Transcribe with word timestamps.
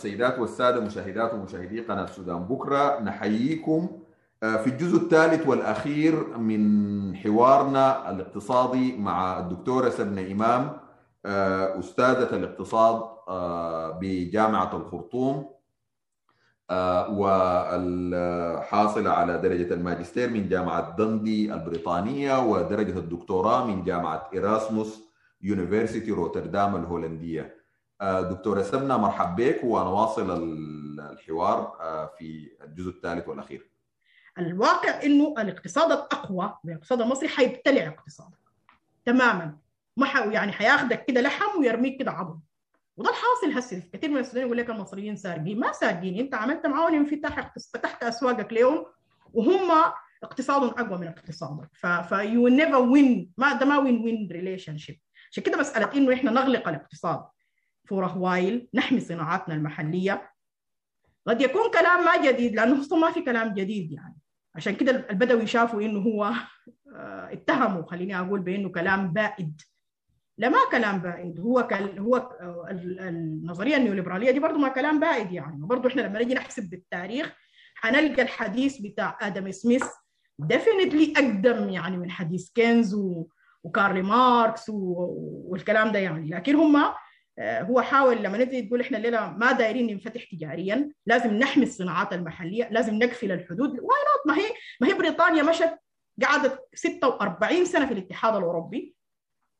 السيدات 0.00 0.38
والسادة 0.38 0.80
مشاهدات 0.80 1.34
ومشاهدي 1.34 1.80
قناة 1.80 2.04
السودان 2.04 2.38
بكرة 2.38 3.00
نحييكم 3.00 3.88
في 4.40 4.66
الجزء 4.66 4.96
الثالث 4.96 5.46
والأخير 5.46 6.38
من 6.38 7.16
حوارنا 7.16 8.10
الاقتصادي 8.10 8.96
مع 8.96 9.38
الدكتورة 9.38 9.88
سبنة 9.88 10.32
إمام 10.32 10.76
أستاذة 11.80 12.36
الاقتصاد 12.36 13.02
بجامعة 14.00 14.76
الخرطوم 14.76 15.46
والحاصلة 17.18 19.10
على 19.10 19.38
درجة 19.38 19.74
الماجستير 19.74 20.30
من 20.30 20.48
جامعة 20.48 20.96
دندي 20.96 21.54
البريطانية 21.54 22.38
ودرجة 22.38 22.98
الدكتوراه 22.98 23.66
من 23.66 23.84
جامعة 23.84 24.30
إراسموس 24.36 25.02
University 25.42 26.10
روتردام 26.10 26.76
الهولندية. 26.76 27.59
دكتورة 28.02 28.62
سبنا 28.62 28.96
مرحب 28.96 29.36
بك 29.36 29.60
ونواصل 29.64 30.30
الحوار 31.00 31.76
في 32.18 32.50
الجزء 32.64 32.90
الثالث 32.90 33.28
والأخير. 33.28 33.70
الواقع 34.38 35.02
إنه 35.02 35.34
الاقتصاد 35.38 35.92
الأقوى 35.92 36.58
الاقتصاد 36.64 37.00
المصري 37.00 37.28
حيبتلع 37.28 37.86
اقتصادك 37.86 38.38
تماما. 39.04 39.56
ما 39.96 40.06
يعني 40.08 40.52
حياخدك 40.52 41.04
كده 41.04 41.20
لحم 41.20 41.60
ويرميك 41.60 41.98
كده 41.98 42.10
عظم 42.10 42.40
وده 42.96 43.10
الحاصل 43.10 43.58
هسه. 43.58 43.82
كثير 43.92 44.10
من 44.10 44.16
السودانيين 44.18 44.46
يقول 44.46 44.58
لك 44.58 44.70
المصريين 44.70 45.16
سارقين. 45.16 45.60
ما 45.60 45.72
سارقين. 45.72 46.18
أنت 46.18 46.34
عملت 46.34 46.66
معاهم 46.66 46.94
انفتاح 46.94 47.54
فتحت 47.74 48.02
أسواقك 48.02 48.52
لهم 48.52 48.86
وهم 49.32 49.92
اقتصادهم 50.22 50.68
أقوى 50.68 50.98
من 50.98 51.06
اقتصادك 51.06 51.68
ف 51.72 51.86
ف 51.86 52.48
you 52.48 52.58
never 52.58 52.76
win 52.76 53.32
ما 53.36 53.52
ده 53.52 53.66
ما 53.66 53.78
win-win 53.78 54.28
relationship 54.32 55.00
عشان 55.30 55.42
كده 55.42 55.58
مسألة 55.58 55.92
إنه 55.94 56.14
إحنا 56.14 56.30
نغلق 56.30 56.68
الاقتصاد. 56.68 57.24
فور 57.90 58.18
وايل 58.18 58.68
نحمي 58.74 59.00
صناعاتنا 59.00 59.54
المحلية. 59.54 60.30
قد 61.26 61.40
يكون 61.40 61.70
كلام 61.70 62.04
ما 62.04 62.30
جديد 62.30 62.54
لأنه 62.54 62.80
أصلا 62.80 62.98
ما 62.98 63.10
في 63.10 63.22
كلام 63.22 63.54
جديد 63.54 63.92
يعني. 63.92 64.16
عشان 64.54 64.74
كده 64.74 65.06
البدوي 65.10 65.46
شافوا 65.46 65.82
إنه 65.82 66.00
هو 66.00 66.32
اتهموا 67.32 67.82
خليني 67.82 68.18
أقول 68.18 68.40
بإنه 68.40 68.68
كلام 68.68 69.12
بائد. 69.12 69.60
لا 70.38 70.48
ما 70.48 70.58
كلام 70.72 70.98
بائد. 70.98 71.40
هو 71.40 71.66
كل 71.66 71.98
هو 71.98 72.30
النظرية 73.00 73.76
النيوليبرالية 73.76 74.30
دي 74.30 74.40
برضه 74.40 74.58
ما 74.58 74.68
كلام 74.68 75.00
بائد 75.00 75.32
يعني. 75.32 75.66
برضه 75.66 75.88
إحنا 75.88 76.00
لما 76.00 76.18
نيجي 76.18 76.34
نحسب 76.34 76.70
بالتاريخ 76.70 77.36
حنلقى 77.74 78.22
الحديث 78.22 78.78
بتاع 78.78 79.18
آدم 79.20 79.50
سميث. 79.50 79.84
definitely 80.38 81.12
أقدم 81.16 81.68
يعني 81.68 81.96
من 81.96 82.10
حديث 82.10 82.50
كينز. 82.52 82.96
وكارل 83.64 84.02
ماركس. 84.02 84.66
والكلام 84.68 85.92
ده 85.92 85.98
يعني. 85.98 86.30
لكن 86.30 86.54
هم 86.54 86.92
هو 87.40 87.80
حاول 87.80 88.22
لما 88.22 88.38
نجي 88.38 88.62
تقول 88.62 88.80
إحنا 88.80 88.96
الليلة 88.98 89.30
ما 89.30 89.52
دايرين 89.52 89.86
ننفتح 89.86 90.24
تجاريا 90.24 90.92
لازم 91.06 91.34
نحمي 91.34 91.62
الصناعات 91.64 92.12
المحلية 92.12 92.68
لازم 92.70 92.94
نقفل 92.94 93.32
الحدود. 93.32 93.70
why 93.70 94.00
ما 94.26 94.36
هي 94.38 94.50
ما 94.80 94.88
هي 94.88 94.94
بريطانيا 94.94 95.42
مشت 95.42 95.78
قعدت 96.22 96.60
46 96.74 97.64
سنة 97.64 97.86
في 97.86 97.92
الاتحاد 97.92 98.36
الأوروبي 98.36 98.94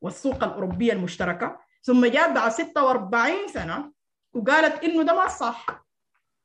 والسوق 0.00 0.45
الأوروبية 0.45 0.92
المشتركة 0.92 1.61
ثم 1.83 2.06
جاءت 2.06 2.33
بعد 2.33 2.50
46 2.53 3.48
سنة 3.48 3.92
وقالت 4.33 4.84
إنه 4.84 5.03
ده 5.03 5.15
ما 5.15 5.28
صح 5.28 5.67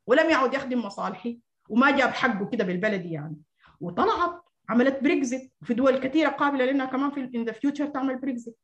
ولم 0.08 0.30
يعد 0.30 0.54
يخدم 0.54 0.80
مصالحي 0.86 1.40
وما 1.70 1.92
جاب 1.98 2.10
حقه 2.10 2.50
كده 2.50 2.64
بالبلدي 2.64 3.12
يعني. 3.12 3.38
وطلعت 3.82 4.42
عملت 4.70 5.04
بريكزيت 5.04 5.54
وفي 5.62 5.74
دول 5.74 5.98
كثيرة 5.98 6.30
قابلة 6.30 6.66
لانها 6.66 6.86
كمان 6.86 7.12
في 7.12 7.20
in 7.36 7.46
the 7.46 7.52
future 7.52 7.86
تعمل 7.86 8.16
بريكزيت 8.18 8.58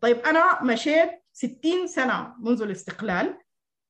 طيب 0.00 0.18
أنا 0.18 0.62
مشيت 0.62 1.10
60 1.38 1.86
سنة 1.86 2.34
منذ 2.40 2.62
الاستقلال 2.62 3.38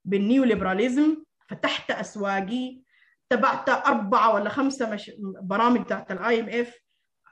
بال 0.04 0.44
neoliberalism 0.44 1.16
فتحت 1.48 1.90
أسواقي 1.90 2.82
تبعت 3.30 3.68
أربعة 3.68 4.34
ولا 4.34 4.50
خمسة 4.50 4.90
مش... 4.90 5.10
برامج 5.42 5.80
بتاعت 5.80 6.12
ال 6.12 6.40
IMF 6.40 6.74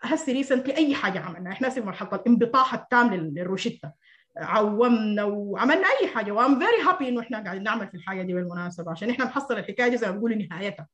هسه 0.03 0.33
recently 0.33 0.77
أي 0.77 0.95
حاجة 0.95 1.21
عملنا 1.21 1.53
إحنا 1.53 1.69
في 1.69 1.81
مرحلة 1.81 2.09
الانبطاح 2.15 2.75
التام 2.75 3.15
للروشتة. 3.15 3.93
عومنا 4.37 5.25
وعملنا 5.25 5.87
أي 6.03 6.09
حاجة. 6.09 6.33
و 6.33 6.39
I'm 6.39 6.59
very 6.59 6.83
happy 6.83 7.09
إنه 7.09 7.21
إحنا 7.21 7.45
قاعدين 7.45 7.63
نعمل 7.63 7.89
في 7.89 7.95
الحاجة 7.97 8.23
دي 8.23 8.35
بالمناسبة 8.35 8.91
عشان 8.91 9.11
إحنا 9.11 9.25
نحصل 9.25 9.59
الحكاية 9.59 9.89
دي 9.89 9.97
زي 9.97 10.07
ما 10.07 10.13
بيقولوا 10.13 10.37
نهايتها. 10.37 10.89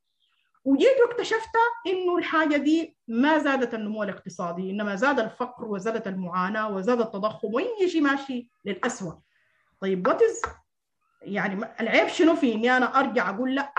وجيت 0.65 0.97
واكتشفت 1.07 1.49
إنه 1.87 2.17
الحاجة 2.17 2.57
دي 2.57 2.97
ما 3.07 3.37
زادت 3.37 3.73
النمو 3.73 4.03
الاقتصادي 4.03 4.71
إنما 4.71 4.95
زاد 4.95 5.19
الفقر 5.19 5.65
وزادت 5.65 6.07
المعاناة 6.07 6.75
وزاد 6.75 7.01
التضخم 7.01 7.53
وأي 7.53 7.89
شيء 7.89 8.01
ماشي 8.01 8.49
للاسوء 8.65 9.13
طيب 9.81 10.07
وات 10.07 10.21
يعني 11.21 11.65
العيب 11.79 12.07
شنو 12.07 12.35
في 12.35 12.53
إني 12.53 12.77
أنا 12.77 12.99
أرجع 12.99 13.29
أقول 13.29 13.55
لا 13.55 13.73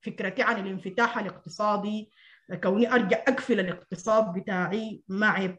فكرتي 0.00 0.42
عن 0.42 0.60
الانفتاح 0.66 1.18
الاقتصادي 1.18 2.10
كوني 2.62 2.92
أرجع 2.92 3.16
أقفل 3.28 3.60
الاقتصاد 3.60 4.32
بتاعي 4.32 5.02
ما 5.08 5.28
عيب. 5.28 5.58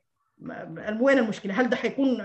وين 0.99 1.17
المشكلة؟ 1.17 1.53
هل 1.61 1.69
ده 1.69 1.77
حيكون 1.77 2.23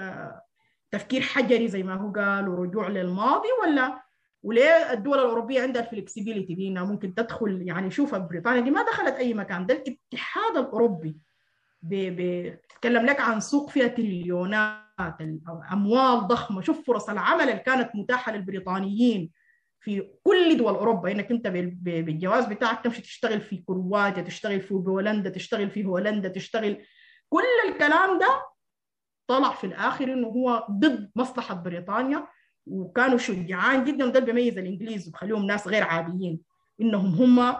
تفكير 0.90 1.20
حجري 1.20 1.68
زي 1.68 1.82
ما 1.82 1.94
هو 1.94 2.12
قال 2.12 2.48
ورجوع 2.48 2.88
للماضي 2.88 3.48
ولا 3.62 4.05
وليه 4.46 4.92
الدول 4.92 5.18
الأوروبية 5.18 5.62
عندها 5.62 5.82
الفلكسبيليتي 5.82 6.54
دي 6.54 6.68
إنها 6.68 6.84
ممكن 6.84 7.14
تدخل 7.14 7.62
يعني 7.62 7.90
شوف 7.90 8.14
بريطانيا 8.14 8.60
دي 8.60 8.70
ما 8.70 8.82
دخلت 8.82 9.14
أي 9.14 9.34
مكان 9.34 9.66
ده 9.66 9.74
الاتحاد 9.74 10.56
الأوروبي. 10.56 11.16
بتتكلم 11.82 13.06
لك 13.06 13.20
عن 13.20 13.40
سوق 13.40 13.70
فيها 13.70 13.86
تريليونات 13.86 15.16
أموال 15.72 16.26
ضخمة. 16.26 16.60
شوف 16.60 16.86
فرص 16.86 17.08
العمل 17.08 17.42
اللي 17.42 17.58
كانت 17.58 17.90
متاحة 17.94 18.32
للبريطانيين 18.32 19.30
في 19.80 20.10
كل 20.24 20.56
دول 20.56 20.74
أوروبا. 20.74 21.10
إنك 21.10 21.30
أنت 21.30 21.46
بالجواز 21.46 22.44
بتاعك 22.44 22.84
تمشي 22.84 23.02
تشتغل 23.02 23.40
في 23.40 23.56
كرواتيا 23.56 24.22
تشتغل 24.22 24.60
في 24.60 24.74
بولندا 24.74 25.30
تشتغل 25.30 25.70
في 25.70 25.84
هولندا 25.84 26.28
تشتغل. 26.28 26.84
كل 27.28 27.68
الكلام 27.68 28.18
ده 28.18 28.42
طلع 29.26 29.50
في 29.50 29.64
الآخر 29.64 30.12
إنه 30.12 30.28
هو 30.28 30.66
ضد 30.70 31.10
مصلحة 31.16 31.54
بريطانيا. 31.54 32.26
وكانوا 32.66 33.18
شجعان 33.18 33.84
جدا 33.84 34.04
وده 34.04 34.18
اللي 34.18 34.32
بيميز 34.32 34.58
الإنجليز 34.58 35.08
وبخليهم 35.08 35.46
ناس 35.46 35.68
غير 35.68 35.84
عاديين 35.84 36.40
إنهم 36.80 37.06
هم 37.06 37.56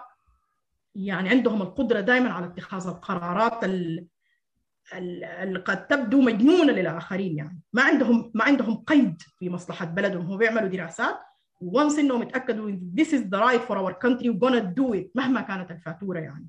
يعني 0.95 1.29
عندهم 1.29 1.63
القدرة 1.63 2.01
دائما 2.01 2.31
على 2.31 2.47
اتخاذ 2.47 2.87
القرارات 2.87 3.65
اللي 3.65 5.59
قد 5.65 5.87
تبدو 5.87 6.21
مجنونة 6.21 6.73
للآخرين 6.73 7.37
يعني. 7.37 7.61
ما 7.73 7.83
عندهم 7.83 8.31
ما 8.35 8.45
عندهم 8.45 8.77
قيد 8.77 9.23
في 9.39 9.51
مصلحة 9.51 9.85
بلدهم 9.85 10.27
هم 10.27 10.39
بيعملوا 10.39 10.69
دراسات 10.69 11.19
وانس 11.61 11.99
إنهم 11.99 12.23
يتأكدوا 12.23 12.73
this 13.01 13.07
is 13.07 13.21
the 13.21 13.39
right 13.39 13.63
for 13.69 13.77
our 13.77 13.95
country 13.95 14.29
we're 14.29 14.49
gonna 14.49 14.75
do 14.81 14.95
it 14.95 15.07
مهما 15.15 15.41
كانت 15.41 15.71
الفاتورة 15.71 16.19
يعني. 16.19 16.49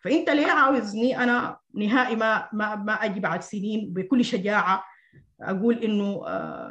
فإنت 0.00 0.30
ليه 0.30 0.46
عاوزني 0.46 1.22
أنا 1.22 1.58
نهائي 1.74 2.16
ما 2.16 2.48
ما 2.52 2.76
ما 2.76 2.92
أجي 2.92 3.20
بعد 3.20 3.42
سنين 3.42 3.92
بكل 3.92 4.24
شجاعة 4.24 4.84
أقول 5.40 5.84
إنه 5.84 6.22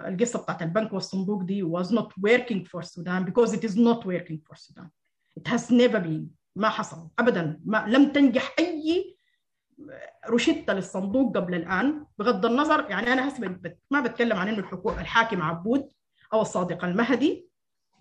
القصة 0.08 0.42
بتاعت 0.44 0.62
البنك 0.62 0.94
والصندوق 0.94 1.44
دي 1.44 1.64
was 1.64 1.86
not 1.86 2.08
working 2.28 2.66
for 2.66 2.82
Sudan 2.82 3.24
because 3.26 3.54
it 3.54 3.64
is 3.64 3.76
not 3.76 4.06
working 4.06 4.40
for 4.48 4.56
Sudan. 4.56 4.90
It 5.40 5.48
has 5.48 5.72
never 5.72 6.00
been 6.00 6.28
ما 6.56 6.70
حصل 6.70 7.10
ابدا 7.20 7.60
ما 7.66 7.86
لم 7.88 8.12
تنجح 8.12 8.56
أي 8.60 9.18
روشته 10.30 10.74
للصندوق 10.74 11.38
قبل 11.38 11.56
الآن. 11.56 12.06
بغض 12.20 12.46
النظر 12.46 12.86
يعني 12.90 13.14
أنا 13.14 13.28
هسه 13.28 13.60
ما 13.92 14.02
بتكلم 14.02 14.38
عن 14.38 14.48
إنه 14.48 14.60
الحكومة 14.60 15.02
الحاكم 15.02 15.42
عبود 15.42 15.90
أو 16.34 16.42
الصادق 16.42 16.86
المهدي 16.86 17.48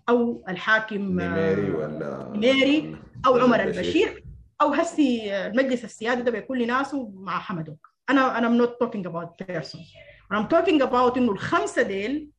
أو 0.09 0.45
الحاكم 0.49 0.95
نميري 0.95 1.71
ولا 1.71 2.31
نميري 2.35 2.97
أو 3.25 3.37
عمر 3.37 3.63
البشير 3.63 4.23
أو 4.61 4.73
هسي 4.73 5.35
المجلس 5.47 5.83
السيادي 5.83 6.21
ده 6.21 6.31
بيكون 6.31 6.57
لناسه 6.57 7.09
مع 7.15 7.39
حمدوك. 7.39 7.87
أنا 8.09 8.37
أنا 8.37 8.65
not 8.65 8.69
talking 8.69 9.03
about 9.05 9.45
persons. 9.47 9.95
I'm 10.33 10.47
talking 10.47 10.81
about 10.81 11.17
إنه 11.17 11.31
الخمسة 11.31 11.81
ديل 11.81 12.31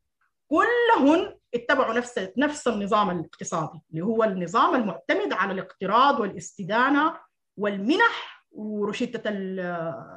كلهن 0.49 1.37
اتبعوا 1.55 1.94
نفس 1.94 2.29
نفس 2.37 2.69
النظام 2.69 3.11
الاقتصادي 3.11 3.81
اللي 3.91 4.05
هو 4.05 4.25
النظام 4.25 4.75
المعتمد 4.75 5.33
على 5.33 5.53
الاقتراض 5.53 6.21
والاستدانة 6.21 7.19
والمنح 7.56 8.47
ورشدة 8.53 9.23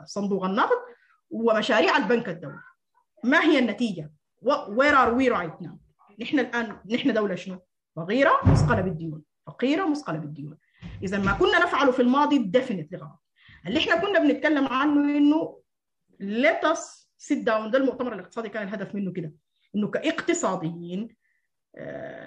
صندوق 0.06 0.46
النقد 0.46 0.78
ومشاريع 1.30 1.98
البنك 1.98 2.30
الدولي 2.30 2.60
ما 3.24 3.44
هي 3.44 3.60
النتيجة؟ 3.60 4.12
where 4.46 4.96
are 4.96 5.14
we 5.20 5.30
right 5.30 5.66
now؟ 5.66 5.74
نحن 6.22 6.40
الآن 6.40 6.78
نحن 6.92 7.14
دولة 7.14 7.36
شنو؟ 7.36 7.60
فقيرة 7.96 8.40
مثقلة 8.46 8.82
بالديون 8.82 9.24
فقيرة 9.48 9.86
مثقلة 9.86 10.18
بالديون 10.18 10.58
إذا 11.04 11.18
ما 11.20 11.32
كنا 11.34 11.60
نفعله 11.64 11.92
في 11.92 12.02
الماضي 12.02 12.38
definitely 12.38 12.98
غلط 12.98 13.24
اللي 13.68 13.80
إحنا 13.80 13.96
كنا 13.96 14.20
بنتكلم 14.20 14.68
عنه 14.68 15.18
إنه 15.18 15.60
let 16.22 16.68
us 16.76 16.99
sit 17.22 17.38
down. 17.38 17.72
ده 17.72 17.78
المؤتمر 17.78 18.14
الاقتصادي 18.14 18.50
كان 18.50 18.68
الهدف 18.68 18.96
منه 18.96 19.12
كده 19.14 19.34
إنه 19.76 19.88
كاقتصاديين 19.88 21.16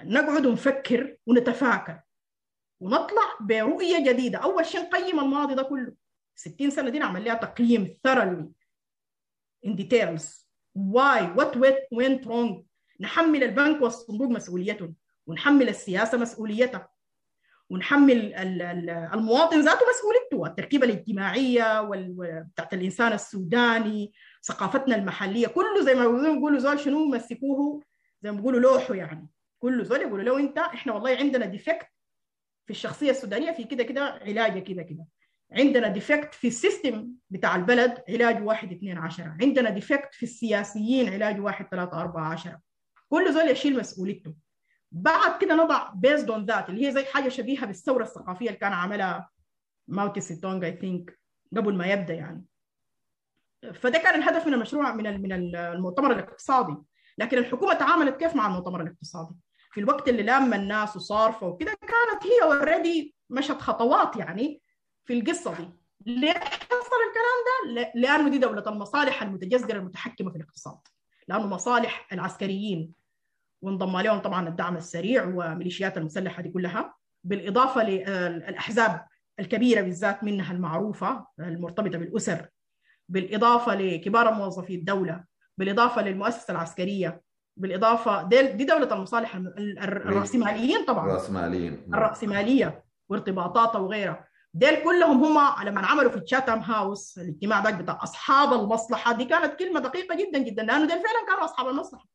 نقعد 0.03 0.45
ونفكر 0.45 1.17
ونتفاكر 1.25 1.99
ونطلع 2.79 3.37
برؤية 3.41 4.11
جديدة. 4.11 4.37
أول 4.37 4.65
شيء 4.65 4.81
نقيم 4.81 5.19
الماضي 5.19 5.55
ده 5.55 5.63
كله. 5.63 5.93
60 6.35 6.69
سنة 6.69 6.89
دي 6.89 6.99
نعمل 6.99 7.25
لها 7.25 7.33
تقييم 7.33 7.97
thoroughly 8.07 8.45
in 9.67 9.75
details. 9.75 10.45
Why? 10.75 11.21
What 11.37 11.55
went 11.95 12.25
wrong? 12.25 12.63
نحمل 12.99 13.43
البنك 13.43 13.81
والصندوق 13.81 14.27
مسؤوليتهم 14.27 14.95
ونحمل 15.27 15.69
السياسة 15.69 16.17
مسؤوليتها. 16.17 16.89
ونحمل 17.73 18.33
المواطن 19.13 19.61
ذاته 19.61 19.81
مسؤوليته 19.89 20.51
التركيبة 20.51 20.85
الاجتماعية 20.85 21.81
بتاعت 21.81 22.73
الإنسان 22.73 23.13
السوداني 23.13 24.13
ثقافتنا 24.43 24.95
المحلية 24.95 25.47
كله 25.47 25.81
زي 25.81 25.95
ما 25.95 26.07
بيقولوا 26.07 26.59
زول 26.59 26.79
شنو 26.79 27.05
مسكوه؟ 27.05 27.81
زي 28.21 28.31
ما 28.31 28.37
بيقولوا 28.37 28.59
لوحه 28.59 28.93
يعني. 28.95 29.29
كله 29.59 29.83
زول 29.83 30.01
يقولوا 30.01 30.23
له 30.23 30.39
انت 30.39 30.57
إحنا 30.57 30.93
والله 30.93 31.15
عندنا 31.17 31.45
defect 31.45 31.87
في 32.65 32.71
الشخصية 32.71 33.11
السودانية 33.11 33.51
في 33.51 33.63
كده 33.63 33.83
كده 33.83 34.01
علاجه 34.01 34.59
كده 34.59 34.83
كده. 34.83 35.05
عندنا 35.51 35.87
defect 35.87 36.33
في 36.33 36.47
ال 36.47 36.56
system 36.56 37.09
بتاع 37.29 37.55
البلد 37.55 38.03
علاج 38.09 38.47
واحد 38.47 38.71
اثنين 38.71 38.97
عشرة. 38.97 39.37
عندنا 39.41 39.69
defect 39.69 40.13
في 40.13 40.23
السياسيين 40.23 41.13
علاج 41.13 41.39
واحد 41.41 41.67
ثلاثة 41.71 42.01
أربعة 42.01 42.33
عشرة. 42.33 42.59
كل 43.09 43.33
زول 43.33 43.49
يشيل 43.49 43.77
مسؤوليته. 43.79 44.33
بعد 44.93 45.41
كده 45.41 45.55
نضع 45.55 45.89
based 45.93 46.29
on 46.31 46.45
that 46.45 46.69
اللي 46.69 46.87
هي 46.87 46.91
زي 46.91 47.05
حاجة 47.05 47.29
شبيهة 47.29 47.65
بالثورة 47.65 48.03
الثقافية 48.03 48.47
اللي 48.47 48.59
كان 48.59 48.73
عملها 48.73 49.29
ماو 49.87 50.21
تسي 50.21 50.40
تونغ 50.40 50.65
I 50.65 50.77
think 50.77 51.19
قبل 51.57 51.75
ما 51.75 51.87
يبدأ 51.87 52.13
يعني. 52.13 52.45
فده 53.73 53.99
كان 53.99 54.15
الهدف 54.21 54.47
من 54.47 54.53
المشروع 54.53 54.93
من 54.93 55.21
من 55.21 55.55
المؤتمر 55.55 56.11
الاقتصادي. 56.11 56.75
لكن 57.17 57.37
الحكومة 57.37 57.73
تعاملت 57.73 58.17
كيف 58.17 58.35
مع 58.35 58.47
المؤتمر 58.47 58.81
الاقتصادي؟ 58.81 59.35
في 59.71 59.79
الوقت 59.79 60.09
اللي 60.09 60.23
لام 60.23 60.53
الناس 60.53 60.95
وصارفة 60.95 61.47
وكده 61.47 61.71
كانت 61.71 62.23
هي 62.23 62.43
already 62.43 63.15
مشت 63.29 63.61
خطوات 63.61 64.15
يعني 64.15 64.61
في 65.05 65.13
القصة 65.19 65.53
دي. 65.57 65.69
ليه 66.05 66.33
حصل 66.33 66.99
الكلام 67.09 67.75
ده؟ 67.75 67.91
لأنه 67.95 68.29
دي 68.29 68.37
دولة 68.37 68.63
المصالح 68.67 69.23
المتجذرة 69.23 69.77
المتحكمة 69.77 70.31
في 70.31 70.37
الاقتصاد 70.37 70.77
لأنه 71.27 71.47
مصالح 71.47 72.07
العسكريين. 72.13 73.02
وانضم 73.63 73.97
لهم 73.99 74.19
طبعا 74.19 74.47
الدعم 74.47 74.77
السريع 74.77 75.23
وميليشيات 75.23 75.97
المسلحة 75.97 76.41
دي 76.41 76.49
كلها 76.49 76.93
بالإضافة 77.23 77.83
للاحزاب 77.83 79.05
الكبيرة 79.39 79.81
بالذات 79.81 80.23
منها 80.23 80.53
المعروفة 80.53 81.25
المرتبطة 81.39 81.97
بالأسر 81.97 82.47
بالإضافة 83.09 83.75
لكبار 83.75 84.33
موظفي 84.33 84.75
الدولة 84.75 85.23
بالإضافة 85.57 86.01
للمؤسسة 86.01 86.51
العسكرية 86.51 87.21
بالإضافة 87.57 88.23
دي, 88.23 88.41
دي 88.47 88.65
دولة 88.65 88.95
المصالح 88.95 89.35
الرأسماليين 89.35 90.85
طبعا. 90.85 91.05
الرأسماليين. 91.05 91.83
الرأسمالية 91.93 92.83
وارتباطاتها 93.09 93.79
وغيرها 93.79 94.27
ديل 94.53 94.83
كلهم 94.83 95.23
هم 95.23 95.65
لما 95.67 95.81
عملوا 95.87 96.11
في 96.11 96.19
تشاتام 96.19 96.59
هاوس 96.59 97.17
الاجتماع 97.17 97.59
ده 97.59 97.71
بتاع 97.71 97.99
أصحاب 98.03 98.53
المصلحة 98.53 99.13
دي 99.13 99.25
كانت 99.25 99.59
كلمة 99.59 99.79
دقيقة 99.79 100.15
جدا 100.15 100.39
جدا 100.39 100.63
لأنه 100.63 100.79
ديل 100.85 100.95
فعلا 100.95 101.25
كانوا 101.27 101.45
أصحاب 101.45 101.67
المصلحة. 101.67 102.05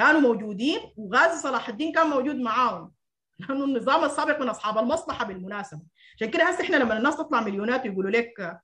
كانوا 0.00 0.20
موجودين 0.20 0.78
وغازي 0.96 1.42
صلاح 1.42 1.68
الدين 1.68 1.92
كان 1.92 2.06
موجود 2.06 2.36
معاهم. 2.36 2.92
لأنه 3.38 3.64
النظام 3.64 4.04
السابق 4.04 4.40
من 4.40 4.48
أصحاب 4.48 4.78
المصلحة 4.78 5.24
بالمناسبة. 5.24 5.80
عشان 6.16 6.30
كده 6.30 6.44
هسه 6.44 6.64
إحنا 6.64 6.76
لما 6.76 6.96
الناس 6.96 7.16
تطلع 7.16 7.40
مليونات 7.40 7.86
ويقولوا 7.86 8.10
لك 8.10 8.60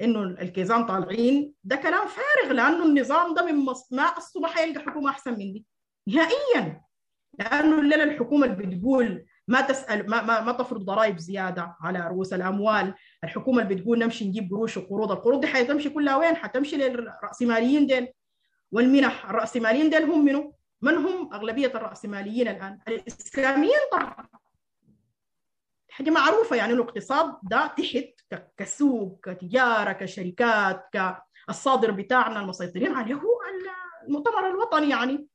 إنه 0.00 0.22
الكيزان 0.22 0.86
طالعين 0.86 1.54
ده 1.64 1.76
كلام 1.76 2.06
فارغ 2.06 2.52
لأنه 2.52 2.84
النظام 2.84 3.34
ده 3.34 3.46
من 3.46 3.54
مص... 3.54 3.92
ما 3.92 4.02
أصله 4.02 4.42
ما 4.42 4.48
حيلقى 4.48 4.80
حكومة 4.80 5.10
أحسن 5.10 5.30
من 5.32 5.52
دي 5.52 5.66
نهائيا. 6.06 6.82
لأنه 7.38 7.80
الليلة 7.80 8.04
الحكومة 8.04 8.46
اللي 8.46 8.66
بتقول 8.66 9.26
ما 9.48 9.60
تسال 9.60 10.10
ما 10.10 10.22
ما, 10.22 10.40
ما 10.40 10.52
تفرض 10.52 10.84
ضرائب 10.84 11.18
زيادة 11.18 11.76
على 11.80 12.08
رؤوس 12.08 12.32
الأموال، 12.32 12.94
الحكومة 13.24 13.62
اللي 13.62 13.74
بتقول 13.74 13.98
نمشي 13.98 14.28
نجيب 14.28 14.50
قروش 14.50 14.76
وقروض، 14.76 15.12
القروض 15.12 15.40
دي 15.40 15.46
حتمشي 15.46 15.90
كلها 15.90 16.16
وين؟ 16.16 16.36
حتمشي 16.36 16.76
للراسماليين 16.76 17.86
ديل. 17.86 18.08
والمنح، 18.72 19.30
الرأسماليين 19.30 19.90
ديل 19.90 20.02
هم 20.02 20.24
منو؟ 20.24 20.54
من 20.82 20.94
هم 20.94 21.34
أغلبية 21.34 21.66
الرأسماليين 21.66 22.48
الآن؟ 22.48 22.78
الإسلاميين 22.88 23.78
طبعا. 23.92 24.28
حاجة 25.90 26.10
معروفة 26.10 26.56
يعني 26.56 26.72
الاقتصاد 26.72 27.34
ده 27.42 27.66
تحت 27.66 28.40
كسوق 28.56 29.20
كتجارة 29.28 29.92
كشركات 29.92 30.88
كالصادر 31.46 31.90
بتاعنا 31.90 32.40
المسيطرين 32.40 32.92
عليه 32.92 33.14
هو 33.14 33.40
المؤتمر 34.08 34.48
الوطني 34.50 34.90
يعني 34.90 35.26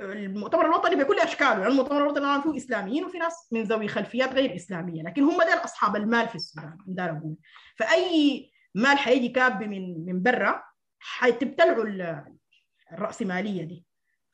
المؤتمر 0.00 0.66
الوطني 0.66 0.96
بكل 0.96 1.18
أشكاله 1.18 1.50
يعني 1.58 1.66
المؤتمر 1.66 2.02
الوطني 2.02 2.42
فيه 2.42 2.56
إسلاميين 2.56 3.04
وفي 3.04 3.18
ناس 3.18 3.48
من 3.52 3.62
ذوي 3.62 3.88
خلفيات 3.88 4.32
غير 4.32 4.56
إسلامية 4.56 5.02
لكن 5.02 5.22
هم 5.22 5.42
دول 5.42 5.64
أصحاب 5.64 5.96
المال 5.96 6.28
في 6.28 6.34
السودان 6.34 6.78
ده 6.86 7.04
أقول 7.04 7.36
فأي 7.76 8.50
مال 8.74 8.98
حيجي 8.98 9.28
كاب 9.28 9.62
من 9.62 10.04
من 10.06 10.22
برا 10.22 10.62
حتبتلعوا 10.98 11.84
الرأسمالية 12.92 13.64
دي 13.64 13.84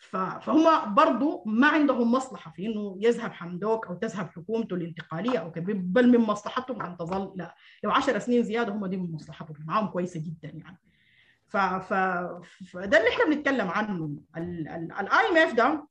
فهم 0.00 0.94
برضو 0.94 1.42
ما 1.46 1.68
عندهم 1.68 2.12
مصلحة 2.12 2.50
في 2.50 2.66
إنه 2.66 2.98
يذهب 3.00 3.32
حمدوك 3.32 3.86
أو 3.86 3.94
تذهب 3.94 4.28
حكومته 4.28 4.74
الانتقالية 4.74 5.38
أو 5.38 5.52
كبير 5.52 5.76
بل 5.76 6.08
من 6.08 6.18
مصلحتهم 6.18 6.82
أن 6.82 6.96
تظل 6.96 7.32
لا 7.36 7.54
لو 7.84 7.90
عشر 7.90 8.18
سنين 8.18 8.42
زيادة 8.42 8.72
هم 8.72 8.86
دي 8.86 8.96
من 8.96 9.12
مصلحتهم 9.12 9.56
معاهم 9.66 9.86
كويسة 9.86 10.20
جدا 10.20 10.48
يعني. 10.48 10.78
ف... 11.46 11.56
ف... 11.56 11.94
فده 12.72 12.98
اللي 12.98 13.08
إحنا 13.08 13.24
بنتكلم 13.24 13.68
عنه. 13.68 14.18
ال 14.36 15.28
IMF 15.30 15.54
ده 15.54 15.86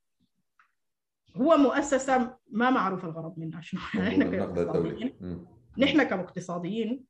هو 1.38 1.58
مؤسسة 1.58 2.38
ما 2.52 2.70
معروف 2.70 3.06
الغرض 3.06 3.40
منها 3.40 3.62
شنو؟ 3.62 3.82
إحنا 4.08 4.26
كاقتصاديين. 4.26 5.46
نحن 5.78 6.04
كاقتصاديين 6.04 7.06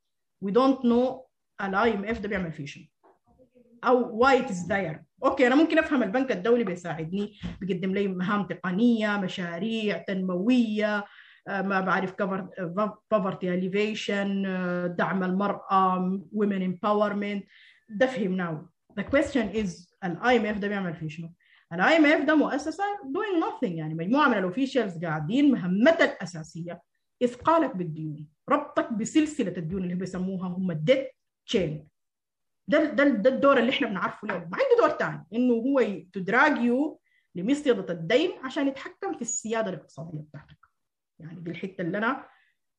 we 0.45 0.49
don't 0.49 0.79
know 0.83 1.21
ال 1.61 1.93
IMF 1.93 2.19
ده 2.19 2.29
بيعمل 2.29 2.51
فيه 2.51 2.65
شنو. 2.65 2.85
أو 3.83 4.17
why 4.17 4.39
it 4.39 4.49
is 4.51 4.71
there 4.71 5.03
okay 5.23 5.47
أنا 5.47 5.55
ممكن 5.55 5.79
أفهم 5.79 6.03
البنك 6.03 6.31
الدولي 6.31 6.63
بيساعدني 6.63 7.33
بيقدم 7.61 7.93
لي 7.93 8.07
مهام 8.07 8.43
تقنية 8.43 9.17
مشاريع 9.17 9.97
تنموية 9.97 11.05
ما 11.47 11.81
بعرف 11.81 12.13
poverty 13.13 13.45
alleviation 13.45 14.27
دعم 14.97 15.23
المرأة 15.23 16.19
women 16.35 16.61
empowerment. 16.61 17.43
ده 17.89 18.05
فهمناه 18.05 18.69
the 18.99 19.03
question 19.03 19.55
is 19.55 19.95
ال 20.03 20.37
IMF 20.37 20.57
ده 20.57 20.67
بيعمل 20.67 20.95
فيه 20.95 21.07
شنو؟ 21.07 21.29
ال 21.73 21.97
IMF 21.97 22.25
ده 22.25 22.35
مؤسسة 22.35 22.83
doing 23.03 23.43
nothing 23.43 23.71
يعني 23.71 23.93
مجموعة 23.93 24.27
من 24.27 24.37
ال 24.37 24.44
officials 24.44 25.05
قاعدين 25.05 25.51
مهمتها 25.51 26.13
الأساسية. 26.13 26.81
إثقالك 27.23 27.75
بالديون 27.75 28.27
ربطك 28.49 28.93
بسلسلة 28.93 29.53
الديون 29.57 29.83
اللي 29.83 29.95
بيسموها 29.95 30.47
هم 30.47 30.71
ال 30.71 31.07
debt 31.45 31.64
chain 31.64 31.87
ده 32.69 32.83
ده 32.83 33.03
ده 33.03 33.29
الدور 33.29 33.59
اللي 33.59 33.71
إحنا 33.71 33.87
بنعرفه 33.87 34.27
له 34.27 34.33
ما 34.37 34.57
عنده 34.57 34.77
دور 34.79 34.89
ثاني 34.89 35.25
إنه 35.33 35.53
هو 35.53 35.81
تدرجه 36.13 36.99
لمصيدة 37.35 37.93
الدين 37.93 38.31
عشان 38.43 38.67
يتحكم 38.67 39.13
في 39.15 39.21
السيادة 39.21 39.69
الاقتصادية 39.69 40.19
بتاعتك. 40.19 40.57
يعني 41.19 41.39
دي 41.39 41.51
الحتة 41.51 41.81
اللي 41.81 41.97
أنا 41.97 42.25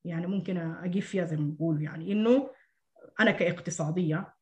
يعني 0.05 0.27
ممكن 0.27 0.57
أجيب 0.57 1.03
فيها 1.03 1.25
زي 1.25 1.37
ما 1.37 1.53
بقول. 1.53 1.81
يعني 1.83 2.11
إنه 2.11 2.49
أنا 3.19 3.31
كاقتصادية 3.31 4.33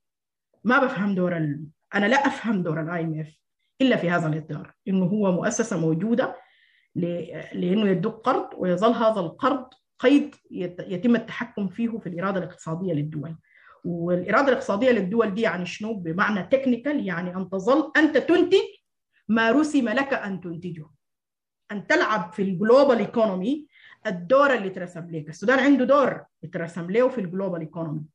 ما 0.63 0.85
بفهم 0.85 1.15
دور 1.15 1.37
ال... 1.37 1.65
أنا 1.95 2.05
لا 2.05 2.15
أفهم 2.27 2.63
دور 2.63 2.81
ال 2.81 3.01
IMF 3.01 3.39
إلا 3.81 3.95
في 3.95 4.09
هذا 4.09 4.27
الإطار. 4.27 4.73
إنه 4.87 5.05
هو 5.05 5.31
مؤسسة 5.31 5.79
موجودة 5.79 6.35
ل... 6.95 7.05
لإنه 7.53 7.87
يديك 7.89 8.21
قرض 8.21 8.49
ويظل 8.57 8.91
هذا 8.91 9.19
القرض 9.19 9.69
قيد 9.99 10.35
يتم 10.51 11.15
التحكم 11.15 11.67
فيه 11.67 11.97
في 11.97 12.09
الإرادة 12.09 12.39
الاقتصادية 12.39 12.93
للدول. 12.93 13.35
والإرادة 13.83 14.47
الاقتصادية 14.47 14.91
للدول 14.91 15.33
دي 15.33 15.41
يعني 15.41 15.65
شنو؟ 15.65 15.93
بمعنى 15.93 16.43
technical 16.43 17.07
يعني 17.07 17.35
أن 17.35 17.49
تظل 17.49 17.91
أنت 17.97 18.17
تنتج 18.17 18.57
ما 19.27 19.51
رسم 19.51 19.89
لك 19.89 20.13
أن 20.13 20.41
تنتجه. 20.41 20.85
أن 21.71 21.87
تلعب 21.87 22.33
في 22.33 22.41
ال 22.41 22.49
global 22.49 22.97
economy 22.97 23.67
الدور 24.07 24.53
اللي 24.53 24.69
ترسم 24.69 25.09
لك 25.11 25.29
السودان 25.29 25.59
عنده 25.59 25.85
دور 25.85 26.25
يترسم 26.43 26.91
له 26.91 27.09
في 27.09 27.21
ال 27.21 27.26
global 27.26 27.59
economy 27.59 28.05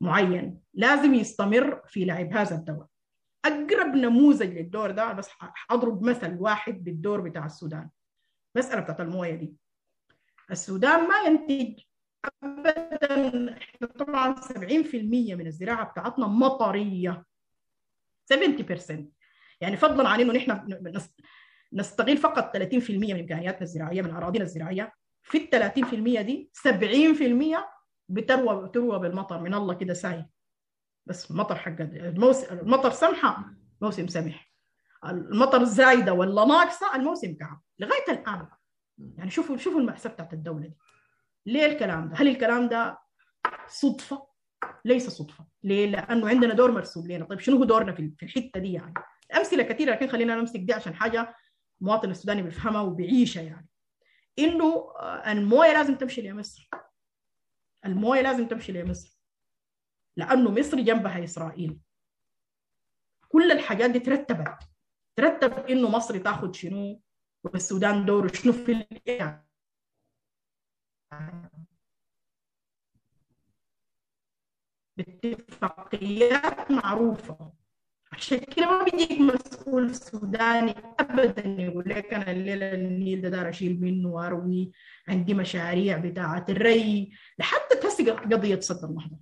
معين. 0.00 0.60
لازم 0.74 1.14
يستمر 1.14 1.82
في 1.86 2.04
لعب 2.04 2.32
هذا 2.32 2.54
الدور. 2.56 2.86
أقرب 3.44 3.94
نموذج 3.94 4.58
للدور 4.58 4.90
ده 4.90 5.12
بس 5.12 5.28
حضرب 5.38 6.02
مثل 6.02 6.36
واحد 6.40 6.84
بالدور 6.84 7.20
بتاع 7.20 7.46
السودان. 7.46 7.88
مسألة 8.56 8.80
بتاعت 8.80 9.00
الموية 9.00 9.34
دي. 9.34 9.54
السودان 10.50 11.08
ما 11.08 11.14
ينتج 11.26 11.82
ابدا 12.24 13.56
إحنا 13.58 13.86
طبعا 13.86 14.34
70% 14.34 15.34
من 15.34 15.46
الزراعة 15.46 15.84
بتاعتنا 15.90 16.26
مطرية. 16.26 17.24
70% 18.32 19.04
يعني 19.60 19.76
فضلا 19.76 20.08
عن 20.08 20.20
إنه 20.20 20.32
نحن 20.32 20.68
نستغل 21.72 22.16
فقط 22.16 22.56
30% 22.56 22.90
من 22.90 23.20
إمكانياتنا 23.20 23.62
الزراعية 23.62 24.02
من 24.02 24.10
أراضينا 24.10 24.44
الزراعية. 24.44 24.92
في 25.22 25.38
ال 25.38 25.50
30% 25.50 26.20
دي 26.20 26.50
70% 26.54 27.58
بتروى 28.08 28.68
بتروى 28.68 28.98
بالمطر. 28.98 29.40
من 29.40 29.54
الله 29.54 29.74
كده 29.74 29.94
ساي 29.94 30.24
بس 31.06 31.32
مطر 31.32 31.54
حق 31.56 31.80
الموسم 31.80 32.58
المطر 32.58 32.90
سمحة 32.90 33.44
موسم 33.80 34.06
سمح. 34.06 34.50
المطر 35.06 35.64
زايدة 35.64 36.12
ولا 36.12 36.44
ناقصة 36.44 36.94
الموسم 36.94 37.34
كعب. 37.34 37.60
لغاية 37.78 38.04
الآن. 38.08 38.46
يعني 38.98 39.30
شوفوا 39.30 39.56
شوفوا 39.56 39.80
المأساة 39.80 40.10
بتاعت 40.10 40.32
الدولة 40.32 40.66
دي. 40.66 40.76
ليه 41.46 41.66
الكلام 41.66 42.08
ده؟ 42.08 42.16
هل 42.16 42.28
الكلام 42.28 42.68
ده 42.68 42.98
صدفة؟ 43.68 44.26
ليس 44.84 45.10
صدفة، 45.10 45.46
ليه؟ 45.62 45.86
لأنه 45.86 46.28
عندنا 46.28 46.54
دور 46.54 46.70
مرسوم 46.70 47.06
لنا، 47.06 47.24
طيب 47.24 47.40
شنو 47.40 47.56
هو 47.56 47.64
دورنا 47.64 47.92
في 47.92 48.22
الحتة 48.22 48.60
دي 48.60 48.72
يعني؟ 48.72 48.94
أمثلة 49.36 49.62
كثيرة 49.62 49.90
لكن 49.92 50.08
خلينا 50.08 50.34
نمسك 50.34 50.60
دي 50.60 50.72
عشان 50.72 50.94
حاجة 50.94 51.34
المواطن 51.80 52.10
السوداني 52.10 52.42
بيفهمها 52.42 52.80
وبيعيشها 52.80 53.42
يعني 53.42 53.68
إنه 54.38 54.92
الموية 55.26 55.72
لازم 55.72 55.94
تمشي 55.94 56.22
لمصر 56.22 56.68
الموية 57.86 58.20
لازم 58.20 58.48
تمشي 58.48 58.72
لمصر 58.72 59.20
لأنه 60.16 60.50
مصر 60.50 60.80
جنبها 60.80 61.24
إسرائيل 61.24 61.78
كل 63.28 63.52
الحاجات 63.52 63.90
دي 63.90 63.98
ترتبت 64.00 64.58
ترتب 65.16 65.52
إنه 65.52 65.88
مصر 65.90 66.18
تاخذ 66.18 66.52
شنو 66.52 67.02
والسودان 67.44 68.04
دوره 68.04 68.32
شنو 68.32 68.52
في 68.52 68.86
باتفاقيات 75.40 76.70
معروفة. 76.70 77.52
عشان 78.12 78.38
كده 78.38 78.70
ما 78.70 78.84
بيجيك 78.84 79.20
مسؤول 79.20 79.94
سوداني 79.94 80.74
ابدا 81.00 81.48
يقول 81.62 81.84
لك 81.88 82.14
أنا 82.14 82.30
الليلة 82.30 82.72
النيل 82.74 83.20
ده 83.20 83.28
دار 83.28 83.48
أشيل 83.48 83.80
منه 83.80 84.08
وأروي 84.08 84.72
عندي 85.08 85.34
مشاريع 85.34 85.98
بتاعة 85.98 86.46
الري 86.48 87.12
لحتى 87.38 87.76
تهسي 87.76 88.10
قضية 88.10 88.60
صد 88.60 88.84
النهضة. 88.84 89.18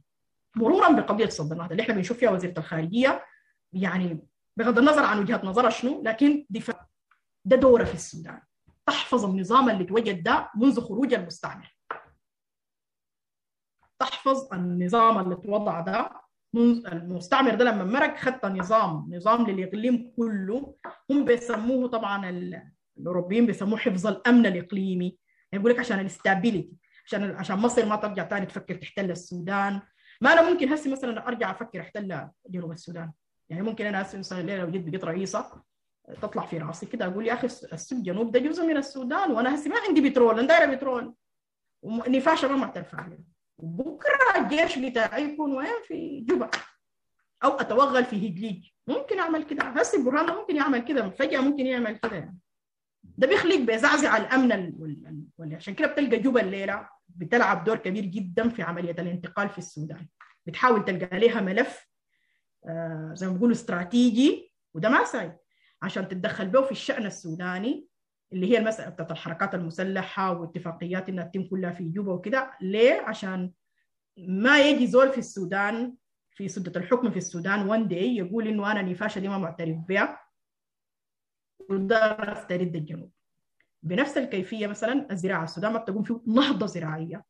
مرورا 0.57 0.93
بقضية 1.01 1.29
صد 1.29 1.53
النهضة 1.53 1.73
اللي 1.73 1.83
إحنا 1.83 1.95
بنشوف 1.95 2.19
فيها 2.19 2.31
وزيرة 2.31 2.59
الخارجية 2.59 3.25
يعني 3.73 4.27
بغض 4.57 4.79
النظر 4.79 5.03
عن 5.05 5.19
وجهة 5.19 5.41
نظرها 5.45 5.71
شنو 5.71 6.03
لكن 6.03 6.47
دفاع 6.51 6.89
ده 7.45 7.57
دوره 7.57 7.85
في 7.85 7.95
السودان. 7.95 8.41
تحفظ 8.87 9.25
النظام 9.25 9.71
اللي 9.71 9.85
توجد 9.85 10.23
ده 10.23 10.51
منذ 10.57 10.81
خروج 10.81 11.15
المستعمر. 11.15 11.78
تحفظ 13.99 14.55
النظام 14.55 15.19
اللي 15.19 15.37
توضع 15.37 15.81
ده. 15.81 16.11
المستعمر 16.93 17.55
ده 17.55 17.65
لما 17.65 17.85
مرق 17.85 18.17
خط 18.17 18.47
نظام 18.47 19.09
نظام 19.15 19.47
للإقليم 19.47 20.13
كله. 20.17 20.75
هم 21.11 21.25
بيسموه 21.25 21.89
طبعا 21.89 22.31
الأوروبيين 22.99 23.47
بيسموه 23.47 23.79
حفظ 23.79 24.07
الأمن 24.07 24.47
الإقليمي. 24.47 25.19
يعني 25.53 25.65
يقول 25.65 25.71
لك 25.71 25.79
عشان 25.79 26.01
ال 26.01 26.08
stability 26.08 26.77
عشان 27.07 27.37
عشان 27.37 27.59
مصر 27.59 27.87
ما 27.87 27.97
ترجع 27.97 28.29
ثاني 28.29 28.47
تفكر 28.47 28.75
تحتل 28.75 29.11
السودان. 29.11 29.81
ما 30.21 30.33
أنا 30.33 30.51
ممكن 30.51 30.69
هسه 30.73 30.93
مثلا 30.93 31.29
أرجع 31.29 31.51
أفكر 31.51 31.81
أحتل 31.81 32.29
جنوب 32.49 32.73
السودان. 32.73 33.13
يعني 33.51 33.63
ممكن 33.63 33.87
أنا 33.87 34.03
هسه 34.03 34.19
مثلا 34.19 34.41
الليلة 34.41 34.65
لو 34.65 34.71
جيت 34.71 34.83
بقيت 34.89 35.05
رئيسه 35.05 35.63
تطلع 36.23 36.47
في 36.47 36.59
رأسي 36.59 36.87
كده 36.87 37.07
أقول 37.07 37.27
يا 37.27 37.33
أخي 37.33 37.47
السود 37.47 38.03
جنوب 38.03 38.33
ده 38.33 38.39
جزء 38.41 38.67
من 38.67 38.77
السودان 38.77 39.31
وأنا 39.31 39.55
هسه 39.55 39.71
ما 39.71 39.77
عندي 39.89 40.09
بترول 40.11 40.39
أنا 40.39 40.49
دايرة 40.49 40.75
بترول. 40.75 41.15
ونفاشه 41.83 42.49
ما 42.49 42.57
معترف 42.57 42.95
عليه 42.95 43.38
بكره 43.59 44.37
الجيش 44.37 44.79
بتاعي 44.79 45.25
يكون 45.25 45.57
وين 45.57 45.83
في 45.89 46.21
جوبا. 46.21 46.51
أو 47.45 47.51
أتوغل 47.51 48.05
في 48.05 48.17
هجليج. 48.29 48.69
ممكن 48.87 49.19
أعمل 49.19 49.43
كده. 49.45 49.65
هسه 49.65 50.05
برهان 50.05 50.37
ممكن 50.37 50.57
يعمل 50.57 50.79
كده. 50.85 51.11
فجأة 51.11 51.41
ممكن 51.41 51.67
يعمل 51.67 51.97
كده 51.97 52.17
يعني. 52.17 52.39
ده 53.03 53.27
بيخليك 53.27 53.61
بيزعزع 53.61 54.17
الأمن 54.17 54.73
وال... 55.39 55.55
عشان 55.55 55.75
كده 55.75 55.89
بتلقى 55.89 56.19
جوبا 56.19 56.41
الليلة 56.41 56.89
بتلعب 57.09 57.65
دور 57.65 57.77
كبير 57.77 58.05
جدا 58.05 58.49
في 58.49 58.63
عملية 58.63 58.97
الانتقال 58.99 59.49
في 59.49 59.59
السودان. 59.59 60.09
بتحاول 60.47 60.85
تلقى 60.85 61.19
لها 61.19 61.41
ملف 61.41 61.89
آه 62.69 63.13
زي 63.15 63.27
ما 63.27 63.33
بيقولوا 63.33 63.55
استراتيجي 63.55 64.55
وده 64.75 64.89
ما 64.89 65.05
ساي 65.05 65.37
عشان 65.83 66.09
تتدخل 66.09 66.47
به 66.49 66.63
في 66.63 66.73
الشأن 66.73 67.07
السوداني 67.07 67.87
اللي 68.33 68.51
هي 68.53 68.59
المساله 68.59 68.89
بتاعت 68.89 69.11
الحركات 69.11 69.55
المسلحة 69.55 70.33
واتفاقيات 70.33 71.09
انها 71.09 71.25
تتم 71.25 71.43
كلها 71.43 71.71
في 71.73 71.89
جوبا 71.89 72.13
وكده. 72.13 72.51
ليه؟ 72.61 73.01
عشان 73.01 73.53
ما 74.17 74.61
يجي 74.61 74.87
زول 74.87 75.13
في 75.13 75.19
السودان 75.19 75.95
في 76.31 76.49
سدة 76.49 76.81
الحكم 76.81 77.11
في 77.11 77.17
السودان 77.17 77.69
وان 77.69 77.89
داي 77.89 78.17
يقول 78.17 78.49
إنه 78.49 78.73
أنا 78.73 78.83
نفاشه 78.83 79.19
دي 79.19 79.29
ما 79.29 79.39
معترف 79.39 79.77
بها 79.89 80.21
وده 81.71 81.97
أسترد 82.33 82.77
الجنوب. 82.77 83.11
بنفس 83.83 84.19
الكيفية 84.19 84.67
مثلا 84.67 85.07
الزراعة. 85.13 85.45
السودان 85.45 85.73
ما 85.73 85.79
بتقوم 85.79 86.03
فيه 86.03 86.21
نهضة 86.27 86.67
زراعية. 86.67 87.25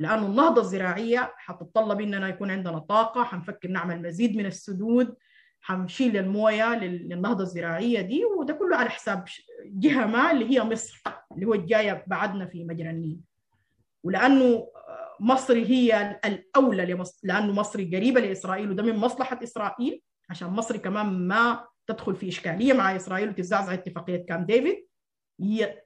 لأنه 0.00 0.26
النهضة 0.26 0.60
الزراعية 0.60 1.32
حتتطلب 1.36 2.00
إننا 2.00 2.28
يكون 2.28 2.50
عندنا 2.50 2.78
طاقة 2.78 3.24
حنفكر 3.24 3.68
نعمل 3.68 4.02
مزيد 4.02 4.36
من 4.36 4.46
السدود 4.46 5.16
حنشيل 5.60 6.16
الموية 6.16 6.74
للنهضة 6.74 7.42
الزراعية 7.42 8.00
دي 8.00 8.24
وده 8.24 8.54
كله 8.54 8.76
على 8.76 8.90
حساب 8.90 9.24
جهة 9.64 10.06
ما 10.06 10.30
اللي 10.30 10.50
هي 10.50 10.64
مصر 10.64 11.02
اللي 11.32 11.46
هو 11.46 11.54
الجاية 11.54 12.04
بعدنا 12.06 12.46
في 12.46 12.64
مجرى 12.64 12.90
النيل. 12.90 13.20
ولأنه 14.04 14.68
مصر 15.20 15.54
هي 15.54 16.20
الأولى 16.24 16.86
لمصر 16.86 17.20
لأنه 17.22 17.52
مصر 17.52 17.82
قريبة 17.84 18.20
لإسرائيل 18.20 18.70
وده 18.70 18.82
من 18.82 18.96
مصلحة 18.96 19.40
إسرائيل 19.42 20.02
عشان 20.30 20.48
مصر 20.48 20.76
كمان 20.76 21.28
ما 21.28 21.66
تدخل 21.86 22.16
في 22.16 22.28
إشكالية 22.28 22.72
مع 22.72 22.96
إسرائيل 22.96 23.28
وتزعزع 23.28 23.74
اتفاقية 23.74 24.26
كام 24.26 24.44
ديفيد. 24.46 24.86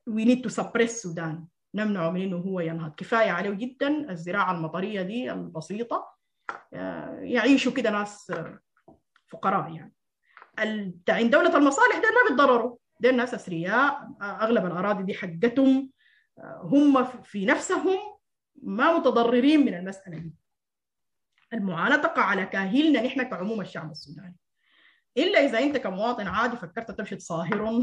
we 0.07 0.25
need 0.25 0.43
to 0.43 0.49
suppress 0.49 0.91
السودان 0.91 1.45
نمنعه 1.75 2.11
من 2.11 2.21
إنه 2.23 2.37
هو 2.37 2.61
ينهض. 2.61 2.95
كفاية 2.95 3.31
عليه 3.31 3.51
جدا 3.51 4.11
الزراعة 4.11 4.57
المطرية 4.57 5.03
دي 5.03 5.33
البسيطة. 5.33 6.07
يعيشوا 7.23 7.73
كده 7.73 7.91
ناس 7.91 8.33
فقراء 9.33 9.73
يعني. 9.75 9.93
دولة 11.31 11.57
المصالح 11.57 11.97
ده 11.97 12.11
ما 12.11 12.29
بيتضرروا 12.29 12.77
ده 13.01 13.11
الناس 13.11 13.35
أثرياء 13.35 14.09
أغلب 14.23 14.67
الأراضي 14.67 15.03
دي 15.03 15.15
حقتهم. 15.15 15.91
هم 16.63 17.05
في 17.05 17.47
نفسهم 17.47 17.99
ما 18.63 18.99
متضررين 18.99 19.61
من 19.61 19.75
المسألة 19.75 20.19
دي. 20.19 20.35
المعاناة 21.53 21.97
تقع 21.97 22.23
على 22.23 22.47
كاهلنا 22.47 23.03
نحن 23.03 23.23
كعموم 23.23 23.61
الشعب 23.61 23.91
السوداني. 23.91 24.37
إلا 25.17 25.45
إذا 25.45 25.59
أنت 25.59 25.77
كمواطن 25.77 26.27
عادي 26.27 26.57
فكرت 26.57 26.91
تمشي 26.91 27.17
تصاهر 27.17 27.83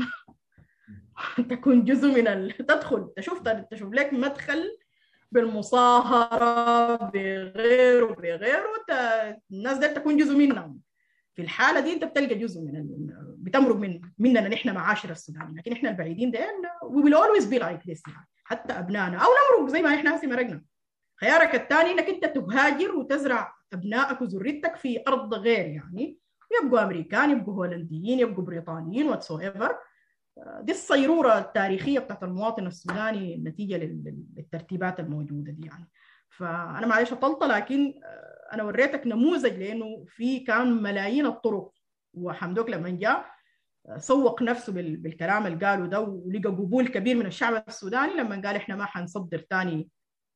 تكون 1.52 1.84
جزء 1.84 2.08
من 2.08 2.28
ال... 2.28 2.58
تدخل. 2.58 3.14
تشوف 3.18 3.42
تشوف 3.72 3.94
لك 3.94 4.14
مدخل 4.14 4.78
بالمصاهرة 5.32 6.96
بغيره 6.96 8.14
بغيره 8.14 8.86
الناس 9.52 9.78
دي 9.78 9.88
تكون 9.88 10.18
جزء 10.18 10.36
منهم. 10.36 10.89
في 11.40 11.46
الحالة 11.46 11.80
دي 11.80 11.94
انت 11.94 12.04
بتلقى 12.04 12.36
جزء 12.36 12.62
من 12.62 12.86
بتمرق 13.38 13.76
من 13.76 14.02
مننا 14.18 14.48
نحن 14.48 14.74
معاشر 14.74 15.10
السودانيين 15.12 15.58
لكن 15.58 15.72
إحنا 15.72 15.90
البعيدين 15.90 16.32
ده 16.32 16.40
will 16.84 17.16
always 17.16 17.46
be 17.46 17.60
like 17.64 17.92
this 17.92 18.02
يعني. 18.08 18.28
حتى 18.44 18.74
أبنائنا. 18.74 19.18
أو 19.18 19.28
نمرق 19.60 19.72
زي 19.72 19.82
ما 19.82 19.96
إحنا 19.96 20.16
هسه 20.16 20.28
مرقنا. 20.28 20.64
خيارك 21.22 21.56
الثاني 21.56 21.92
إنك 21.92 22.10
أنت 22.10 22.26
تهاجر 22.26 22.96
وتزرع 22.96 23.54
أبنائك 23.74 24.22
وذريتك 24.22 24.76
في 24.76 25.04
أرض 25.08 25.34
غير 25.34 25.66
يعني. 25.66 26.18
يبقوا 26.64 26.84
أمريكان 26.84 27.32
يبقوا 27.32 27.54
هولنديين 27.54 28.20
يبقوا 28.20 28.44
بريطانيين 28.44 29.08
whatsoever 29.10 29.76
دي 30.62 30.72
الصيرورة 30.72 31.40
التاريخية 31.40 32.00
بتاعت 32.00 32.24
المواطن 32.24 32.68
السوداني 32.68 33.38
نتيجة 33.38 33.78
للترتيبات 33.78 35.00
الموجودة 35.00 35.52
دي 35.52 35.68
يعني. 35.68 35.88
فأنا 36.30 36.88
معلش 36.88 37.14
طلطه 37.14 37.48
لكن 37.48 37.94
أنا 38.54 38.64
وريتك 38.64 39.08
نموذج 39.08 39.54
لأنه 39.58 40.06
في 40.08 40.40
كان 40.40 40.84
ملايين 40.84 41.26
الطرق 41.26 41.72
وحمدوك 42.14 42.70
لما 42.70 42.90
جاء 42.90 43.26
سوق 43.98 44.42
نفسه 44.42 44.74
بالكلام 44.74 45.48
اللي 45.48 45.66
قاله 45.66 45.86
ده 45.86 46.00
ولقى 46.00 46.50
قبول 46.50 46.88
كبير 46.88 47.16
من 47.16 47.26
الشعب 47.26 47.64
السوداني 47.68 48.14
لما 48.14 48.42
قال 48.46 48.56
إحنا 48.56 48.76
ما 48.76 48.86
حنصدر 48.86 49.46
ثاني 49.50 49.90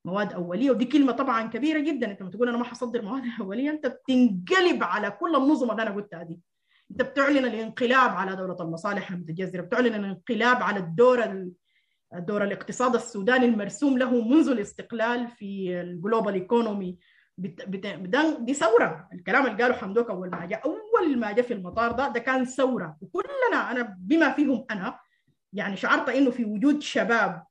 مواد 0.05 0.33
أولية. 0.33 0.71
ودي 0.71 0.85
كلمة 0.85 1.11
طبعا 1.11 1.47
كبيرة 1.47 1.79
جدا. 1.79 2.11
أنت 2.11 2.21
لما 2.21 2.31
تقول 2.31 2.49
أنا 2.49 2.57
ما 2.57 2.63
حصدر 2.63 3.01
مواد 3.01 3.23
أولية 3.41 3.69
أنت 3.69 3.87
بتنقلب 3.87 4.83
على 4.83 5.11
كل 5.11 5.35
النظم 5.35 5.71
اللي 5.71 5.81
أنا 5.83 5.91
قلتها 5.91 6.23
دي. 6.23 6.39
أنت 6.91 7.01
بتعلن 7.01 7.45
الانقلاب 7.45 8.09
على 8.09 8.35
دولة 8.35 8.57
المصالح 8.61 9.11
المتجذره 9.11 9.61
بتعلن 9.61 9.95
الانقلاب 9.95 10.63
على 10.63 10.79
الدور 10.79 11.23
الدور 12.15 12.43
الاقتصاد 12.43 12.95
السوداني 12.95 13.45
المرسوم 13.45 13.97
له 13.97 14.27
منذ 14.27 14.49
الاستقلال 14.49 15.27
في 15.27 15.81
الجلوبال 15.81 16.33
إيكونومي. 16.33 16.97
دي 18.39 18.53
ثورة 18.53 19.09
الكلام 19.13 19.45
اللي 19.45 19.63
قاله 19.63 19.75
حمدوك 19.75 20.09
أول 20.09 20.29
ما 20.29 20.45
جاء 20.45 20.65
أول 20.65 21.17
ما 21.19 21.31
جاء 21.31 21.45
في 21.45 21.53
المطار 21.53 21.91
ده 21.91 22.07
ده 22.07 22.19
كان 22.19 22.45
ثورة 22.45 22.97
وكلنا 23.01 23.71
أنا 23.71 23.95
بما 23.99 24.31
فيهم 24.31 24.65
أنا 24.71 24.99
يعني 25.53 25.75
شعرت 25.77 26.09
إنه 26.09 26.31
في 26.31 26.45
وجود 26.45 26.81
شباب 26.81 27.43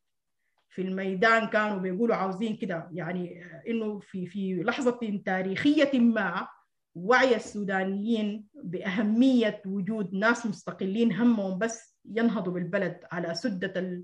في 0.69 0.83
الميدان 0.83 1.47
كانوا 1.47 1.79
بيقولوا 1.79 2.17
عاوزين 2.17 2.57
كده 2.57 2.89
يعني 2.93 3.45
إنه 3.69 3.99
في 3.99 4.27
في 4.27 4.63
لحظة 4.63 5.21
تاريخية 5.27 5.99
ما 5.99 6.49
وعي 6.95 7.37
السودانيين 7.37 8.47
بأهمية 8.55 9.63
وجود 9.67 10.15
ناس 10.15 10.47
مستقلين 10.47 11.13
همهم 11.13 11.59
بس 11.59 11.97
ينهضوا 12.05 12.53
بالبلد 12.53 13.01
على 13.13 13.35
سدة. 13.35 14.03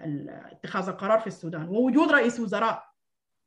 اتخاذ 0.00 0.88
القرار 0.88 1.20
في 1.20 1.26
السودان. 1.26 1.68
ووجود 1.68 2.12
رئيس 2.12 2.40
وزراء 2.40 2.90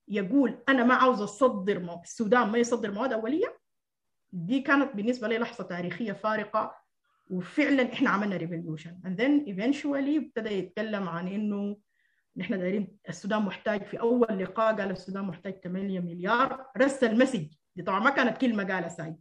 يقول 0.07 0.63
أنا 0.69 0.83
ما 0.83 0.93
عاوز 0.95 1.21
أصدر 1.21 1.79
مو... 1.79 2.01
السودان 2.03 2.49
ما 2.49 2.57
يصدر 2.57 2.91
مواد 2.91 3.13
أولية. 3.13 3.57
دي 4.31 4.61
كانت 4.61 4.95
بالنسبة 4.95 5.27
لي 5.27 5.37
لحظة 5.37 5.63
تاريخية 5.63 6.11
فارقة. 6.13 6.75
وفعلا 7.29 7.93
إحنا 7.93 8.09
عملنا 8.09 8.37
revolution 8.37 8.99
and 9.05 9.19
then 9.21 9.53
eventually 9.53 10.17
ابتدى 10.25 10.49
يتكلم 10.49 11.09
عن 11.09 11.27
إنه 11.27 11.77
نحن 12.37 12.59
دايرين 12.59 12.97
السودان 13.09 13.41
محتاج 13.41 13.83
في 13.83 13.99
أول 13.99 14.27
لقاء 14.39 14.75
قال 14.75 14.91
السودان 14.91 15.23
محتاج 15.25 15.53
8 15.63 15.99
مليار. 15.99 16.65
رسل 16.77 17.19
message. 17.19 17.47
دي 17.75 17.83
طبعا 17.83 17.99
ما 17.99 18.09
كانت 18.09 18.37
كلمة 18.37 18.63
قالها 18.73 18.89
ساي 18.89 19.15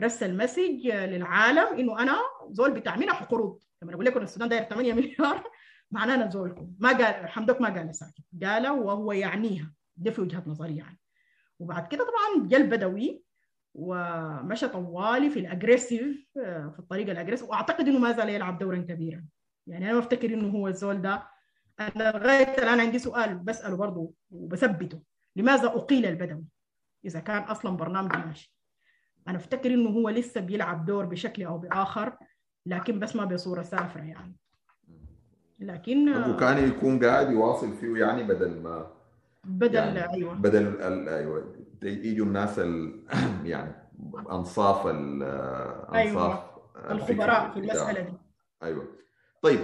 رسل 0.00 0.36
message 0.36 0.86
للعالم 0.86 1.78
إنه 1.78 2.02
أنا 2.02 2.18
زول 2.50 2.70
بتاع 2.70 2.96
منح 2.96 3.22
قروض 3.22 3.62
لما 3.82 3.94
أقول 3.94 4.04
لكم 4.04 4.20
السودان 4.20 4.48
داير 4.48 4.62
8 4.62 4.92
مليار 4.92 5.50
معناه 5.90 6.26
نزولكم 6.26 6.72
ما 6.78 6.88
قال 6.88 7.28
حمدوك 7.28 7.60
ما 7.60 7.68
قال 7.68 7.94
ساكت. 7.94 8.22
قال 8.42 8.68
وهو 8.68 9.12
يعنيها. 9.12 9.72
ده 9.96 10.10
في 10.10 10.20
وجهة 10.20 10.42
نظري 10.46 10.76
يعني. 10.76 10.98
وبعد 11.58 11.86
كده 11.88 12.04
طبعا 12.04 12.48
جا 12.48 12.56
البدوي 12.56 13.22
ومشى 13.74 14.68
طوالي 14.68 15.30
في 15.30 15.38
ال 15.38 15.46
aggressive 15.46 16.28
في 16.34 16.76
الطريقة 16.78 17.12
ال 17.12 17.15
aggressive 17.15 17.48
وأعتقد 17.48 17.88
إنه 17.88 17.98
ما 17.98 18.12
زال 18.12 18.28
يلعب 18.28 18.58
دورا 18.58 18.78
كبيرا. 18.78 19.24
يعني 19.66 19.84
أنا 19.84 19.92
ما 19.92 19.98
أفتكر 19.98 20.34
إنه 20.34 20.48
هو 20.48 20.68
الزول 20.68 21.02
ده. 21.02 21.28
أنا 21.80 22.10
لغاية 22.10 22.58
الآن 22.58 22.80
عندي 22.80 22.98
سؤال 22.98 23.38
بسأله 23.38 23.76
برضه 23.76 24.12
وبثبته. 24.30 25.02
لماذا 25.36 25.66
أقيل 25.66 26.06
البدوي 26.06 26.44
إذا 27.04 27.20
كان 27.20 27.42
أصلا 27.42 27.76
برنامج 27.76 28.16
ماشي؟ 28.16 28.54
أنا 29.28 29.36
أفتكر 29.36 29.74
إنه 29.74 29.90
هو 29.90 30.08
لسه 30.08 30.40
بيلعب 30.40 30.84
دور 30.86 31.06
بشكل 31.06 31.42
أو 31.42 31.58
بآخر 31.58 32.16
لكن 32.66 32.98
بس 32.98 33.16
ما 33.16 33.24
بصورة 33.24 33.62
سافرة 33.62 34.02
يعني. 34.02 34.36
لكن 35.58 36.30
وكان 36.30 36.68
يكون 36.68 37.04
قاعد 37.04 37.30
يواصل 37.30 37.72
فيه 37.72 37.96
يعني 37.96 38.22
بدل 38.22 38.60
ما 38.62 38.86
بدل 39.44 39.74
يعني 39.74 40.12
أيوه. 40.14 40.34
بدل 40.34 40.80
أيوه. 41.08 41.54
يجوا 41.82 42.26
الناس 42.26 42.58
ال... 42.58 43.00
يعني 43.44 43.72
أنصاف 44.30 44.86
ال... 44.86 45.22
أنصاف 45.94 46.38
الخبراء 46.90 47.50
في. 47.50 47.58
المسألة 47.60 48.00
دي. 48.00 48.12
أيوه. 48.62 48.84
طيب 49.42 49.60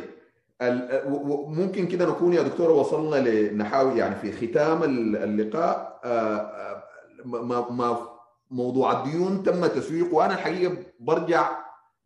ممكن 1.49 1.87
كده 1.87 2.11
نكون 2.11 2.33
يا 2.33 2.43
دكتور 2.43 2.71
وصلنا 2.71 3.29
لنحاول 3.29 3.99
يعني 3.99 4.15
في 4.15 4.33
ختام 4.33 4.83
ال- 4.83 5.17
اللقاء. 5.17 6.01
آه، 6.05 6.37
آه، 6.37 6.83
ما 7.25 7.71
ما 7.71 8.09
موضوع 8.51 8.99
الديون 9.05 9.43
تم 9.43 9.67
تسويقه. 9.67 10.15
وأنا 10.15 10.35
الحقيقة 10.35 10.77
برجع 11.01 11.51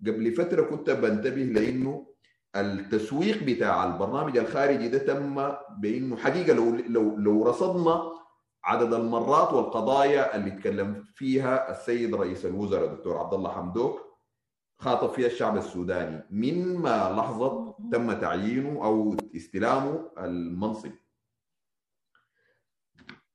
قبل 0.06 0.32
فترة 0.32 0.62
كنت 0.62 0.90
بنتبه 0.90 1.42
لإنه 1.42 2.06
التسويق 2.56 3.42
بتاع 3.44 3.84
البرنامج 3.84 4.36
الخارجي 4.38 4.88
ده 4.88 4.98
تم 4.98 5.52
بإنه 5.78 6.16
حقيقة 6.16 6.52
لو 6.52 6.70
لو 6.88 7.16
لو 7.16 7.42
رصدنا 7.44 8.12
عدد 8.64 8.94
المرات 8.94 9.52
والقضايا 9.52 10.36
اللي 10.36 10.50
تكلم 10.50 11.04
فيها 11.14 11.70
السيد 11.70 12.14
رئيس 12.14 12.46
الوزراء 12.46 12.84
الدكتور 12.84 13.18
عبد 13.18 13.34
الله 13.34 13.50
حمدوك 13.50 14.00
خاطب 14.80 15.08
فيها 15.10 15.26
الشعب 15.26 15.56
السوداني. 15.56 16.26
من 16.30 16.76
ما 16.76 17.14
لحظة 17.16 17.74
تم 17.92 18.12
تعيينه 18.12 18.84
أو 18.84 19.16
استلامه 19.36 20.10
المنصب؟ 20.18 20.90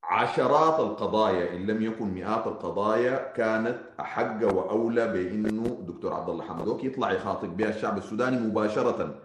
عشرات 0.04 0.80
القضايا 0.80 1.56
إن 1.56 1.66
لم 1.68 1.82
يكن 1.82 2.06
مئات 2.14 2.48
القضايا 2.48 3.32
كانت 3.34 3.80
أحق 4.00 4.54
وأولى 4.54 5.08
بإنه 5.08 5.84
دكتور 5.88 6.14
عبد 6.14 6.30
الله 6.30 6.44
حمدوك 6.48 6.84
يطلع 6.84 7.12
يخاطب 7.12 7.58
بها 7.58 7.70
الشعب 7.70 7.98
السوداني 7.98 8.38
مباشرة 8.40 9.22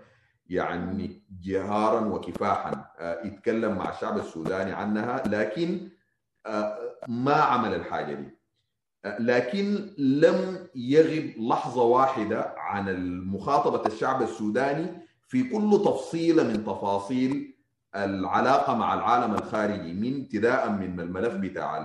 يعني 0.51 1.23
جهارا 1.43 2.01
وكفاحا 2.01 2.85
آه، 2.99 3.27
يتكلم 3.27 3.77
مع 3.79 3.91
الشعب 3.91 4.19
السوداني 4.19 4.73
عنها 4.73 5.23
لكن 5.29 5.89
آه، 6.47 6.79
ما 7.09 7.35
عمل 7.35 7.75
الحاجة 7.75 8.15
دي. 8.15 8.39
آه، 9.05 9.19
لكن 9.23 9.91
لم 9.99 10.67
يغب 10.75 11.33
لحظة 11.39 11.83
واحدة 11.83 12.55
عن 12.59 12.89
المخاطبة 12.89 13.87
الشعب 13.87 14.23
السوداني 14.23 14.87
في 15.29 15.43
كل 15.43 15.83
تفصيله 15.85 16.43
من 16.45 16.65
تفاصيل 16.65 17.58
العلاقة 17.97 18.75
مع 18.75 18.95
العالم 18.95 19.35
الخارجي 19.35 19.93
من 19.93 20.21
ابتداء 20.21 20.71
من 20.71 21.01
الملف 21.01 21.35
بتاع 21.35 21.79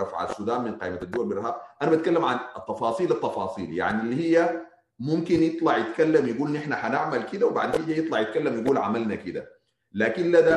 رفع 0.00 0.24
السودان 0.30 0.60
من 0.64 0.72
قائمة 0.72 0.98
الدول 1.02 1.28
بالإرهاب. 1.28 1.54
أنا 1.82 1.90
بتكلم 1.90 2.24
عن 2.24 2.38
التفاصيل 2.56 3.12
التفاصيل 3.12 3.72
يعني 3.74 4.02
اللي 4.02 4.16
هي 4.38 4.60
ممكن 4.98 5.42
يطلع 5.42 5.76
يتكلم 5.76 6.28
يقول 6.28 6.52
نحن 6.52 6.74
حنعمل 6.74 7.22
كده 7.22 7.46
وبعد 7.46 7.76
كده 7.76 7.94
يطلع 7.96 8.20
يتكلم 8.20 8.64
يقول 8.64 8.78
عملنا 8.78 9.14
كده. 9.14 9.60
لكن 9.92 10.22
لدى 10.32 10.56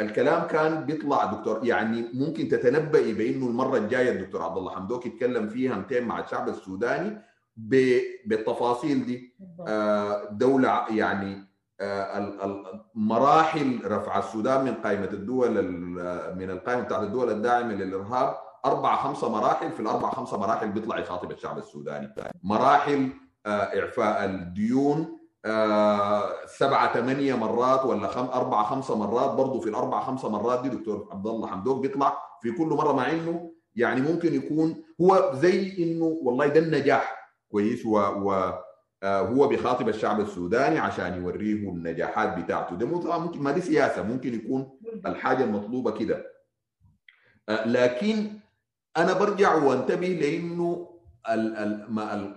الكلام 0.00 0.46
كان 0.46 0.84
بيطلع 0.84 1.24
دكتور 1.24 1.60
يعني 1.66 2.04
ممكن 2.14 2.48
تتنبئي 2.48 3.12
بإنه 3.12 3.46
المرة 3.46 3.76
الجاية 3.78 4.10
الدكتور 4.10 4.42
عبد 4.42 4.56
الله 4.56 4.74
حمدوك 4.74 5.06
يتكلم 5.06 5.48
فيها 5.48 5.74
200 5.76 6.00
مع 6.00 6.20
الشعب 6.20 6.48
السوداني 6.48 7.18
بالتفاصيل 7.56 9.06
دي. 9.06 9.36
آه، 9.68 10.24
دولة 10.30 10.84
يعني 10.90 11.49
مراحل 12.94 13.80
رفع 13.84 14.18
السودان 14.18 14.64
من 14.64 14.74
قائمة 14.74 15.04
الدول 15.12 15.58
ال- 15.58 16.38
من 16.38 16.50
القائمة 16.50 16.82
بتاعت 16.82 17.02
الدول 17.02 17.30
الداعمة 17.30 17.72
للإرهاب. 17.74 18.34
أربع 18.66 18.96
خمسة 18.96 19.28
مراحل 19.28 19.72
في 19.72 19.80
الأربع 19.80 20.10
خمسة 20.10 20.38
مراحل 20.38 20.68
بيطلع 20.72 20.98
يخاطب 20.98 21.30
الشعب 21.30 21.58
السوداني. 21.58 22.14
مراحل 22.42 23.08
آه، 23.46 23.80
إعفاء 23.80 24.24
الديون 24.24 25.18
آه، 25.44 26.30
سبعة 26.46 26.94
ثمانية 26.94 27.34
مرات 27.34 27.84
ولا 27.84 28.08
خم 28.08 28.24
أربعة 28.26 28.64
خمسة 28.64 28.96
مرات. 28.98 29.30
برضو 29.30 29.60
في 29.60 29.68
الأربعة 29.68 30.00
خمسة 30.04 30.28
مرات 30.28 30.62
دي 30.62 30.68
دكتور 30.68 31.08
عبد 31.12 31.26
الله 31.26 31.46
حمدوك 31.48 31.80
بيطلع 31.82 32.18
في 32.42 32.50
كل 32.52 32.66
مرة 32.66 32.92
مع 32.92 33.10
إنه 33.10 33.50
يعني 33.76 34.00
ممكن 34.00 34.34
يكون 34.34 34.82
هو 35.00 35.30
زي 35.34 35.84
إنه 35.84 36.04
والله 36.22 36.46
ده 36.46 36.60
النجاح 36.60 37.16
كويس 37.50 37.86
و, 37.86 37.90
و 37.98 38.32
آه، 38.32 38.64
هو 39.04 39.48
بيخاطب 39.48 39.88
الشعب 39.88 40.20
السوداني 40.20 40.78
عشان 40.78 41.14
يوريه 41.14 41.70
النجاحات 41.70 42.38
بتاعته. 42.38 42.76
ده 42.76 42.86
ممكن 43.18 43.40
ما 43.42 43.52
دي 43.52 43.60
سياسة 43.60 44.02
ممكن 44.02 44.34
يكون 44.34 44.78
الحاجة 45.06 45.44
المطلوبة 45.44 45.90
كده. 45.90 46.26
آه، 47.48 47.68
لكن 47.68 48.30
أنا 48.96 49.12
برجع 49.12 49.54
وانتبه 49.54 50.06
لإنه 50.06 51.00
ال 51.30 51.56
ال 51.56 51.86
ما 51.94 52.14
ال 52.14 52.36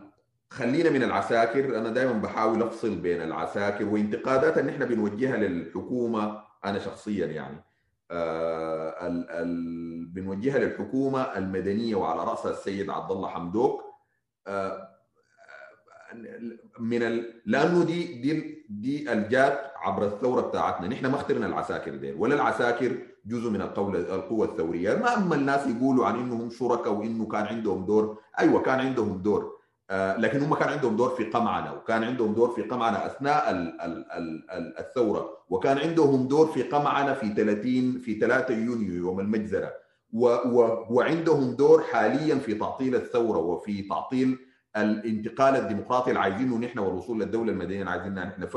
خلينا 0.49 0.89
من 0.89 1.03
العساكر. 1.03 1.77
أنا 1.77 1.89
دائما 1.89 2.13
بحاول 2.13 2.63
أفصل 2.63 2.95
بين 2.95 3.21
العساكر 3.21 3.85
وانتقادات 3.85 4.57
ان 4.57 4.69
إحنا 4.69 4.85
بنوجهها 4.85 5.37
للحكومة 5.37 6.41
أنا 6.65 6.79
شخصيا 6.79 7.25
يعني. 7.25 7.63
آه 8.11 9.07
ال 9.07 9.29
ال 9.29 10.05
بنوجهها 10.05 10.59
للحكومة 10.59 11.21
المدنية 11.21 11.95
وعلى 11.95 12.23
راسها 12.23 12.51
السيد 12.51 12.89
عبد 12.89 13.11
الله 13.11 13.27
حمدوك. 13.27 13.81
آه 14.47 14.92
من 16.79 17.03
ال... 17.03 17.41
لأنه 17.45 17.83
دي 17.83 18.21
دي 18.21 18.65
دي 18.69 19.13
الجات 19.13 19.59
عبر 19.75 20.05
الثورة 20.05 20.41
بتاعتنا. 20.41 20.87
نحن 20.87 21.05
ما 21.05 21.15
اخترنا 21.15 21.45
العساكر 21.45 21.95
ديل 21.95 22.15
ولا 22.17 22.35
العساكر 22.35 22.97
جزء 23.25 23.49
من 23.49 23.61
القوة 23.61 23.95
القوة 24.15 24.45
الثورية. 24.45 24.95
ما 24.95 25.17
أما 25.17 25.35
الناس 25.35 25.67
يقولوا 25.67 26.05
عن 26.05 26.15
إنهم 26.19 26.49
شركاء 26.49 26.93
وإنه 26.93 27.25
كان 27.27 27.45
عندهم 27.45 27.85
دور 27.85 28.17
أيوة 28.39 28.61
كان 28.61 28.79
عندهم 28.79 29.17
دور. 29.21 29.53
آه 29.89 30.17
لكن 30.17 30.39
هم 30.41 30.55
كان 30.55 30.69
عندهم 30.69 30.95
دور 30.95 31.09
في 31.09 31.23
قمعنا 31.23 31.71
وكان 31.71 32.03
عندهم 32.03 32.33
دور 32.33 32.49
في 32.49 32.61
قمعنا 32.61 33.05
أثناء 33.05 33.51
ال 33.51 33.81
ال 33.81 34.11
ال 34.11 34.51
ال 34.51 34.77
الثورة 34.79 35.29
وكان 35.49 35.77
عندهم 35.77 36.27
دور 36.27 36.47
في 36.47 36.63
قمعنا 36.63 37.13
في 37.13 37.33
30 37.33 37.99
في 37.99 38.19
3 38.19 38.53
يونيو 38.53 38.93
يوم 38.93 39.19
المجزرة. 39.19 39.73
و 40.13 40.25
و 40.27 40.85
وعندهم 40.89 41.55
دور 41.55 41.81
حاليا 41.83 42.35
في 42.35 42.53
تعطيل 42.53 42.95
الثورة 42.95 43.37
وفي 43.37 43.81
تعطيل 43.81 44.37
الانتقال 44.77 45.55
الديمقراطي 45.55 46.09
اللي 46.09 46.19
عايزينه 46.19 46.57
نحن 46.57 46.79
والوصول 46.79 47.19
للدولة 47.19 47.51
المدنية 47.51 47.79
اللي 47.79 47.91
عايزينها 47.91 48.25
نحن. 48.25 48.47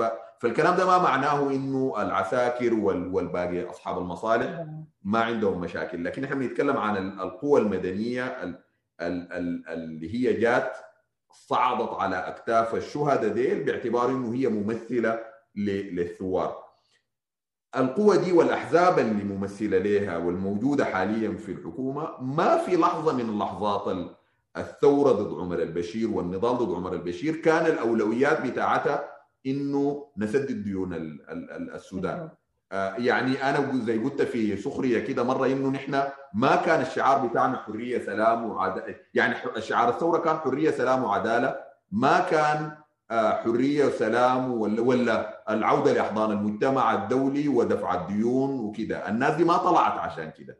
فالكلام 0.40 0.76
ده 0.76 0.86
ما 0.86 0.98
معناه 0.98 1.50
إنه 1.50 1.94
العساكر 1.98 2.74
وال... 2.74 3.14
والباقي 3.14 3.70
أصحاب 3.70 3.98
المصالح 3.98 4.66
ما 5.02 5.20
عندهم 5.20 5.60
مشاكل 5.60 6.04
لكن 6.04 6.24
إحنا 6.24 6.36
بنتكلم 6.36 6.76
عن 6.76 6.96
ال- 6.96 7.20
القوى 7.20 7.60
المدنية 7.60 8.24
ال... 8.26 8.58
ال... 9.00 9.32
ال... 9.32 9.68
اللي 9.68 10.14
هي 10.14 10.32
جات 10.40 10.76
صعدت 11.32 11.90
على 11.94 12.16
أكتاف 12.16 12.74
الشهداء 12.74 13.32
ديل 13.32 13.64
باعتبار 13.64 14.08
إنه 14.08 14.34
هي 14.34 14.48
ممثلة. 14.48 15.20
للثوار 15.58 16.56
القوى 17.76 18.18
دي 18.18 18.32
والأحزاب 18.32 18.98
اللي 18.98 19.24
ممثلة 19.24 19.78
لها 19.78 20.16
والموجودة 20.16 20.84
حاليا 20.84 21.30
في 21.36 21.52
الحكومة 21.52 22.20
ما 22.20 22.56
في 22.58 22.76
لحظة 22.76 23.12
من 23.12 23.20
اللحظات 23.20 23.88
ال... 23.88 24.14
الثورة 24.56 25.12
ضد 25.12 25.38
عمر 25.40 25.58
البشير 25.62 26.10
والنضال 26.10 26.56
ضد 26.56 26.74
عمر 26.74 26.92
البشير 26.92 27.36
كان 27.36 27.66
الأولويات 27.66 28.46
بتاعتها 28.46 29.04
إنه 29.46 30.06
نسدد 30.16 30.64
ديون 30.64 30.94
ال- 30.94 31.30
ال- 31.30 31.50
ال- 31.50 31.70
السودان. 31.74 32.28
آه، 32.72 32.94
يعني 32.98 33.42
أنا 33.50 33.84
زي 33.84 33.98
قلت 33.98 34.22
في 34.22 34.56
سخرية 34.56 34.98
كده 34.98 35.22
مرة 35.24 35.46
إنه 35.46 35.68
نحن 35.70 36.02
ما 36.34 36.56
كان 36.56 36.80
الشعار 36.80 37.26
بتاعنا 37.26 37.56
حرية 37.56 37.98
سلام 37.98 38.44
وعداله 38.44 38.94
يعني 39.14 39.34
شعار 39.58 39.88
الثورة 39.88 40.18
كان 40.18 40.36
حرية 40.36 40.70
سلام 40.70 41.04
وعدالة. 41.04 41.56
ما 41.92 42.18
كان 42.30 42.70
آه، 43.10 43.30
حرية 43.30 43.84
وسلام 43.84 44.52
ولا 44.52 44.80
ولا 44.82 45.42
العودة 45.50 45.92
لأحضان 45.92 46.30
المجتمع 46.30 46.94
الدولي 46.94 47.48
ودفع 47.48 47.94
الديون 48.02 48.58
وكده. 48.60 49.08
الناس 49.08 49.34
دي 49.34 49.44
ما 49.44 49.56
طلعت 49.56 49.98
عشان 49.98 50.30
كده. 50.30 50.58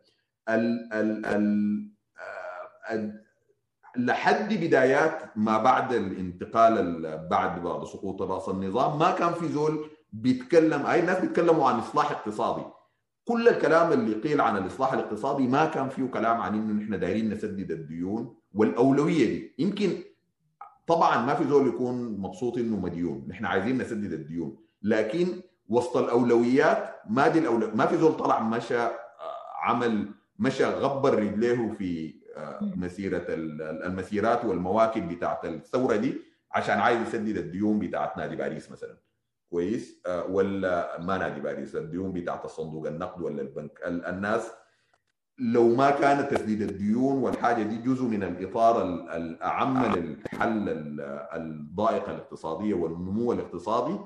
ال 0.49 0.93
ال 0.93 1.27
ال 1.27 1.91
آه، 2.19 2.95
ال- 2.95 3.26
لحد 3.99 4.55
بدايات 4.55 5.23
ما 5.37 5.59
بعد 5.63 5.93
الانتقال 5.93 6.79
ال- 6.79 7.29
بعد 7.29 7.63
بعد 7.63 7.85
سقوط 7.85 8.23
رأس 8.23 8.49
النظام 8.49 8.99
ما 8.99 9.11
كان 9.11 9.33
في 9.33 9.49
زول 9.49 9.87
بيتكلم 10.13 10.87
أي 10.87 11.01
الناس 11.01 11.19
بيتكلموا 11.21 11.69
عن 11.69 11.79
إصلاح 11.79 12.11
اقتصادي. 12.11 12.63
كل 13.25 13.49
الكلام 13.49 13.93
اللي 13.93 14.15
قيل 14.15 14.41
عن 14.41 14.57
الإصلاح 14.57 14.93
الاقتصادي 14.93 15.47
ما 15.47 15.65
كان 15.67 15.89
فيه 15.89 16.05
كلام 16.05 16.41
عن 16.41 16.55
إنه 16.55 16.83
نحن 16.83 16.99
دايرين 17.01 17.31
نسدد 17.31 17.71
الديون 17.71 18.37
والأولوية 18.55 19.27
دي. 19.27 19.55
يمكن 19.59 19.91
طبعا 20.87 21.27
ما 21.27 21.35
في 21.35 21.45
زول 21.45 21.69
يكون 21.69 22.19
مبسوط 22.19 22.59
إنه 22.59 22.77
مديون. 22.77 23.27
نحن 23.29 23.45
عايزين 23.45 23.79
نسدد 23.79 24.13
الديون. 24.13 24.57
لكن 24.83 25.27
وسط 25.69 25.97
الأولويات 25.97 26.95
ما 27.11 27.29
دي 27.29 27.39
الأولو... 27.39 27.71
ما 27.75 27.87
في 27.87 27.97
زول 27.97 28.13
طلع 28.17 28.41
مشى 28.43 28.79
عمل 29.63 30.09
مشى 30.39 30.65
غبر 30.65 31.19
رجليه 31.19 31.73
في 31.79 32.15
مسيرة 32.61 33.25
المسيرات 33.29 34.45
والمواكب 34.45 35.09
بتاعت 35.09 35.45
الثورة 35.45 35.97
دي 35.97 36.15
عشان 36.53 36.79
عايز 36.79 37.01
يسدد 37.09 37.37
الديون 37.37 37.79
بتاعت 37.79 38.17
نادي 38.17 38.37
باريس 38.37 38.71
مثلا. 38.71 38.99
كويس؟ 39.51 40.03
ولا 40.29 41.01
ما 41.01 41.19
نادي 41.19 41.41
باريس؟ 41.41 41.77
الديون 41.77 42.13
بتاعت 42.13 42.45
الصندوق 42.45 42.87
النقد 42.87 43.21
ولا 43.23 43.43
البنك؟ 43.43 43.81
الناس 43.85 44.53
لو 45.39 45.75
ما 45.75 45.91
كان 45.91 46.29
تسديد 46.29 46.63
الديون 46.63 47.19
والحاجة 47.19 47.63
دي 47.63 47.77
جزء 47.77 48.05
من 48.05 48.23
الإطار 48.23 48.83
الأعم 49.17 49.95
للحل 49.95 50.65
الضائقه 51.33 52.13
الاقتصاديه 52.13 52.75
والنمو 52.75 53.33
الاقتصادي 53.33 53.99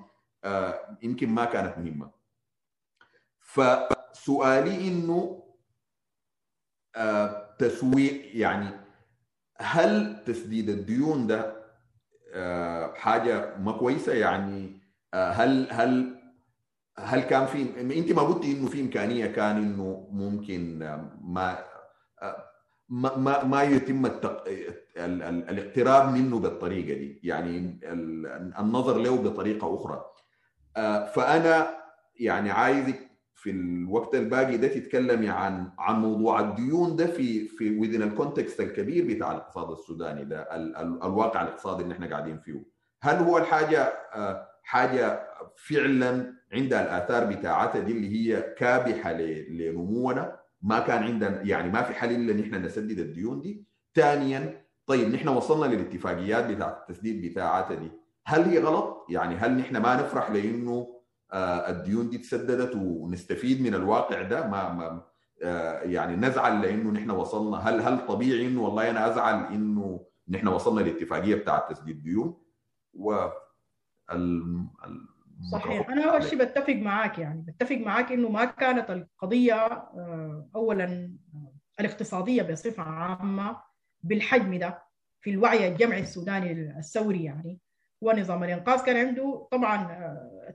يمكن 1.03 1.29
ما 1.29 1.45
كانت 1.45 1.79
مهمة. 1.79 2.11
فسؤالي 3.40 4.88
إنه 4.88 5.43
تسويق 7.61 8.31
يعني 8.35 8.70
هل 9.59 10.23
تسديد 10.27 10.68
الديون 10.68 11.27
ده 11.27 11.61
حاجة 12.94 13.57
ما 13.59 13.73
كويسة 13.73 14.12
يعني؟ 14.12 14.81
هل 15.14 15.68
هل 15.70 16.20
هل 16.99 17.20
كان 17.20 17.46
في 17.46 17.81
أنت 17.99 18.12
ما 18.12 18.23
قلتي 18.23 18.53
إنه 18.53 18.68
في 18.68 18.81
إمكانية 18.81 19.27
كان 19.27 19.57
إنه 19.57 20.09
ممكن 20.11 20.79
ما 21.23 21.59
ما 22.88 23.16
ما, 23.16 23.44
ما 23.44 23.62
يتم 23.62 24.07
التق... 24.07 24.44
ال... 24.49 25.23
ال... 25.23 25.49
الاقتراب 25.51 26.12
منه 26.14 26.38
بالطريقة 26.38 26.99
دي 26.99 27.20
يعني 27.23 27.81
ال... 27.85 28.27
النظر 28.59 28.99
له 28.99 29.23
بطريقة 29.23 29.75
أخرى. 29.75 30.05
فأنا 31.14 31.70
يعني 32.20 32.51
عايزك 32.51 33.10
في 33.42 33.50
الوقت 33.50 34.14
الباقي 34.14 34.57
ده 34.57 34.68
تتكلمي 34.68 35.29
عن 35.29 35.70
عن 35.79 36.00
موضوع 36.00 36.40
الديون 36.40 36.96
ده 36.96 37.07
في 37.07 37.48
في 37.48 37.79
within 37.79 38.03
ال 38.03 38.10
context 38.10 38.61
الكبير 38.61 39.14
بتاع 39.14 39.31
الاقتصاد 39.33 39.70
السوداني 39.70 40.24
ده 40.24 40.40
ال... 40.57 40.76
ال... 40.76 41.03
الواقع 41.03 41.42
الاقتصادي 41.42 41.83
اللي 41.83 41.94
إحنا 41.94 42.07
قاعدين 42.11 42.38
فيه. 42.38 42.62
هل 43.03 43.16
هو 43.16 43.38
الحاجة 43.38 43.92
حاجة 44.62 45.22
فعلا 45.57 46.35
عندها 46.53 46.83
الآثار 46.83 47.24
بتاعتها 47.24 47.81
دي 47.81 47.92
اللي 47.92 48.09
هي 48.35 48.55
كابحة 48.59 49.12
لنمونا؟ 49.12 50.37
ما 50.62 50.79
كان 50.81 51.03
عندنا 51.03 51.42
يعني 51.42 51.70
ما 51.70 51.83
في 51.83 51.94
حل 51.94 52.11
إلا 52.14 52.33
إن 52.33 52.40
إحنا 52.40 52.59
نسدد 52.59 52.98
الديون 52.98 53.40
دي. 53.40 53.64
ثانيا 53.94 54.64
طيب 54.87 55.09
نحن 55.14 55.29
وصلنا 55.29 55.74
للاتفاقيات 55.74 56.46
بتاعت 56.46 56.76
التسديد 56.81 57.31
بتاعتها 57.31 57.74
دي. 57.74 57.90
هل 58.26 58.42
هي 58.42 58.59
غلط؟ 58.59 59.07
يعني 59.09 59.35
هل 59.35 59.57
نحن 59.57 59.76
ما 59.76 59.94
نفرح 59.94 60.31
لإنه 60.31 60.99
الديون 61.35 62.11
دي 62.11 62.19
تسددت 62.19 62.77
ونستفيد 62.77 63.62
من 63.62 63.75
الواقع 63.75 64.23
ده 64.23 64.47
ما, 64.47 64.73
ما 64.73 65.03
يعني 65.83 66.16
نزعل 66.16 66.62
لأنه 66.62 66.90
نحن 66.90 67.11
وصلنا 67.11 67.57
هل 67.57 67.81
هل 67.81 68.07
طبيعي 68.07 68.47
إنه 68.47 68.62
والله 68.62 68.90
أنا 68.90 69.11
أزعل 69.11 69.45
إنه 69.55 70.07
نحن 70.29 70.49
وصلنا 70.49 70.81
للاتفاقية 70.81 71.35
بتاعت 71.35 71.73
تسديد 71.73 72.03
ديون؟ 72.03 72.43
و 72.95 73.29
صحيح. 75.53 75.90
أنا 75.90 76.11
أول 76.12 76.23
شيء 76.23 76.45
بتفق 76.45 76.75
معاك 76.75 77.19
يعني 77.19 77.40
بتفق 77.49 77.77
معاك 77.77 78.12
إنه 78.12 78.29
ما 78.29 78.45
كانت 78.45 78.90
القضية 78.90 79.88
اولا 80.55 81.12
الاقتصادية 81.81 82.43
بصفة 82.43 82.83
عامة 82.83 83.57
بالحجم 84.03 84.59
ده 84.59 84.83
في 85.21 85.31
الوعي 85.31 85.69
الجمعي 85.69 86.01
السوداني 86.01 86.79
الثوري 86.79 87.25
يعني. 87.25 87.59
ونظام 88.00 88.44
الإنقاذ 88.44 88.84
كان 88.84 89.06
عنده 89.06 89.48
طبعا 89.50 89.88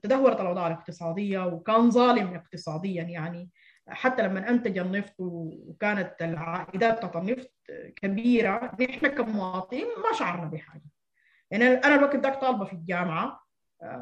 تدهورت 0.04 0.42
الأوضاع 0.42 0.68
الاقتصادية 0.68 1.46
وكان 1.46 1.92
ظالم 1.92 2.36
اقتصاديا 2.36 3.04
يعني. 3.04 3.50
حتى 3.88 4.24
لما 4.24 4.50
أنتج 4.50 4.78
النفط 4.78 5.14
وكانت 5.20 6.16
العائدات 6.22 6.98
بتاعت 6.98 7.16
النفط 7.16 7.52
كبيرة 7.96 8.72
نحن 8.82 9.08
كمواطنين 9.08 9.86
ما 9.86 10.18
شعرنا 10.18 10.46
بحاجة. 10.46 10.84
يعني 11.52 11.66
أنا 11.66 11.96
الوقت 11.96 12.16
ذاك 12.16 12.42
طالبة 12.42 12.66
في 12.66 12.74
الجامعة 12.74 13.46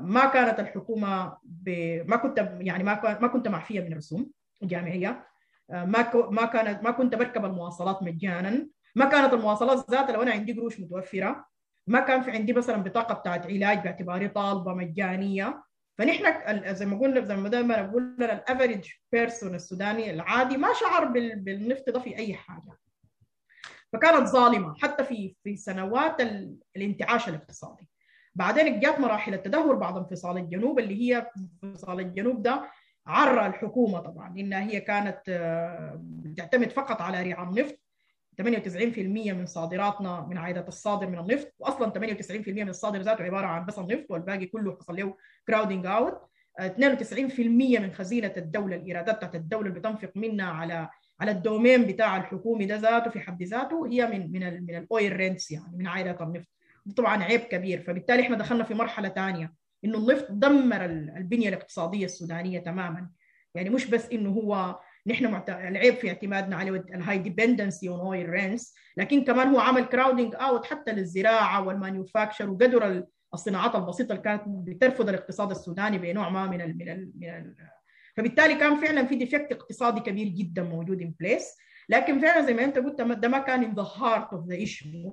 ما 0.01 0.25
كانت 0.25 0.59
الحكومة 0.59 1.37
ب... 1.43 1.69
ما 2.09 2.15
كنت 2.15 2.57
يعني 2.59 2.83
ما 2.83 3.19
ما 3.19 3.27
كنت 3.27 3.47
معفية 3.47 3.81
من 3.81 3.91
الرسوم 3.91 4.31
الجامعية. 4.63 5.27
ما 5.69 6.01
ك... 6.01 6.15
ما 6.15 6.45
كانت 6.45 6.83
ما 6.83 6.91
كنت 6.91 7.15
بركب 7.15 7.45
المواصلات 7.45 8.03
مجانا. 8.03 8.67
ما 8.95 9.05
كانت 9.05 9.33
المواصلات 9.33 9.89
ذاتها 9.91 10.11
لو 10.11 10.21
أنا 10.21 10.31
عندي 10.31 10.53
قروش 10.53 10.79
متوفرة 10.79 11.45
ما 11.87 11.99
كان 11.99 12.21
في 12.21 12.31
عندي 12.31 12.53
مثلا 12.53 12.77
بطاقة 12.83 13.13
بتاعت 13.13 13.45
علاج 13.45 13.79
باعتباري 13.83 14.27
طالبة 14.27 14.73
مجانية. 14.73 15.63
فنحن 15.97 16.75
زي 16.75 16.85
ما 16.85 16.99
قلنا 16.99 17.21
زي 17.21 17.35
ما 17.35 17.49
دائما 17.49 17.81
بقول 17.81 18.15
ال 18.23 18.32
average 18.32 18.89
person 19.11 19.55
السوداني 19.55 20.11
العادي 20.11 20.57
ما 20.57 20.67
شعر 20.73 21.05
بال... 21.05 21.39
بالنفط 21.39 21.89
ده 21.89 21.99
في 21.99 22.17
أي 22.17 22.33
حاجة. 22.33 22.77
فكانت 23.93 24.27
ظالمة 24.27 24.75
حتى 24.81 25.03
في 25.03 25.35
في 25.43 25.55
سنوات 25.55 26.21
الانتعاش 26.75 27.29
الاقتصادي. 27.29 27.89
بعدين 28.35 28.79
جات 28.79 28.99
مراحل 28.99 29.33
التدهور 29.33 29.75
بعد 29.75 29.97
انفصال 29.97 30.37
الجنوب 30.37 30.79
اللي 30.79 31.01
هي 31.01 31.27
انفصال 31.63 31.99
الجنوب 31.99 32.43
ده 32.43 32.71
عرى 33.07 33.47
الحكومة 33.47 33.99
طبعا 33.99 34.27
إنها 34.37 34.61
هي 34.63 34.81
كانت 34.81 35.19
تعتمد 36.37 36.71
فقط 36.71 37.01
على 37.01 37.31
ريع 37.31 37.43
النفط. 37.49 37.79
98% 38.41 38.43
من 39.33 39.45
صادراتنا 39.45 40.27
من 40.29 40.37
عائدات 40.37 40.67
الصادر 40.67 41.07
من 41.09 41.19
النفط 41.19 41.53
واصلا 41.59 41.91
98% 41.91 42.47
من 42.47 42.69
الصادر 42.69 43.01
ذاته 43.01 43.23
عبارة 43.23 43.47
عن 43.47 43.65
بس 43.65 43.79
النفط 43.79 44.05
والباقي 44.11 44.45
كله 44.45 44.77
حصل 44.81 44.95
له 44.95 45.17
crowding 45.47 45.85
out 45.85 46.21
92% 46.61 46.69
من 47.79 47.91
خزينة 47.91 48.33
الدولة 48.37 48.75
الإيرادات 48.75 49.15
بتاعت 49.17 49.35
الدولة 49.35 49.67
اللي 49.67 49.79
بتنفق 49.79 50.11
منها 50.15 50.49
على 50.51 50.89
على 51.21 51.31
ال 51.31 51.39
domain 51.39 51.85
بتاع 51.85 52.17
الحكومي 52.17 52.65
ده 52.65 52.75
ذاته 52.75 53.09
في 53.11 53.19
حد 53.19 53.43
ذاته 53.43 53.87
هي 53.87 54.07
من 54.07 54.31
من 54.31 54.63
من 54.63 54.75
ال 54.75 55.15
oil 55.15 55.29
rents 55.29 55.51
يعني 55.51 55.77
من 55.77 55.87
عائدات 55.87 56.21
النفط. 56.21 56.47
طبعا 56.97 57.23
عيب 57.23 57.41
كبير. 57.41 57.81
فبالتالي 57.81 58.21
إحنا 58.21 58.37
دخلنا 58.37 58.63
في 58.63 58.73
مرحلة 58.73 59.09
ثانية 59.09 59.53
إنه 59.85 59.97
النفط 59.97 60.27
دمر 60.31 60.85
البنية 60.85 61.49
الاقتصادية 61.49 62.05
السودانية 62.05 62.59
تماما. 62.59 63.09
يعني 63.55 63.69
مش 63.69 63.85
بس 63.85 64.09
إنه 64.09 64.29
هو 64.29 64.79
نحن 65.07 65.31
معت... 65.31 65.49
العيب 65.49 65.93
في 65.95 66.09
اعتمادنا 66.09 66.55
على 66.55 66.69
ال 66.69 67.17
high 67.17 67.38
dependency 67.38 67.89
on 67.89 67.99
oil 67.99 68.29
rents 68.29 68.75
لكن 68.97 69.23
كمان 69.23 69.47
هو 69.47 69.59
عمل 69.59 69.85
crowding 69.85 70.35
out 70.35 70.65
حتى 70.65 70.91
للزراعة 70.91 71.67
وال 71.67 71.80
manufacture 71.80 72.49
وقدر 72.49 73.03
الصناعات 73.33 73.75
البسيطة 73.75 74.11
اللي 74.11 74.23
كانت 74.23 74.43
بترفد 74.47 75.09
الاقتصاد 75.09 75.51
السوداني 75.51 75.97
بنوع 75.97 76.29
ما 76.29 76.47
من 76.47 76.61
ال 76.61 76.77
من 76.77 76.89
ال 76.89 77.11
من 77.15 77.29
ال 77.29 77.55
فبالتالي 78.17 78.55
كان 78.55 78.75
فعلا 78.85 79.05
في 79.05 79.15
defect 79.15 79.51
اقتصادي 79.51 79.99
كبير 79.99 80.27
جدا 80.27 80.63
موجود 80.63 81.01
in 81.01 81.13
place 81.19 81.57
لكن 81.89 82.19
فعلا 82.21 82.45
زي 82.45 82.53
ما 82.53 82.63
انت 82.63 82.77
قلت 82.77 83.01
ده 83.01 83.27
ما 83.27 83.39
كان 83.39 83.71
in 83.71 83.75
the 83.75 83.85
heart 83.87 84.37
of 84.37 84.41
the 84.49 84.67
issue. 84.69 85.11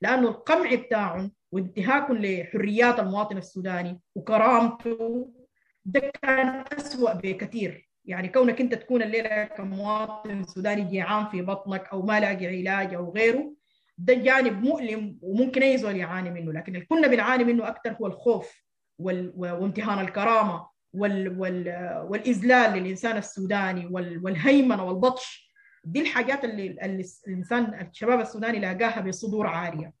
لأنه 0.00 0.28
القمع 0.28 0.74
بتاعهم 0.74 1.32
وانتهاك 1.52 2.10
لحريات 2.10 3.00
المواطن 3.00 3.36
السوداني 3.36 4.00
وكرامته 4.14 5.32
ده 5.84 6.12
كان 6.22 6.64
اسوء 6.78 7.14
بكثير. 7.14 7.85
يعني 8.06 8.28
كونك 8.28 8.60
انت 8.60 8.74
تكون 8.74 9.02
الليلة 9.02 9.44
كمواطن 9.44 10.44
سوداني 10.44 10.82
جيعان 10.82 11.26
في 11.28 11.42
بطنك 11.42 11.88
أو 11.92 12.02
ما 12.02 12.20
لاقي 12.20 12.46
علاج 12.46 12.94
أو 12.94 13.12
غيره 13.12 13.52
ده 13.98 14.14
جانب 14.14 14.62
مؤلم 14.62 15.18
وممكن 15.22 15.62
أي 15.62 15.78
زول 15.78 15.96
يعاني 15.96 16.30
منه. 16.30 16.52
لكن 16.52 16.74
اللي 16.74 16.86
كنا 16.86 17.08
بنعاني 17.08 17.44
منه 17.44 17.68
أكثر 17.68 17.92
هو 17.92 18.06
الخوف 18.06 18.62
وال... 18.98 19.32
وامتهان 19.36 19.98
الكرامة 19.98 20.66
وال... 20.92 21.40
وال... 21.40 21.68
والإذلال 22.10 22.78
للإنسان 22.78 23.16
السوداني 23.16 23.86
وال... 23.86 24.24
والهيمنة 24.24 24.84
والبطش. 24.84 25.52
دي 25.84 26.00
الحاجات 26.00 26.44
اللي, 26.44 26.66
اللي 26.82 27.04
الإنسان 27.28 27.88
الشباب 27.90 28.20
السوداني 28.20 28.58
لاقاها 28.58 29.00
بصدور 29.00 29.46
عاريه 29.46 29.92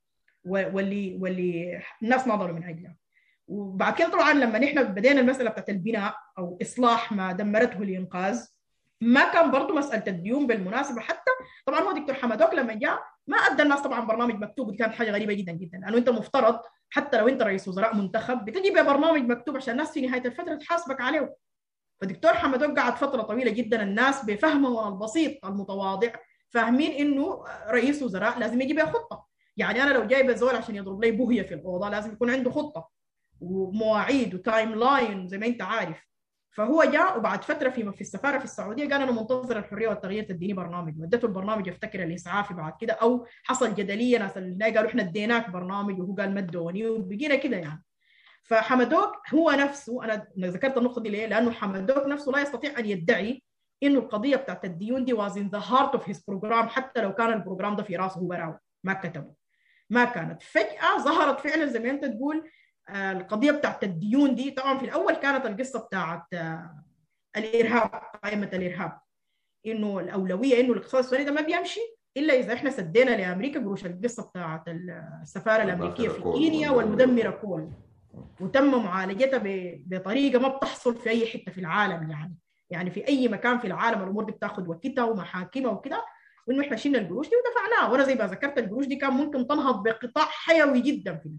واللي 0.44 1.16
واللي 1.20 1.80
الناس 2.02 2.28
نظروا 2.28 2.52
من 2.56 2.64
أجلها. 2.64 2.96
وبعد 3.48 3.94
كده 3.94 4.08
طبعا 4.08 4.32
لما 4.32 4.58
نحن 4.58 4.82
بدينا 4.82 5.20
المسألة 5.20 5.50
بتاعت 5.50 5.68
البناء 5.68 6.16
أو 6.38 6.58
إصلاح 6.62 7.12
ما 7.12 7.32
دمرته 7.32 7.82
الإنقاذ 7.82 8.44
ما 9.00 9.32
كان 9.32 9.50
برضه 9.50 9.74
مسألة 9.74 10.04
الديون 10.06 10.46
بالمناسبة. 10.46 11.00
حتى 11.00 11.30
طبعا 11.66 11.80
هو 11.80 11.92
دكتور 11.92 12.14
حمدوك 12.14 12.54
لما 12.54 12.74
جاء 12.74 12.98
ما 13.26 13.36
أدى 13.36 13.62
الناس 13.62 13.80
طبعا 13.80 14.00
برنامج 14.00 14.34
مكتوب 14.34 14.70
دي 14.70 14.76
كانت 14.76 14.94
حاجة 14.94 15.10
غريبة 15.10 15.32
جدا 15.32 15.52
جدا. 15.52 15.78
لأنه 15.78 15.98
أنت 15.98 16.08
مفترض 16.08 16.60
حتى 16.90 17.18
لو 17.18 17.28
أنت 17.28 17.42
رئيس 17.42 17.68
وزراء 17.68 17.96
منتخب 17.96 18.44
بتجي 18.44 18.70
ببرنامج 18.70 19.22
مكتوب 19.22 19.56
عشان 19.56 19.72
الناس 19.72 19.92
في 19.92 20.06
نهاية 20.06 20.24
الفترة 20.24 20.54
تحاسبك 20.54 21.00
عليه. 21.00 21.36
فدكتور 22.00 22.34
حمدوك 22.34 22.78
قعد 22.78 22.96
فترة 22.96 23.22
طويلة 23.22 23.50
جدا 23.50 23.82
الناس 23.82 24.24
بفهمه 24.24 24.88
البسيط 24.88 25.46
المتواضع 25.46 26.12
فاهمين 26.50 26.92
إنه 26.92 27.44
رئيس 27.68 28.02
وزراء 28.02 28.38
لازم 28.38 28.60
يجي 28.60 28.74
بخطة. 28.74 29.26
يعني 29.56 29.82
أنا 29.82 29.92
لو 29.92 30.06
جايبه 30.06 30.34
زول 30.34 30.56
عشان 30.56 30.76
يضرب 30.76 31.04
لي 31.04 31.10
بوهية 31.10 31.42
في 31.42 31.54
الأوضة 31.54 31.88
لازم 31.88 32.12
يكون 32.12 32.30
عنده 32.30 32.50
خطة. 32.50 32.95
ومواعيد 33.40 34.34
و 34.34 34.74
timeline 34.74 35.28
زي 35.28 35.38
ما 35.38 35.46
انت 35.46 35.62
عارف. 35.62 36.06
فهو 36.50 36.84
جاء 36.84 37.18
وبعد 37.18 37.44
فترة 37.44 37.70
في 37.70 37.92
في 37.92 38.00
السفارة 38.00 38.38
في 38.38 38.44
السعودية 38.44 38.88
قال 38.88 39.02
أنا 39.02 39.12
منتظر 39.12 39.58
الحرية 39.58 39.88
والتغيير 39.88 40.22
تديني 40.22 40.52
برنامج. 40.52 41.00
ودته 41.00 41.26
البرنامج 41.26 41.68
افتكر 41.68 42.02
الاسعافي 42.02 42.54
بعد 42.54 42.72
كده 42.80 42.92
أو 42.92 43.26
حصل 43.44 43.74
جدلية 43.74 44.18
ناس 44.18 44.36
اللي 44.36 44.64
قالوا 44.64 44.90
إحنا 44.90 45.02
اديناك 45.02 45.50
برنامج 45.50 46.00
وهو 46.00 46.14
قال 46.14 46.34
ما 46.34 46.40
ادوني 46.40 46.86
وبقينا 46.86 47.34
كده 47.34 47.56
يعني. 47.56 47.84
فحمدوك 48.42 49.12
هو 49.34 49.50
نفسه 49.50 50.04
أنا 50.04 50.26
ذكرت 50.38 50.76
النقطة 50.76 51.02
دي 51.02 51.08
ليه؟ 51.08 51.26
لأنه 51.26 51.50
حمدوك 51.50 52.06
نفسه 52.06 52.32
لا 52.32 52.40
يستطيع 52.40 52.78
أن 52.78 52.86
يدعي 52.86 53.42
إنه 53.82 53.98
القضية 53.98 54.36
بتاعت 54.36 54.64
الديون 54.64 55.04
دي 55.04 55.16
was 55.16 55.32
in 55.32 55.50
the 55.56 55.62
heart 55.70 55.98
of 55.98 56.02
his 56.02 56.16
program 56.30 56.66
حتى 56.66 57.00
لو 57.00 57.14
كان 57.14 57.32
ال 57.32 57.38
program 57.38 57.76
ده 57.76 57.82
في 57.82 57.96
راسه 57.96 58.20
هو 58.20 58.58
ما 58.84 58.92
كتبه. 58.92 59.34
ما 59.90 60.04
كانت. 60.04 60.42
فجأة 60.42 60.98
ظهرت 60.98 61.40
فعلا 61.40 61.66
زي 61.66 61.78
ما 61.78 61.90
انت 61.90 62.04
تقول 62.04 62.50
القضية 62.90 63.50
بتاعت 63.50 63.84
الديون 63.84 64.34
دي 64.34 64.50
طبعا 64.50 64.78
في 64.78 64.84
الأول 64.84 65.14
كانت 65.14 65.46
القصة 65.46 65.78
بتاعت 65.78 66.22
الإرهاب 67.36 67.90
قائمة 68.24 68.50
الإرهاب. 68.52 68.98
إنه 69.66 70.00
الأولوية 70.00 70.60
إنه 70.60 70.72
الاقتصاد 70.72 70.98
السوداني 71.02 71.24
ده 71.24 71.32
ما 71.32 71.40
بيمشي 71.40 71.80
إلا 72.16 72.34
إذا 72.34 72.52
إحنا 72.54 72.70
سدينا 72.70 73.10
لأمريكا 73.10 73.60
قروش 73.60 73.86
القصة 73.86 74.22
بتاعت 74.22 74.62
السفارة 74.68 75.62
الأمريكية 75.62 76.08
في 76.08 76.22
كينيا 76.22 76.70
والمدمرة 76.70 77.30
كول 77.30 77.70
وتم 78.40 78.84
معالجتها 78.84 79.40
بطريقة 79.86 80.38
ما 80.38 80.48
بتحصل 80.48 80.94
في 80.96 81.10
أي 81.10 81.26
حتة 81.26 81.52
في 81.52 81.58
العالم 81.60 82.10
يعني. 82.10 82.34
يعني 82.70 82.90
في 82.90 83.08
أي 83.08 83.28
مكان 83.28 83.58
في 83.58 83.66
العالم 83.66 84.02
الأمور 84.02 84.24
دي 84.24 84.32
بتاخذ 84.32 84.68
وقتها 84.68 85.04
ومحاكمها 85.04 85.70
وكده 85.70 86.04
وإنه 86.48 86.62
إحنا 86.64 86.76
شلنا 86.76 86.98
القروش 86.98 87.28
دي 87.28 87.34
ودفعناها. 87.36 87.92
وأنا 87.92 88.04
زي 88.04 88.14
ما 88.14 88.26
ذكرت 88.26 88.58
القروش 88.58 88.86
دي 88.86 88.96
كان 88.96 89.12
ممكن 89.12 89.46
تنهض 89.46 89.82
بقطاع 89.82 90.24
حيوي 90.24 90.80
جدا 90.80 91.16
في 91.16 91.30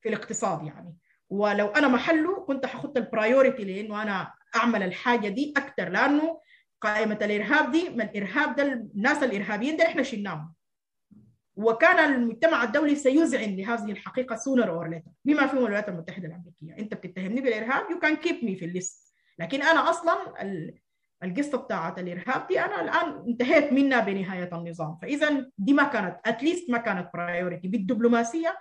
في 0.00 0.08
الاقتصاد 0.08 0.66
يعني. 0.66 0.94
ولو 1.30 1.66
أنا 1.66 1.88
محله 1.88 2.44
كنت 2.44 2.66
حاخد 2.66 2.96
البرايورتي 2.96 3.64
لأنه 3.64 4.02
أنا 4.02 4.32
أعمل 4.56 4.82
الحاجة 4.82 5.28
دي 5.28 5.54
أكثر 5.56 5.88
لأنه 5.88 6.40
قائمة 6.80 7.18
الإرهاب 7.22 7.70
دي 7.70 7.88
من 7.90 8.00
الارهاب 8.00 8.56
ده 8.56 8.62
الناس 8.62 9.22
الإرهابيين 9.22 9.76
ده 9.76 9.84
إحنا 9.86 10.02
شلناهم. 10.02 10.54
وكان 11.56 12.12
المجتمع 12.14 12.62
الدولي 12.64 12.94
سيذعن 12.94 13.56
لهذه 13.56 13.90
الحقيقة 13.92 14.36
sooner 14.36 14.70
or 14.70 14.88
later 14.88 15.10
بما 15.24 15.46
فيهم 15.46 15.58
الولايات 15.58 15.88
المتحدة 15.88 16.28
الأمريكية. 16.28 16.82
أنت 16.82 16.94
بتتهمني 16.94 17.40
بالإرهاب؟ 17.40 17.90
you 17.90 17.98
can 17.98 18.16
keep 18.16 18.44
me 18.44 18.56
في 18.56 18.64
ال 18.64 18.74
list 18.74 19.14
لكن 19.38 19.62
أنا 19.62 19.90
أصلا 19.90 20.14
القصة 21.24 21.58
بتاعت 21.58 21.98
الإرهاب 21.98 22.46
دي 22.46 22.60
أنا 22.60 22.80
الآن 22.80 23.24
انتهيت 23.28 23.72
منها 23.72 24.00
بنهاية 24.00 24.50
النظام. 24.52 24.98
فاذا 25.02 25.50
دي 25.58 25.72
ما 25.72 25.82
كانت 25.84 26.16
at 26.26 26.39
least 26.39 26.70
ما 26.70 26.78
كانت 26.78 27.10
priority 27.14 27.68
بالدبلوماسية 27.68 28.58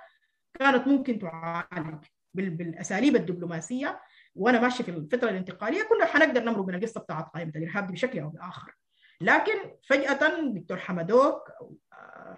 كانت 0.59 0.87
ممكن 0.87 1.19
تعالج 1.19 2.03
بالأساليب 2.33 3.15
الدبلوماسية 3.15 3.99
وأنا 4.35 4.61
ماشي 4.61 4.83
في 4.83 4.91
الفترة 4.91 5.29
الانتقالية 5.29 5.83
كنا 5.83 6.05
حنقدر 6.05 6.43
نمرق 6.43 6.65
من 6.65 6.75
القصة 6.75 6.99
بتاعت 7.01 7.29
قائمة 7.33 7.51
الإرهاب 7.55 7.91
بشكل 7.91 8.19
أو 8.19 8.29
بآخر. 8.29 8.75
لكن 9.21 9.53
فجأة 9.87 10.41
دكتور 10.41 10.77
حمدوك 10.77 11.41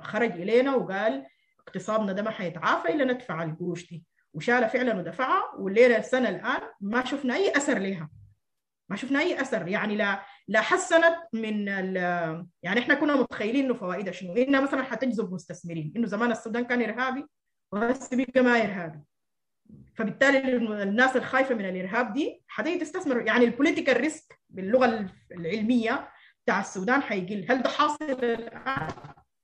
خرج 0.02 0.32
إلينا 0.32 0.76
وقال 0.76 1.26
اقتصادنا 1.60 2.14
ده 2.14 2.22
ما 2.22 2.32
حيتعافى 2.32 2.94
إلا 2.94 3.14
ندفع 3.14 3.44
القروش 3.44 3.90
دي. 3.90 4.04
وشالها 4.34 4.68
فعلا 4.68 4.98
ودفعها 4.98 5.56
والليله 5.58 5.98
السنة 5.98 6.30
الآن 6.30 6.62
ما 6.82 7.06
شفنا 7.06 7.36
أي 7.36 7.58
أثر 7.58 7.80
لها 7.80 8.10
ما 8.90 8.96
شفنا 8.96 9.20
أي 9.20 9.42
أثر. 9.42 9.68
يعني 9.68 9.96
لا 9.96 10.22
لا 10.48 10.62
حسنت 10.62 11.16
من 11.34 11.68
يعني 12.64 12.80
إحنا 12.80 12.94
كنا 12.94 13.16
متخيلين 13.16 13.66
إنه 13.66 13.74
فوائدها 13.74 14.14
شنو. 14.14 14.34
إنها 14.34 14.62
مثلا 14.62 14.84
حتجذب 14.84 15.34
مستثمرين. 15.34 15.94
إنه 15.96 16.08
زمان 16.08 16.32
السودان 16.32 16.66
كان 16.66 16.82
إرهابي 16.82 17.26
وهسه 17.72 18.26
بقى 18.26 18.42
ما 18.44 18.64
ارهابي 18.64 19.00
فبالتالي 19.96 20.56
الناس 20.84 21.16
الخايفة 21.16 21.56
من 21.56 21.66
الإرهاب 21.66 22.14
دي 22.14 22.44
حتيجي 22.48 22.80
تستثمر. 22.80 23.22
يعني 23.22 23.46
ال 23.46 23.51
political 23.51 23.98
risk 23.98 24.40
باللغة 24.50 25.10
العلمية 25.32 26.10
بتاع 26.44 26.60
السودان 26.60 27.02
حيقل 27.02 27.46
هل 27.50 27.62
ده 27.62 27.70
حاصل 27.70 28.06
الآن؟ 28.06 28.88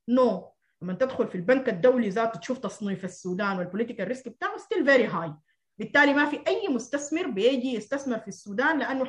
no 0.08 0.40
no. 0.40 0.44
لما 0.82 0.92
تدخل 0.94 1.28
في 1.28 1.34
البنك 1.34 1.68
الدولي 1.68 2.08
ذاته 2.08 2.40
تشوف 2.40 2.58
تصنيف 2.58 3.04
السودان 3.04 3.58
وال 3.58 3.67
political 3.67 4.08
risk 4.08 4.28
بتاعه 4.28 4.56
still 4.56 4.86
very 4.86 5.06
high 5.06 5.32
بالتالي 5.78 6.14
ما 6.14 6.24
في 6.30 6.40
أي 6.46 6.68
مستثمر 6.68 7.26
بيجي 7.26 7.74
يستثمر 7.74 8.18
في 8.18 8.28
السودان 8.28 8.78
لأنه 8.78 9.04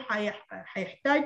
حيحتاج 0.50 1.24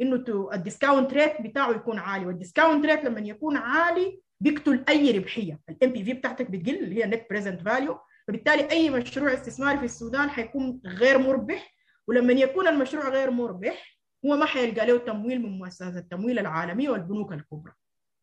إنه 0.00 0.24
ال 0.52 0.59
discount 0.59 1.14
rate 1.14 1.42
بتاعه 1.42 1.70
يكون 1.70 1.98
عالي. 1.98 2.26
وال 2.26 2.38
discount 2.38 2.86
rate 2.86 3.04
لما 3.04 3.20
يكون 3.20 3.56
عالي 3.56 4.20
بيقتل 4.40 4.84
أي 4.88 5.18
ربحية. 5.18 5.60
ال 5.68 5.92
NPV 5.92 6.12
بتاعتك 6.12 6.50
بتقل 6.50 6.74
اللي 6.74 7.04
هي 7.04 7.06
net 7.06 7.26
present 7.30 7.60
value 7.60 7.98
فبالتالي 8.28 8.70
أي 8.70 8.90
مشروع 8.90 9.32
استثماري 9.34 9.78
في 9.78 9.84
السودان 9.84 10.30
حيكون 10.30 10.80
غير 10.86 11.18
مربح. 11.18 11.74
ولما 12.06 12.32
يكون 12.32 12.68
المشروع 12.68 13.08
غير 13.08 13.30
مربح 13.30 13.98
هو 14.26 14.36
ما 14.36 14.46
حيلقى 14.46 14.86
له 14.86 14.98
تمويل 14.98 15.42
من 15.42 15.58
مؤسسات 15.58 15.96
التمويل 15.96 16.38
العالميه 16.38 16.90
والبنوك 16.90 17.32
الكبرى. 17.32 17.72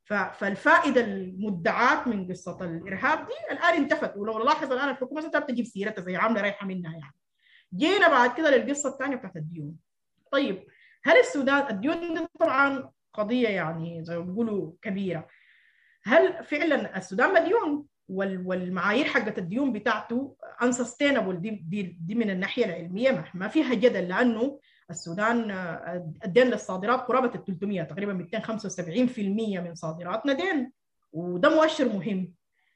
فالفائدة 0.06 1.02
المدعاة 1.02 2.10
من 2.10 2.28
قصة 2.28 2.58
الإرهاب 2.62 3.18
دي 3.28 3.34
الآن 3.52 3.74
انتفت. 3.74 4.18
ولو 4.18 4.40
نلاحظ 4.40 4.72
الآن 4.72 4.90
الحكومة 4.90 5.22
ستبدا 5.22 5.40
تجيب 5.40 5.66
سيرتها 5.66 6.02
زي 6.02 6.16
عاملة 6.16 6.42
رايحة 6.42 6.68
منها 6.68 6.92
يعني. 6.92 7.16
جينا 7.76 8.08
بعد 8.08 8.38
كده 8.38 8.58
للقصة 8.58 8.90
الثانية 8.90 9.16
بتاعت 9.16 9.36
الديون. 9.36 9.76
طيب 10.32 10.68
هل 11.04 11.18
السودان 11.18 11.76
الديون 11.76 12.14
دي 12.14 12.28
طبعا 12.40 12.92
قضية 13.14 13.50
يعني 13.50 14.04
زي 14.04 14.18
ما 14.18 14.24
بيقولوا 14.26 14.72
كبيرة. 14.82 15.28
هل 16.04 16.44
فعلا 16.44 16.98
السودان 16.98 17.34
مديون 17.34 17.86
والمعايير 18.10 19.06
حقت 19.06 19.38
الديون 19.38 19.74
بتاعته 19.74 20.36
unsustainable. 20.64 21.32
دي, 21.32 21.50
دي, 21.50 21.98
دي 22.02 22.16
من 22.16 22.30
الناحية 22.30 22.66
العلمية. 22.66 23.26
ما 23.34 23.48
فيها 23.48 23.74
جدل 23.74 24.08
لأنه 24.08 24.60
السودان 24.90 25.52
الدين 26.26 26.48
للصادرات 26.48 27.00
قرابة 27.00 27.36
ال 27.36 27.46
300 27.46 27.84
تقريبا 27.84 28.28
275% 28.38 29.20
من 29.60 29.76
صادراتنا 29.76 30.34
دين 30.34 30.72
وده 31.14 31.50
مؤشر 31.56 31.86
مهم. 31.86 32.34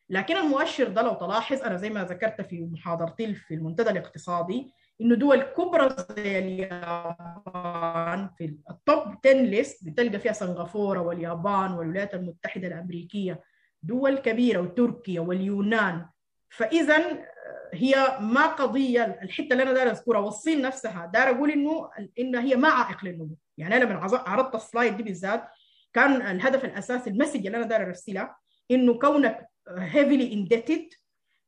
لكن 0.10 0.38
المؤشر 0.38 0.88
ده 0.88 1.02
لو 1.02 1.14
تلاحظ 1.14 1.62
أنا 1.62 1.76
زي 1.78 1.90
ما 1.90 2.04
ذكرت 2.04 2.42
في 2.42 2.62
محاضرتي 2.62 3.34
في 3.34 3.54
المنتدى 3.54 3.90
الاقتصادي 3.90 4.72
إنه 5.02 5.16
دول 5.16 5.42
كبرى 5.42 5.96
زي 6.16 6.40
اليابان 6.40 8.30
في 8.38 8.46
التوب 8.70 9.04
10 9.26 9.32
ليست 9.42 9.86
بتلقى 9.86 10.20
فيها 10.20 10.32
سنغافورة 10.34 11.00
واليابان 11.02 11.72
والولايات 11.72 12.14
المتحدة 12.14 12.68
الأمريكية. 12.68 13.44
دول 13.84 14.18
كبيرة 14.18 14.62
وتركيا 14.62 15.22
واليونان. 15.22 16.06
فاذا 16.50 17.26
هي 17.74 18.18
ما 18.22 18.46
قضية 18.48 19.20
الحتة 19.22 19.52
اللي 19.52 19.64
أنا 19.64 19.74
داير 19.74 19.92
أذكرها 19.92 20.20
والصين 20.20 20.62
نفسها 20.62 21.06
داير 21.14 21.30
أقول 21.36 21.52
إنه 21.52 21.90
إن 22.20 22.36
هي 22.36 22.56
ما 22.56 22.70
عائق 22.70 23.06
للنمو. 23.06 23.38
يعني 23.58 23.78
أنا 23.78 23.84
لما 23.84 24.00
عرضت 24.26 24.56
ال 24.56 24.63
slide 24.63 24.98
دي 24.98 25.04
بالذات 25.04 25.48
كان 25.94 26.12
الهدف 26.22 26.66
الأساسي 26.66 27.10
ال 27.10 27.14
message 27.14 27.46
اللي 27.46 27.58
أنا 27.58 27.66
داير 27.66 27.88
أرسلها 27.88 28.38
إنه 28.72 29.00
كونك 29.00 29.48
heavily 29.70 30.34
indebted 30.34 30.90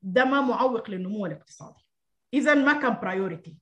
ده 0.01 0.25
ما 0.25 0.41
معوق 0.41 0.89
للنمو 0.89 1.25
الاقتصادي. 1.25 1.86
اذا 2.33 2.53
ما 2.53 2.81
كان 2.81 2.99
priority 3.01 3.57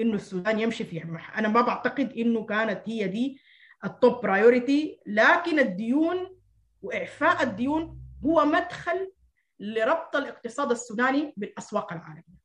إنه 0.00 0.14
السودان 0.14 0.60
يمشي 0.60 0.84
في 0.84 1.02
أنا 1.38 1.48
ما 1.48 1.60
بعتقد 1.60 2.12
إنه 2.12 2.44
كانت 2.44 2.88
هي 2.88 3.08
دي 3.08 3.40
ال 3.84 3.93
top 3.93 4.22
priority 4.22 5.00
لكن 5.06 5.58
الديون 5.58 6.40
وإعفاء 6.82 7.42
الديون 7.42 8.02
هو 8.24 8.44
مدخل 8.44 9.12
لربط 9.60 10.16
الاقتصاد 10.16 10.70
السوداني 10.70 11.34
بالأسواق 11.36 11.92
العالمية. 11.92 12.42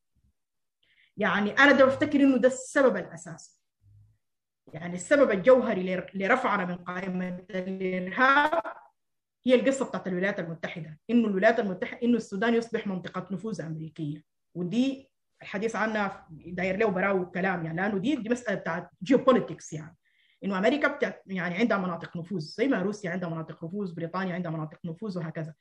يعني 1.17 1.52
أنا 1.52 1.71
ده 1.71 1.86
بفتكر 1.86 2.19
إنه 2.19 2.38
ده 2.38 2.47
السبب 2.47 2.97
الأساسي. 2.97 3.62
يعني 4.73 4.95
السبب 4.95 5.32
الجوهري 5.32 6.04
لرفعنا 6.13 6.65
من 6.65 6.76
قائمة 6.76 7.45
الإرهاب 7.50 8.62
هي 9.45 9.56
القصة 9.56 9.86
بتاعت 9.86 10.08
الولايات 10.08 10.39
المتحدة، 10.39 11.00
إنه 11.10 11.28
الولايات 11.28 11.60
المتحدة 11.60 12.02
إنه 12.04 12.17
السودان 12.17 12.54
يصبح 12.54 12.88
منطقة 12.88 13.28
نفوذ 13.32 13.62
أمريكية، 13.62 14.23
ودي 14.56 15.07
الحديث 15.41 15.76
عنها 15.76 16.28
داير 16.30 16.78
له 16.78 16.88
براو 16.88 17.32
كلام 17.32 17.65
يعني 17.65 17.78
لأنه 17.82 17.97
دي 17.97 18.15
دي 18.15 18.30
مسألة 18.30 18.56
بتاعت 18.56 18.89
geopolitics 19.04 19.74
يعني. 19.73 19.97
إنه 20.43 20.58
أمريكا 20.58 20.88
بتاعت 20.88 21.23
يعني 21.26 21.56
عندها 21.56 21.78
مناطق 21.78 22.17
نفوذ 22.17 22.39
زي 22.39 22.67
ما 22.67 22.82
روسيا 22.82 23.12
عندها 23.12 23.30
مناطق 23.30 23.63
نفوذ، 23.63 23.93
بريطانيا 23.95 24.36
عندها 24.36 24.52
مناطق 24.52 24.80
نفوذ 24.86 25.17
وهكذا. 25.17 25.54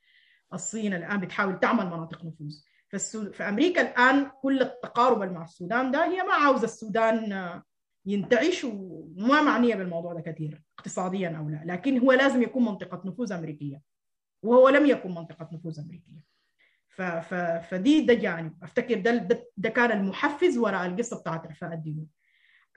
الصين 0.55 0.95
الآن 0.95 1.21
بتحاول 1.21 1.61
تعمل 1.61 1.87
مناطق 1.87 2.25
نفوذ 2.25 2.55
فالسود... 2.89 3.35
فامريكا 3.35 3.83
الآن 3.83 4.31
كل 4.43 4.63
التقارب 4.63 5.33
مع 5.33 5.45
السودان 5.45 5.91
ده 5.91 6.05
هي 6.05 6.23
ما 6.23 6.33
عاوزة 6.35 6.65
السودان 6.65 7.63
ينتعش 8.07 8.65
وما 8.65 9.43
معنية 9.43 9.75
بالموضوع 9.75 10.13
ده 10.13 10.21
كثير 10.21 10.63
اقتصاديا 10.79 11.37
أو 11.39 11.49
لا 11.49 11.63
لكن 11.65 11.99
هو 11.99 12.13
لازم 12.13 12.43
يكون 12.43 12.65
منطقة 12.65 13.03
نفوذ 13.05 13.33
أمريكية 13.33 13.83
وهو 14.43 14.69
لم 14.69 14.87
يكن 14.87 15.11
منطقة 15.15 15.49
نفوذ 15.53 15.81
أمريكية 15.81 16.25
ف... 16.97 17.03
ف... 17.03 17.35
فدي 17.71 18.01
ده 18.01 18.15
جانب 18.15 18.53
أفتكر 18.63 19.01
ده, 19.01 19.11
ده 19.11 19.49
ده 19.57 19.69
كان 19.69 19.91
المحفز 19.91 20.59
وراء 20.59 20.87
القصة 20.87 21.21
بتاعت 21.21 21.47
اعفاء 21.47 21.73
الديون. 21.73 22.07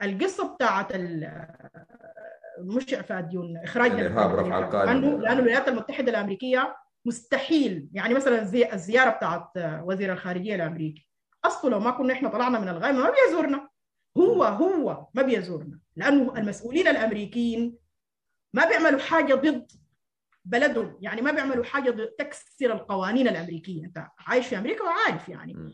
القصة 0.02 0.54
بتاعت 0.54 0.94
ال... 0.94 1.46
مش 2.58 2.94
اعفاء 2.94 3.20
الديون 3.20 3.56
إخراج 3.56 3.90
الارهاب 3.90 4.34
رفع 4.34 4.58
القائمه 4.58 4.92
لأنه 4.92 5.18
لأنه 5.18 5.38
الولايات 5.38 5.68
المتحدة 5.68 6.10
الأمريكية 6.10 6.76
مستحيل 7.04 7.88
يعني 7.92 8.14
مثلا 8.14 8.44
زي 8.44 8.72
الزيارة 8.72 9.10
بتاعت 9.10 9.48
وزير 9.56 10.12
الخارجية 10.12 10.54
الأمريكي. 10.54 11.08
أصله 11.44 11.70
لو 11.70 11.80
ما 11.80 11.90
كنا 11.90 12.12
إحنا 12.12 12.28
طلعنا 12.28 12.58
من 12.60 12.68
الغائمه 12.68 12.98
ما 13.02 13.12
بيزورنا. 13.26 13.68
هو 14.16 14.44
هو 14.44 15.06
ما 15.14 15.22
بيزورنا. 15.22 15.78
لأنه 15.96 16.36
المسؤولين 16.36 16.88
الأمريكيين 16.88 17.76
ما 18.54 18.68
بيعملوا 18.68 19.00
حاجة 19.00 19.34
ضد 19.34 19.72
بلدهم. 20.44 20.98
يعني 21.00 21.22
ما 21.22 21.32
بيعملوا 21.32 21.64
حاجة 21.64 22.14
تكسر 22.18 22.72
القوانين 22.72 23.28
الأمريكية. 23.28 23.84
أنت 23.84 24.06
عايش 24.18 24.46
في 24.46 24.58
أمريكا 24.58 24.84
وعارف 24.84 25.28
يعني. 25.28 25.72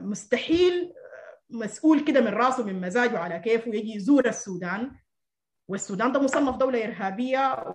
مستحيل 0.00 0.92
مسؤول 1.50 2.00
كده 2.00 2.20
من 2.20 2.28
راسه 2.28 2.64
من 2.64 2.80
مزاجه 2.80 3.18
على 3.18 3.38
كيفه 3.38 3.74
يجي 3.74 3.94
يزور 3.94 4.28
السودان. 4.28 4.90
والسودان 5.68 6.12
ده 6.12 6.20
مصنف 6.20 6.56
دولة 6.56 6.84
إرهابية 6.84 7.74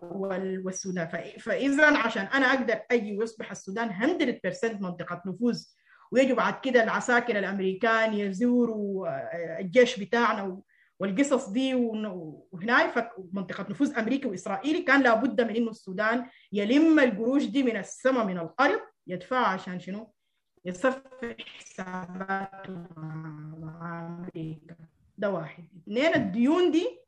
والسودان. 0.65 1.07
فإذا 1.39 1.97
عشان 1.97 2.25
أنا 2.25 2.45
أقدر 2.45 2.81
أجي 2.91 3.17
ويصبح 3.17 3.51
السودان 3.51 3.89
100% 3.89 4.81
منطقة 4.81 5.21
نفوذ. 5.25 5.65
ويجوا 6.11 6.35
بعد 6.37 6.55
كده 6.63 6.83
العساكر 6.83 7.39
الأمريكان 7.39 8.13
يزوروا 8.13 9.07
الجيش 9.59 9.99
بتاعنا 9.99 10.61
والقصص 11.01 11.49
دي 11.49 11.75
وهناك 11.75 13.11
منطقة 13.33 13.65
نفوذ 13.69 13.97
أمريكي 13.97 14.27
وإسرائيلي 14.27 14.81
كان 14.81 15.01
لابد 15.01 15.41
من 15.41 15.55
إنه 15.55 15.69
السودان 15.69 16.25
يلم 16.51 16.99
القروش 16.99 17.45
دي 17.45 17.63
من 17.63 17.77
السماء 17.77 18.25
من 18.25 18.37
الأرض 18.37 18.79
يدفعها 19.07 19.47
عشان 19.47 19.79
شنو؟ 19.79 20.13
يصفي 20.65 21.35
حساباته 21.39 22.85
مع 22.97 24.07
أمريكا. 24.07 24.75
ده 25.17 25.29
واحد. 25.29 25.67
اثنين 25.83 26.15
الديون 26.15 26.71
دي 26.71 26.99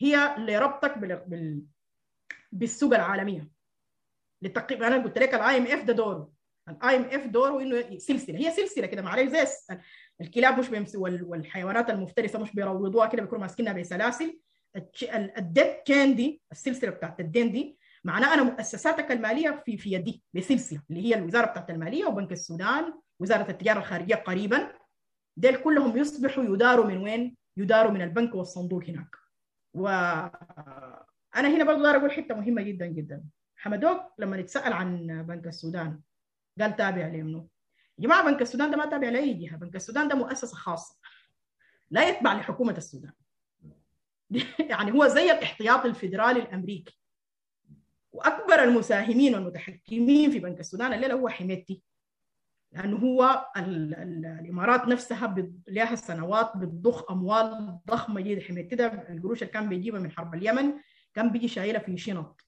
هي 0.00 0.36
اللي 0.36 0.58
ربطك 0.58 0.98
بال... 0.98 1.62
بالسوق 2.52 2.94
العالمية. 2.94 3.48
للتقريب 4.42 4.82
أنا 4.82 5.02
قلت 5.02 5.18
لك 5.18 5.34
ال 5.34 5.56
IMF 5.58 5.84
ده 5.84 5.92
دوره. 5.92 6.32
ال 6.68 6.96
IMF 6.96 7.26
دوره 7.26 7.62
إنه 7.62 7.98
سلسلة. 7.98 8.38
هي 8.38 8.50
سلسلة 8.50 8.86
كده 8.86 9.02
معلش 9.02 9.30
زي 9.30 9.46
الكلاب 10.20 10.58
مش 10.58 10.68
بيمس 10.68 10.96
والحيوانات 10.96 11.90
المفترسة 11.90 12.38
مش 12.38 12.52
بيروضوها 12.54 13.06
كده 13.06 13.22
بيكونوا 13.22 13.42
ماسكينها 13.42 13.72
بسلاسل. 13.72 14.38
ال 15.38 15.82
debt 15.86 15.99
chain 15.99 16.16
دي 16.16 16.42
السلسلة 16.52 16.90
بتاعت 16.90 17.20
الدين 17.20 17.52
دي 17.52 17.78
معناه 18.04 18.34
أنا 18.34 18.42
مؤسساتك 18.42 19.12
المالية 19.12 19.62
في 19.66 19.78
في 19.78 19.92
يدي 19.92 20.22
بسلسلة 20.34 20.82
اللي 20.90 21.02
هي 21.02 21.14
الوزارة 21.18 21.46
بتاعت 21.46 21.70
المالية 21.70 22.04
وبنك 22.06 22.32
السودان 22.32 22.94
وزارة 23.20 23.50
التجارة 23.50 23.78
الخارجية 23.78 24.14
قريبا. 24.14 24.72
ديل 25.36 25.56
كلهم 25.56 25.96
يصبحوا 25.96 26.44
يداروا 26.44 26.86
من 26.86 26.96
وين؟ 26.96 27.36
يداروا 27.56 27.90
من 27.92 28.02
البنك 28.02 28.34
والصندوق 28.34 28.84
هناك. 28.84 29.16
وأنا 29.74 31.04
هنا 31.34 31.64
برضه 31.64 31.90
أقول 31.90 32.12
حتة 32.12 32.34
مهمة 32.34 32.62
جدا 32.62 32.86
جدا. 32.86 33.24
حمدوك 33.56 34.00
لما 34.18 34.36
نتسال 34.36 34.72
عن 34.72 35.06
بنك 35.28 35.46
السودان 35.46 36.00
قال 36.60 36.76
تابع 36.76 37.06
لمنو 37.06 37.48
يا 37.98 38.02
جماعة 38.02 38.24
بنك 38.24 38.42
السودان 38.42 38.70
ده 38.70 38.76
ما 38.76 38.86
تابع 38.86 39.08
لأي 39.08 39.34
جهة. 39.34 39.56
بنك 39.56 39.76
السودان 39.76 40.08
ده 40.08 40.14
مؤسسة 40.14 40.56
خاصة. 40.56 40.96
لا 41.90 42.08
يتبع 42.08 42.34
لحكومة 42.34 42.76
السودان. 42.76 43.12
يعني 44.70 44.92
هو 44.92 45.06
زي 45.08 45.32
الاحتياطي 45.32 45.88
الفيدرالي 45.88 46.40
الأمريكي. 46.40 46.98
وأكبر 48.12 48.62
المساهمين 48.62 49.34
والمتحكمين 49.34 50.30
في 50.30 50.38
بنك 50.38 50.60
السودان 50.60 50.92
الليلة 50.92 51.14
هو 51.14 51.28
حميدتي. 51.28 51.82
لأنه 52.72 52.96
هو 52.96 53.46
ال 53.56 53.94
ال 53.94 54.26
الإمارات 54.26 54.88
نفسها 54.88 55.34
لها 55.68 55.94
سنوات 55.94 56.56
بتضخ 56.56 57.10
أموال 57.10 57.78
ضخمة 57.86 58.20
جدا. 58.20 58.40
حميدتي 58.40 58.76
ده 58.76 58.86
القروش 58.86 59.42
اللي 59.42 59.52
كان 59.52 59.68
بيجيبها 59.68 60.00
من 60.00 60.10
حرب 60.10 60.34
اليمن 60.34 60.72
كان 61.14 61.32
بيجي 61.32 61.48
شايلها 61.48 61.80
في 61.80 61.98
شنط. 61.98 62.40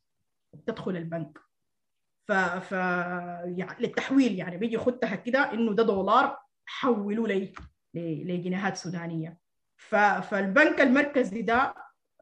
تدخل 0.66 0.96
البنك. 0.96 1.38
ف, 2.32 2.72
يعني 2.72 3.76
للتحويل 3.80 4.38
يعني. 4.38 4.56
بيجي 4.56 4.74
يخدها 4.74 5.14
كده 5.14 5.52
إنه 5.52 5.74
ده 5.74 5.82
دولار 5.82 6.38
حولوا 6.66 7.28
لي 7.28 7.52
لجنيهات 7.94 8.76
سودانية. 8.76 9.38
ف... 9.76 9.94
فالبنك 9.96 10.80
المركزي 10.80 11.42
ده 11.42 11.74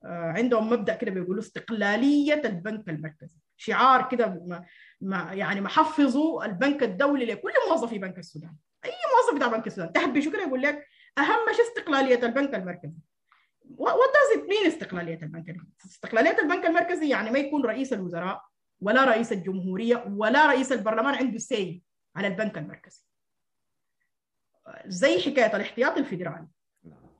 عندهم 0.04 0.70
مبدأ 0.70 0.94
كده 0.94 1.10
بيقولوا 1.10 1.42
استقلالية 1.42 2.42
البنك 2.44 2.88
المركزي. 2.88 3.36
شعار 3.56 4.08
كده 4.08 4.46
يعني 5.30 5.60
محفظوا 5.60 6.44
البنك 6.44 6.82
الدولي 6.82 7.24
لكل 7.24 7.50
موظفي 7.70 7.98
بنك 7.98 8.18
السودان. 8.18 8.54
أي 8.84 8.90
موظف 8.90 9.36
بتاع 9.36 9.56
بنك 9.56 9.66
السودان. 9.66 9.92
تحبشه 9.92 10.30
كده 10.30 10.42
يقول 10.42 10.62
لك 10.62 10.86
أهم 11.18 11.52
شيء 11.52 11.64
استقلالية 11.64 12.26
البنك 12.26 12.54
المركزي. 12.54 12.98
what 13.76 13.94
does 13.94 14.42
it 14.42 14.48
mean 14.48 14.66
استقلالية 14.66 15.18
البنك 15.22 15.50
المركزي؟ 15.50 15.90
استقلالية 15.90 16.38
البنك 16.42 16.66
المركزي 16.66 17.08
يعني 17.08 17.30
ما 17.30 17.38
يكون 17.38 17.64
رئيس 17.64 17.92
الوزراء 17.92 18.47
ولا 18.80 19.04
رئيس 19.04 19.32
الجمهورية 19.32 20.04
ولا 20.16 20.46
رئيس 20.46 20.72
البرلمان 20.72 21.14
عنده 21.14 21.38
say 21.38 21.82
على 22.16 22.26
البنك 22.26 22.58
المركزي. 22.58 23.04
زي 24.86 25.20
حكاية 25.20 25.56
الاحتياط 25.56 25.96
الفيدرالي 25.96 26.46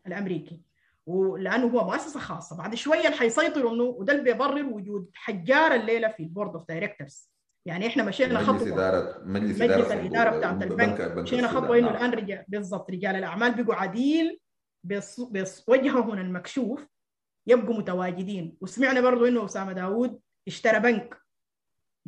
الأمريكي. 0.07 0.61
ولأنه 1.07 1.67
هو 1.67 1.85
مؤسسة 1.85 2.21
خاصة. 2.21 2.57
بعد 2.57 2.75
شوية 2.75 3.07
اللي 3.07 3.17
حيسيطروا 3.17 3.75
إنه 3.75 3.83
وده 3.83 4.13
اللي 4.13 4.25
بيبرر 4.25 4.65
وجود 4.65 5.11
حجار 5.15 5.75
الليلة 5.75 6.09
في 6.09 6.23
ال 6.23 6.28
board 6.28 6.55
of 6.55 6.69
directors 6.69 7.31
يعني 7.67 7.87
إحنا 7.87 8.03
مشينا 8.03 8.39
خطوة 8.39 8.55
مجلس 8.55 8.73
إدارة 8.73 9.23
مجلس, 9.25 9.61
الاداره 9.93 10.39
بتاعت 10.39 10.63
البنك. 10.63 11.01
مشينا 11.01 11.49
خطوة 11.49 11.79
إنه 11.79 11.91
الآن 11.91 12.11
رجال 12.11 12.45
بالضبط 12.49 12.91
رجال 12.91 13.17
الأعمال 13.17 13.55
بقوا 13.55 13.75
عديل 13.75 14.41
بوجههم 14.85 16.13
المكشوف 16.13 16.87
يبقوا 17.47 17.75
متواجدين. 17.75 18.57
وسمعنا 18.61 19.01
برضو 19.01 19.27
إنه 19.27 19.45
أسامة 19.45 19.73
داوود 19.73 20.21
اشترى 20.49 20.81
بنك. 20.81 21.28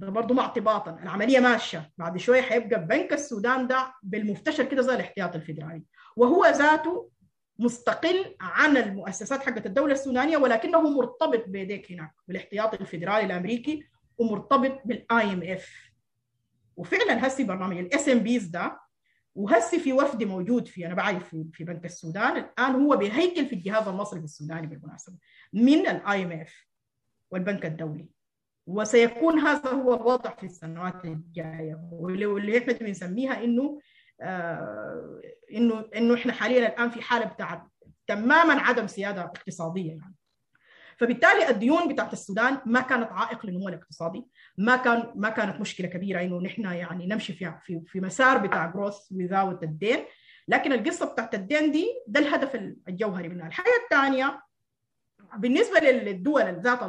ده 0.06 0.10
برضه 0.12 0.34
ما 0.34 0.42
اعتباطا. 0.42 0.90
العملية 1.02 1.40
ماشية. 1.40 1.92
بعد 1.98 2.18
شوية 2.18 2.40
حيبقى 2.42 2.86
بنك 2.86 3.12
السودان 3.12 3.66
ده 3.66 3.94
بالمفتشر 4.02 4.64
كده 4.64 4.82
زي 4.82 4.94
الاحتياط 4.94 5.34
الفيدرالي. 5.34 5.82
وهو 6.16 6.46
ذاته 6.46 7.10
مستقل 7.58 8.36
عن 8.40 8.76
المؤسسات 8.76 9.40
حقت 9.42 9.66
الدولة 9.66 9.92
السودانية 9.92 10.36
ولكنه 10.36 10.80
مرتبط 10.90 11.44
بيديك 11.48 11.92
هناك 11.92 12.14
بالاحتياط 12.28 12.80
الفيدرالي 12.80 13.26
الأمريكي 13.26 13.84
ومرتبط 14.18 14.80
بال 14.84 15.32
IMF 15.32 15.90
وفعلا 16.76 17.26
هسي 17.26 17.44
برنامج 17.44 17.78
ال 17.78 18.08
SMPs 18.08 18.46
ده 18.46 18.80
وهسي 19.34 19.80
في 19.80 19.92
وفد 19.92 20.22
موجود 20.24 20.68
في 20.68 20.86
أنا 20.86 20.94
بعرف 20.94 21.28
في, 21.28 21.44
في 21.52 21.64
بنك 21.64 21.84
السودان. 21.84 22.36
الآن 22.36 22.74
هو 22.74 22.96
بيهيكل 22.96 23.46
في 23.46 23.54
الجهاز 23.54 23.88
المصرفي 23.88 24.24
السوداني 24.24 24.66
بالمناسبة 24.66 25.16
من 25.52 25.86
ال 25.86 26.24
IMF 26.24 26.66
والبنك 27.30 27.66
الدولي. 27.66 28.08
وسيكون 28.66 29.38
هذا 29.38 29.70
هو 29.70 29.94
الوضع 29.94 30.30
في 30.30 30.46
السنوات 30.46 31.04
الجاية. 31.04 31.78
واللي 31.92 32.58
إحنا 32.58 32.72
بنسميها 32.72 33.44
إنه 33.44 33.80
آه 34.20 35.20
إنه 35.54 35.84
إنه 35.96 36.14
إحنا 36.14 36.32
حاليا 36.32 36.68
الآن 36.68 36.90
في 36.90 37.02
حالة 37.02 37.24
بتاعت 37.24 37.62
تماما 38.06 38.54
عدم 38.54 38.86
سيادة 38.86 39.24
اقتصادية 39.24 39.88
يعني. 39.88 40.14
فبالتالي 40.98 41.48
الديون 41.48 41.88
بتاعت 41.92 42.12
السودان 42.12 42.58
ما 42.66 42.80
كانت 42.80 43.08
عائق 43.12 43.46
للنمو 43.46 43.68
الاقتصادي 43.68 44.26
ما 44.58 44.76
كان 44.76 45.12
ما 45.14 45.28
كانت 45.30 45.60
مشكلة 45.60 45.88
كبيرة 45.88 46.22
إنه 46.22 46.40
نحن 46.40 46.64
يعني 46.64 47.06
نمشي 47.06 47.32
في 47.32 47.54
في, 47.64 47.80
في 47.86 48.00
مسار 48.00 48.38
بتاع 48.38 48.66
growth 48.66 48.98
without 49.12 49.62
الدين 49.62 49.98
لكن 50.48 50.72
القصة 50.72 51.12
بتاعت 51.12 51.34
الدين 51.34 51.72
دي 51.72 51.86
ده 52.06 52.20
الهدف 52.20 52.54
الجوهري 52.88 53.28
منها. 53.28 53.46
الحاجة 53.46 53.72
الثانية 53.84 54.42
بالنسبة 55.36 55.80
للدول 55.80 56.42
ذات 56.42 56.82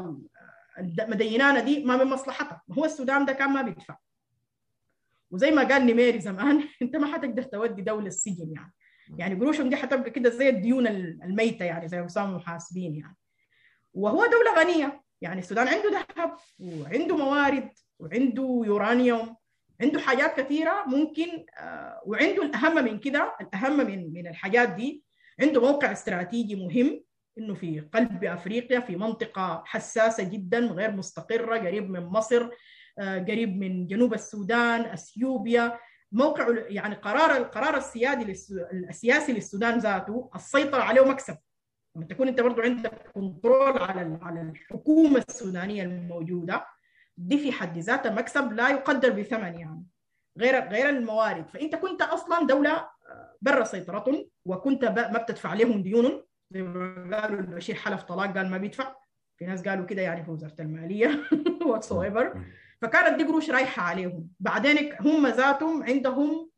المدينانه 0.79 1.59
دي 1.59 1.83
ما 1.83 2.03
من 2.03 2.09
مصلحتها. 2.09 2.61
هو 2.71 2.85
السودان 2.85 3.25
ده 3.25 3.33
كان 3.33 3.49
ما 3.49 3.61
بيدفع. 3.61 3.97
وزي 5.31 5.51
ما 5.51 5.63
قال 5.63 5.85
نميري 5.85 6.19
زمان 6.19 6.63
انت 6.81 6.95
ما 6.95 7.13
حتقدر 7.13 7.43
تودي 7.43 7.81
دولة 7.81 8.07
السجن 8.07 8.53
يعني. 8.55 8.73
يعني 9.17 9.35
قروشهم 9.35 9.69
دي 9.69 9.75
حتبقى 9.75 10.09
كده 10.09 10.29
زي 10.29 10.49
الديون 10.49 10.87
الميتة 10.87 11.65
يعني 11.65 11.87
زي 11.87 12.01
وسام 12.01 12.35
محاسبين 12.35 12.95
يعني. 12.95 13.17
وهو 13.93 14.25
دولة 14.25 14.59
غنية. 14.59 15.01
يعني 15.21 15.39
السودان 15.39 15.67
عنده 15.67 15.89
ذهب 15.89 16.37
وعنده 16.59 17.17
موارد 17.17 17.69
وعنده 17.99 18.61
يورانيوم 18.65 19.35
عنده 19.81 19.99
حاجات 19.99 20.39
كثيرة 20.39 20.83
ممكن 20.87 21.45
آه 21.57 22.01
وعنده 22.05 22.43
الأهم 22.43 22.85
من 22.85 22.99
كده 22.99 23.35
الأهم 23.41 23.77
من 23.77 24.13
من 24.13 24.27
الحاجات 24.27 24.69
دي 24.69 25.03
عنده 25.39 25.61
موقع 25.61 25.91
استراتيجي 25.91 26.55
مهم. 26.55 27.03
إنه 27.37 27.53
في 27.53 27.79
قلب 27.79 28.23
أفريقيا 28.23 28.79
في 28.79 28.95
منطقة 28.95 29.63
حساسة 29.65 30.23
جدا 30.23 30.59
غير 30.59 30.91
مستقرة 30.91 31.57
قريب 31.57 31.89
من 31.89 32.03
مصر 32.03 32.49
قريب 32.99 33.57
من 33.57 33.87
جنوب 33.87 34.13
السودان 34.13 34.81
إثيوبيا. 34.81 35.79
موقع 36.11 36.47
يعني 36.69 36.95
قرار 36.95 37.37
القرار 37.37 37.77
السيادي 37.77 38.31
السياسي 38.89 39.33
للسودان 39.33 39.79
ذاته 39.79 40.29
السيطرة 40.35 40.81
عليه 40.81 41.01
مكسب. 41.05 41.37
لما 41.95 42.05
تكون 42.05 42.27
أنت 42.27 42.41
برضه 42.41 42.63
عندك 42.63 43.11
كنترول 43.13 43.77
على 43.77 44.19
على 44.21 44.41
الحكومة 44.41 45.23
السودانية 45.29 45.83
الموجودة 45.83 46.65
دي 47.17 47.37
في 47.37 47.51
حد 47.51 47.77
ذاتها 47.77 48.11
مكسب 48.11 48.53
لا 48.53 48.69
يقدر 48.69 49.09
بثمن 49.09 49.59
يعني 49.59 49.85
غير 50.39 50.69
غير 50.69 50.89
الموارد. 50.89 51.47
فإنت 51.49 51.75
كنت 51.75 52.01
أصلا 52.01 52.47
دولة 52.47 52.89
برا 53.41 53.63
سيطرتهم 53.63 54.29
وكنت 54.45 54.85
ما 54.85 55.17
بتدفع 55.17 55.53
لهم 55.53 55.83
ديونهم 55.83 56.23
زي 56.53 56.61
ما 56.61 57.21
قالوا 57.21 57.39
البشير 57.39 57.75
حلف 57.75 58.03
طلاق 58.03 58.37
قال 58.37 58.49
ما 58.51 58.57
بيدفع. 58.57 58.95
في 59.37 59.45
ناس 59.45 59.67
قالوا 59.67 59.85
كده 59.85 60.01
يعني 60.01 60.23
في 60.23 60.31
وزارة 60.31 60.55
المالية 60.59 61.19
whats 61.67 61.93
فكانت 62.81 63.17
دي 63.17 63.23
قروش 63.23 63.49
رايحة 63.49 63.81
عليهم. 63.81 64.27
بعدين 64.39 64.93
هم 64.99 65.27
ذاتهم 65.27 65.83
عندهم 65.83 66.49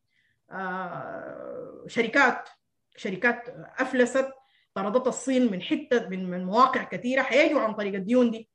آه 0.50 1.84
شركات 1.86 2.48
شركات 2.96 3.48
أفلست 3.78 4.28
طردت 4.74 5.06
الصين 5.06 5.52
من 5.52 5.62
حتة 5.62 6.08
من 6.08 6.30
من 6.30 6.44
مواقع 6.44 6.82
كثيرة. 6.82 7.22
حيجوا 7.22 7.60
عن 7.60 7.74
طريق 7.74 7.94
الديون 7.94 8.30
دي 8.30 8.50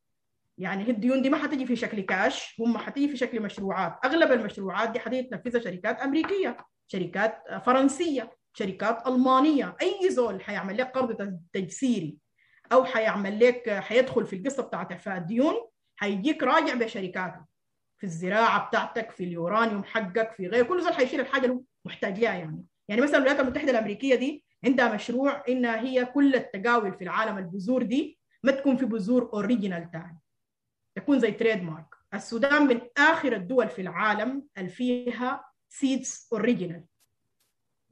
يعني 0.57 0.83
هي 0.83 0.89
الديون 0.89 1.21
دي 1.21 1.29
ما 1.29 1.37
حتجي 1.37 1.65
في 1.65 1.75
شكل 1.75 2.01
كاش 2.01 2.55
هم 2.59 2.77
حتجي 2.77 3.09
في 3.09 3.17
شكل 3.17 3.39
مشروعات. 3.41 3.99
أغلب 4.05 4.31
المشروعات 4.31 4.89
دي 4.89 4.99
حتجي 4.99 5.23
تنفذها 5.23 5.61
شركات 5.61 5.99
أمريكية 5.99 6.57
شركات 6.87 7.43
فرنسية. 7.65 8.38
شركات 8.53 9.07
ألمانية. 9.07 9.75
أي 9.81 10.09
زول 10.09 10.41
حيعمل 10.43 10.77
لك 10.77 10.91
قرض 10.91 11.39
تجسيري 11.53 12.17
أو 12.71 12.85
حيعمل 12.85 13.39
لك 13.39 13.69
حيدخل 13.69 14.25
في 14.25 14.35
القصة 14.35 14.63
بتاعت 14.63 14.91
اعفاء 14.91 15.17
الديون 15.17 15.53
حيجيك 15.95 16.43
راجع 16.43 16.73
بشركاته. 16.73 17.45
في 17.97 18.03
الزراعة 18.03 18.67
بتاعتك 18.67 19.11
في 19.11 19.23
اليورانيوم 19.23 19.83
حقك 19.83 20.31
في 20.31 20.47
غير 20.47 20.65
كل 20.65 20.81
زول 20.81 20.93
حيشيل 20.93 21.19
الحاجة 21.19 21.45
اللي 21.45 21.61
محتاج 21.85 22.19
لها 22.19 22.33
يعني. 22.33 22.65
يعني 22.87 23.01
مثلا 23.01 23.17
الولايات 23.17 23.39
المتحدة 23.39 23.71
الأمريكية 23.71 24.15
دي 24.15 24.43
عندها 24.65 24.93
مشروع 24.93 25.43
انها 25.49 25.79
هي 25.81 26.05
كل 26.05 26.35
التقاوي 26.35 26.93
في 26.93 27.03
العالم 27.03 27.37
البذور 27.37 27.83
دي 27.83 28.19
ما 28.43 28.51
تكون 28.51 28.77
في 28.77 28.85
بذور 28.85 29.29
original 29.33 29.91
تاني. 29.91 30.19
تكون 30.95 31.19
زي 31.19 31.31
trademark 31.31 31.85
السودان 32.13 32.67
من 32.67 32.81
آخر 32.97 33.33
الدول 33.33 33.69
في 33.69 33.81
العالم 33.81 34.47
اللي 34.57 34.69
فيها 34.69 35.45
seeds 35.69 36.27
original 36.33 36.83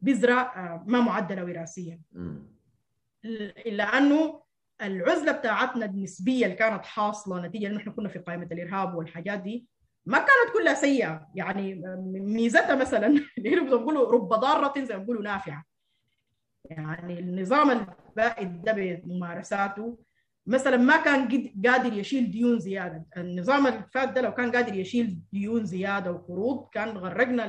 بذرة 0.01 0.51
ما 0.87 1.01
معدلة 1.01 1.43
وراثيا 1.43 2.01
إلا 3.65 3.83
أنه 3.83 4.41
العزلة 4.81 5.31
بتاعتنا 5.31 5.85
النسبية 5.85 6.45
اللي 6.45 6.55
كانت 6.55 6.85
حاصلة 6.85 7.47
نتيجة 7.47 7.67
إنه 7.67 7.77
إحنا 7.77 7.91
كنا 7.91 8.09
في 8.09 8.19
قائمة 8.19 8.47
الإرهاب 8.51 8.95
والحاجات 8.95 9.39
دي 9.39 9.67
ما 10.05 10.17
كانت 10.17 10.53
كلها 10.53 10.73
سيئة. 10.73 11.27
يعني 11.35 11.81
ميزتها 12.11 12.75
مثلا 12.75 13.07
اللي 13.37 13.49
هي 13.49 13.59
بيقولوا 13.59 14.11
رب 14.11 14.29
ضارة 14.29 14.85
زي 14.85 14.93
ما 14.93 15.01
بيقولوا 15.01 15.23
نافعة. 15.23 15.63
يعني 16.65 17.19
النظام 17.19 17.71
البائد 17.71 18.61
ده 18.61 18.71
بممارساته 18.71 19.97
مثلا 20.47 20.77
ما 20.77 20.97
كان 20.97 21.51
قادر 21.65 21.93
يشيل 21.93 22.31
ديون 22.31 22.59
زيادة. 22.59 23.05
النظام 23.17 23.67
اللي 23.67 23.83
فات 23.93 24.09
ده 24.09 24.21
لو 24.21 24.33
كان 24.33 24.51
قادر 24.51 24.73
يشيل 24.75 25.19
ديون 25.31 25.65
زيادة 25.65 26.11
وقروض 26.11 26.69
كان 26.69 26.89
غرقنا 26.89 27.41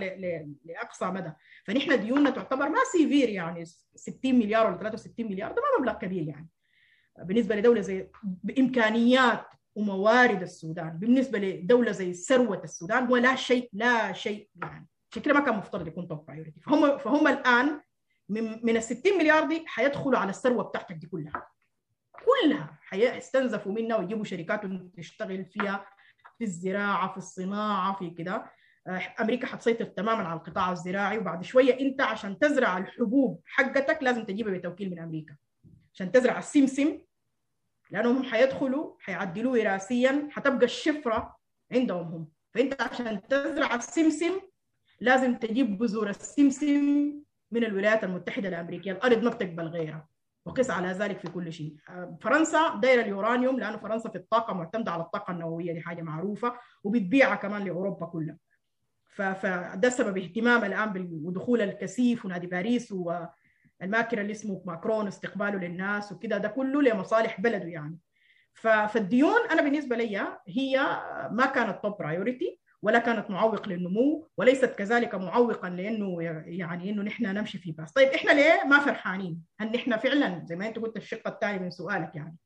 لأقصى 0.65 1.05
مدى. 1.05 1.33
فنحن 1.65 2.01
ديوننا 2.01 2.31
تعتبر 2.31 2.69
ما 2.69 2.79
severe 2.93 3.29
يعني 3.29 3.65
60 3.95 4.35
مليار 4.35 4.67
ولا 4.67 4.77
63 4.79 5.27
مليار 5.27 5.53
ده 5.53 5.57
ما 5.63 5.81
مبلغ 5.81 5.99
كبير 5.99 6.23
يعني. 6.29 6.49
بالنسبة 7.19 7.57
لدولة 7.57 7.81
زي 7.81 8.09
بإمكانيات 8.23 9.45
وموارد 9.75 10.43
السودان 10.43 10.91
بالنسبة 10.91 11.39
لدولة 11.39 11.93
زي 11.93 12.15
ثروة 12.15 12.61
السودان 12.65 13.13
ولا 13.13 13.35
شيء 13.35 13.69
لا 13.73 14.13
شيء 14.13 14.49
يعني. 14.63 14.89
كده 15.13 15.35
ما 15.35 15.41
كان 15.41 15.57
مفترض 15.57 15.87
يكون 15.87 16.09
top 16.09 16.27
priority 16.27 16.61
فهم 16.61 16.99
فهم 16.99 17.29
الآن 17.29 17.81
من 18.29 18.67
من 18.67 18.77
ال 18.77 18.83
60 18.83 19.19
مليار 19.19 19.49
دي 19.49 19.65
حيدخلوا 19.67 20.19
على 20.19 20.31
الثروة 20.31 20.63
بتاعتك 20.63 20.95
دي 20.97 21.07
كلها. 21.07 21.58
كلها 22.25 22.79
حيستنزفوا 22.83 23.73
منها 23.73 23.97
ويجيبوا 23.97 24.25
شركات 24.25 24.61
تشتغل 24.97 25.45
فيها 25.45 25.87
في 26.39 26.45
الزراعة 26.45 27.11
في 27.13 27.17
الصناعة 27.19 27.97
في 27.99 28.11
كده. 28.11 28.45
أمريكا 29.21 29.47
حتسيطر 29.47 29.85
تماما 29.85 30.23
على 30.29 30.39
القطاع 30.41 30.73
الزراعي 30.73 31.19
وبعد 31.19 31.45
شوية 31.45 31.81
أنت 31.81 32.01
عشان 32.01 32.39
تزرع 32.39 32.79
الحبوب 32.79 33.41
حقتك 33.47 33.99
لازم 34.03 34.25
تجيبها 34.25 34.53
بتوكيل 34.59 34.91
من 34.91 34.99
أمريكا 34.99 35.37
عشان 35.95 36.13
تزرع 36.13 36.39
السمسم 36.39 36.99
لأنهم 37.91 38.23
حيدخلوا 38.25 38.95
حيعدلوه 39.01 39.53
وراثيا 39.53 40.29
حتبقى 40.31 40.65
الشفرة 40.65 41.37
عندهم 41.73 42.07
هم. 42.07 42.29
فأنت 42.55 42.83
عشان 42.83 43.29
تزرع 43.29 43.75
السمسم 43.75 44.41
لازم 45.01 45.35
تجيب 45.35 45.79
بذور 45.79 46.11
السمسم 46.11 47.13
من 47.51 47.65
الولايات 47.65 48.05
المتحدة 48.05 48.49
الأمريكية 48.49 48.93
الأرض 48.93 49.23
ما 49.23 49.31
بتقبل 49.31 49.65
غيرها. 49.67 50.09
وقس 50.49 50.71
على 50.71 50.89
ذلك 50.89 51.19
في 51.19 51.29
كل 51.31 51.53
شيء. 51.53 51.75
فرنسا 52.21 52.75
دايرة 52.83 53.03
اليورانيوم 53.03 53.61
لأنه 53.61 53.77
فرنسا 53.77 54.09
في 54.09 54.19
الطاقة 54.19 54.55
معتمدة 54.55 54.93
على 54.93 55.03
الطاقة 55.03 55.31
النووية 55.33 55.73
دي 55.73 55.81
حاجة 55.81 56.03
معروفة 56.03 56.55
وبتبيعها 56.85 57.35
كمان 57.35 57.65
لأوروبا 57.65 58.07
كلها. 58.07 58.37
فده 59.09 59.89
سبب 59.89 60.19
اهتمام 60.19 60.65
الآن 60.65 61.09
ودخول 61.25 61.63
الكثيف 61.63 62.25
ونادي 62.25 62.47
باريس 62.47 62.93
والماكر 62.93 64.21
اللي 64.21 64.33
اسمه 64.33 64.63
ماكرون 64.67 65.07
استقباله 65.07 65.59
للناس 65.59 66.13
وكده 66.13 66.39
ده 66.39 66.49
كله 66.49 66.83
لمصالح 66.83 67.41
بلده 67.41 67.69
يعني. 67.69 67.99
فالديون 68.55 69.41
أنا 69.51 69.63
بالنسبة 69.63 69.97
لي 69.97 70.19
هي 70.49 70.79
ما 71.31 71.47
كانت 71.47 71.83
top 71.83 71.99
priority 71.99 72.58
ولا 72.83 72.99
كانت 72.99 73.31
معوق 73.31 73.69
للنمو 73.69 74.29
وليست 74.37 74.75
كذلك 74.75 75.15
معوقا 75.15 75.69
لأنه 75.69 76.23
يعني 76.47 76.91
إنه 76.91 77.03
نحن 77.03 77.27
نمشي 77.27 77.59
في 77.59 77.73
path 77.73 77.93
طيب 77.93 78.09
إحنا 78.09 78.31
ليه 78.31 78.65
ما 78.65 78.79
فرحانين؟ 78.79 79.43
هل 79.61 79.73
نحن 79.73 79.97
فعلا 79.97 80.43
زي 80.45 80.57
ما 80.57 80.69
أنت 80.69 80.79
قلت 80.79 80.97
الشق 80.97 81.29
الثاني 81.29 81.59
من 81.59 81.71
سؤالك 81.71 82.15
يعني. 82.15 82.37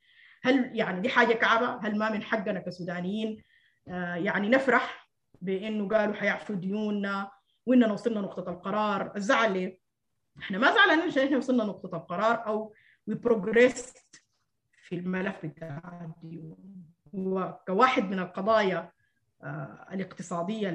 هل 0.44 0.70
يعني 0.74 1.00
دي 1.00 1.08
حاجة 1.08 1.32
كعبة؟ 1.34 1.80
هل 1.86 1.98
ما 1.98 2.10
من 2.10 2.22
حقنا 2.22 2.60
كسودانيين؟ 2.60 3.42
آه 3.88 4.14
يعني 4.14 4.48
نفرح 4.48 5.08
بإنه 5.40 5.88
قالوا 5.88 6.14
حيعفوا 6.14 6.56
ديوننا 6.56 7.30
وإننا 7.66 7.92
وصلنا 7.92 8.20
نقطة 8.20 8.50
القرار. 8.50 9.16
الزعل 9.16 9.52
ليه؟ 9.52 9.78
إحنا 10.38 10.58
ما 10.58 10.74
زعلانين 10.74 11.04
عشان 11.06 11.24
إحنا 11.24 11.36
وصلنا 11.36 11.64
نقطة 11.64 11.96
القرار 11.96 12.46
أو 12.46 12.74
we 13.06 13.14
progress 13.14 13.94
في 14.82 14.94
الملف 14.94 15.46
بتاع 15.46 16.00
الديون. 16.04 16.56
وكواحد 17.12 18.10
من 18.10 18.18
القضايا 18.18 18.92
الاقتصادية 19.92 20.68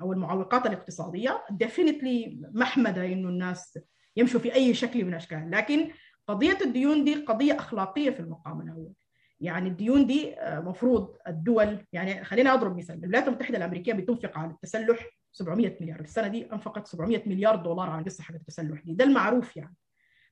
أو 0.00 0.12
المعوقات 0.12 0.66
الاقتصادية. 0.66 1.44
definitely 1.50 2.40
محمدة 2.54 3.06
إنه 3.06 3.28
الناس 3.28 3.78
يمشوا 4.16 4.40
في 4.40 4.54
أي 4.54 4.74
شكل 4.74 5.04
من 5.04 5.10
الاشكال 5.10 5.50
لكن 5.50 5.90
قضية 6.26 6.58
الديون 6.64 7.04
دي 7.04 7.14
قضية 7.14 7.58
أخلاقية 7.58 8.10
في 8.10 8.20
المقام 8.20 8.60
الأول. 8.60 8.92
يعني 9.40 9.68
الديون 9.68 10.06
دي 10.06 10.36
مفروض 10.42 11.16
الدول 11.28 11.86
يعني 11.92 12.24
خلينا 12.24 12.54
أضرب 12.54 12.76
مثال 12.76 12.98
الولايات 13.04 13.28
المتحدة 13.28 13.58
الأمريكية 13.58 13.92
بتنفق 13.92 14.38
على 14.38 14.50
التسلح 14.50 15.06
700 15.32 15.76
مليار. 15.80 16.00
السنة 16.00 16.28
دي 16.28 16.52
أنفقت 16.52 16.86
700 16.86 17.28
مليار 17.28 17.56
دولار 17.56 17.90
على 17.90 18.00
القصة 18.00 18.24
حق 18.24 18.34
التسلح 18.34 18.80
دي. 18.80 18.94
ده 18.94 19.04
المعروف 19.04 19.56
يعني. 19.56 19.74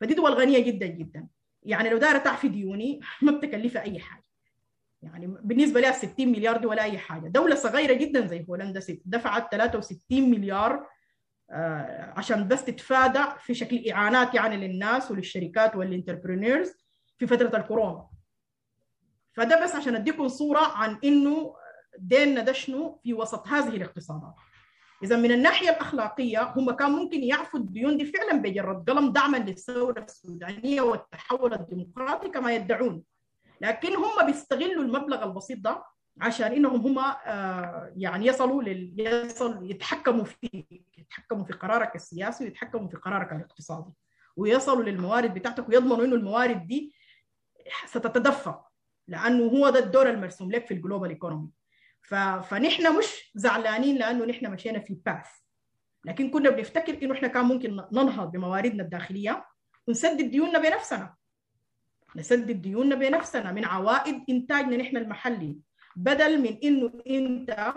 فدي 0.00 0.14
دول 0.14 0.32
غنية 0.32 0.58
جدا 0.58 0.86
جدا. 0.86 1.28
يعني 1.62 1.90
لو 1.90 1.98
دايرة 1.98 2.18
تعفي 2.18 2.48
ديوني 2.48 3.00
ما 3.22 3.32
بتكلفها 3.32 3.82
أي 3.82 3.98
حاجة. 3.98 4.24
يعني 5.04 5.26
بالنسبة 5.42 5.80
لها 5.80 5.92
60 5.92 6.28
مليار 6.28 6.56
دي 6.56 6.66
ولا 6.66 6.82
أي 6.82 6.98
حاجة. 6.98 7.28
دولة 7.28 7.54
صغيرة 7.54 7.92
جدا 7.92 8.26
زي 8.26 8.46
هولندا 8.48 8.80
دفعت 9.04 9.50
63 9.50 10.30
مليار 10.30 10.86
عشان 12.16 12.48
بس 12.48 12.64
تتفادى 12.64 13.24
في 13.40 13.54
شكل 13.54 13.88
إعانات 13.90 14.34
يعني 14.34 14.56
للناس 14.56 15.10
وللشركات 15.10 15.76
وال 15.76 15.89
entrepreneurs 15.89 16.72
في 17.18 17.26
فترة 17.26 17.56
الكورونا. 17.56 18.06
فده 19.32 19.64
بس 19.64 19.74
عشان 19.74 19.94
أديكم 19.94 20.28
صورة 20.28 20.60
عن 20.60 20.98
إنه 21.04 21.54
ديننا 21.98 22.40
ده 22.40 22.52
شنو؟ 22.52 23.00
في 23.02 23.14
وسط 23.14 23.48
هذه 23.48 23.68
الاقتصادات. 23.68 24.34
إذا 25.02 25.16
من 25.16 25.32
الناحية 25.32 25.70
الأخلاقية 25.70 26.52
هم 26.56 26.70
كان 26.70 26.90
ممكن 26.90 27.22
يعفوا 27.22 27.60
الديون 27.60 27.96
دي 27.96 28.04
فعلا 28.04 28.42
بجرة 28.42 28.90
قلم 28.90 29.12
دعما 29.12 29.36
للثورة 29.36 30.04
السودانية 30.04 30.80
والتحول 30.82 31.54
الديمقراطي 31.54 32.28
كما 32.28 32.54
يدعون. 32.54 33.02
لكن 33.60 33.96
هم 33.96 34.26
بيستغلوا 34.26 34.82
المبلغ 34.82 35.24
البسيط 35.24 35.58
ده 35.58 35.84
عشان 36.20 36.52
إنهم 36.52 36.80
هم 36.80 36.98
آه 36.98 37.92
يعني 37.96 38.26
يصلوا 38.26 38.62
لل... 38.62 38.94
يصل 39.00 39.70
يتحكموا 39.70 40.24
في 40.24 40.64
يتحكموا 40.98 41.44
في 41.44 41.52
قرارك 41.52 41.94
السياسي 41.96 42.44
ويتحكموا 42.44 42.88
في 42.88 42.96
قرارك 42.96 43.32
الاقتصادي. 43.32 43.90
ويصلوا 44.36 44.82
للموارد 44.84 45.34
بتاعتك 45.34 45.68
ويضمنوا 45.68 46.04
إنه 46.04 46.14
الموارد 46.16 46.66
دي 46.66 46.94
ستتدفق 47.86 48.68
لأنه 49.08 49.44
هو 49.44 49.70
ده 49.70 49.78
الدور 49.78 50.10
المرسوم 50.10 50.50
لك 50.52 50.66
في 50.66 50.74
ال 50.74 50.79
global 50.79 51.08
economy 51.10 51.50
ف... 52.02 52.14
فنحن 52.14 52.98
مش 52.98 53.32
زعلانين 53.34 53.96
لأنه 53.96 54.24
نحن 54.24 54.50
مشينا 54.52 54.78
في 54.78 54.94
باث 55.06 55.26
لكن 56.04 56.30
كنا 56.30 56.50
بنفتكر 56.50 57.02
إنه 57.02 57.14
إحنا 57.14 57.28
كان 57.28 57.44
ممكن 57.44 57.70
ننهض 57.92 58.30
بمواردنا 58.32 58.82
الداخلية 58.82 59.44
ونسدد 59.88 60.30
ديوننا 60.30 60.58
بنفسنا. 60.58 61.14
نسدد 62.16 62.62
ديوننا 62.62 62.94
بنفسنا 62.94 63.52
من 63.52 63.64
عوائد 63.64 64.24
انتاجنا 64.28 64.76
نحن 64.76 64.96
المحلي 64.96 65.58
بدل 65.96 66.42
من 66.42 66.58
إنه 66.64 66.92
إنت 67.10 67.74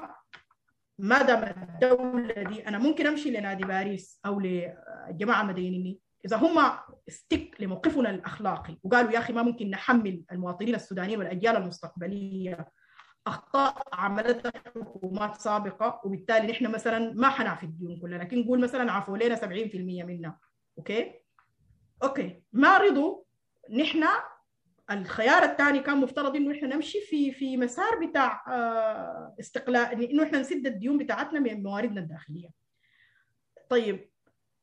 ما 0.99 1.21
دام 1.21 1.43
الدولة 1.43 2.43
دي 2.43 2.67
أنا 2.67 2.77
ممكن 2.77 3.07
أمشي 3.07 3.31
لنادي 3.31 3.63
باريس 3.63 4.19
أو 4.25 4.39
للجماعه 4.39 5.41
المدينين 5.41 5.99
إذا 6.25 6.37
هم 6.37 6.71
ستيك 7.07 7.61
لموقفنا 7.61 8.09
الأخلاقي 8.09 8.77
وقالوا 8.83 9.11
يا 9.11 9.19
أخي 9.19 9.33
ما 9.33 9.43
ممكن 9.43 9.69
نحمل 9.69 10.23
المواطنين 10.31 10.75
السودانيين 10.75 11.19
والأجيال 11.19 11.55
المستقبلية 11.55 12.67
أخطاء 13.27 13.83
عملتها 13.93 14.51
حكومات 14.75 15.35
سابقة 15.35 16.01
وبالتالي 16.05 16.47
نحن 16.47 16.71
مثلا 16.71 17.13
ما 17.15 17.29
حنعفي 17.29 17.65
الديون 17.65 17.99
كلها 17.99 18.19
لكن 18.19 18.39
نقول 18.39 18.59
مثلا 18.59 18.91
اعفوا 18.91 19.17
لنا 19.17 19.35
70% 19.35 19.75
منها 20.05 20.39
okay؟ 20.77 21.13
okay. 22.03 22.43
ما 22.53 22.77
رضوا 22.77 23.23
نحن 23.69 24.03
الخيار 24.91 25.43
الثاني 25.43 25.79
كان 25.79 25.97
مفترض 25.97 26.35
إنه 26.35 26.57
إحنا 26.57 26.75
نمشي 26.75 27.01
في 27.01 27.31
في 27.31 27.57
مسار 27.57 28.05
بتاع 28.05 28.43
استقلال 29.39 30.03
إنه 30.03 30.23
إحنا 30.23 30.39
نسد 30.39 30.67
الديون 30.67 30.97
بتاعتنا 30.97 31.39
من 31.39 31.63
مواردنا 31.63 32.01
الداخلية. 32.01 32.49
طيب 33.69 34.09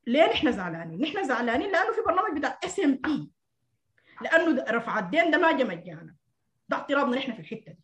ليه 0.07 0.25
نحن 0.25 0.53
زعلانين؟ 0.53 1.01
نحن 1.01 1.25
زعلانين 1.25 1.73
لأنه 1.73 1.93
في 1.93 2.01
برنامج 2.07 2.39
بتاع 2.39 2.59
SMP 2.65 3.31
لأنه 4.21 4.65
رفع 4.69 4.99
الدين 4.99 5.31
ده 5.31 5.39
ما 5.39 5.53
جا 5.53 5.65
مجانا. 5.65 6.15
ده 6.69 6.77
اعتراضنا 6.77 7.17
نحن 7.17 7.33
في 7.33 7.41
الحتة 7.41 7.73
دي. 7.73 7.81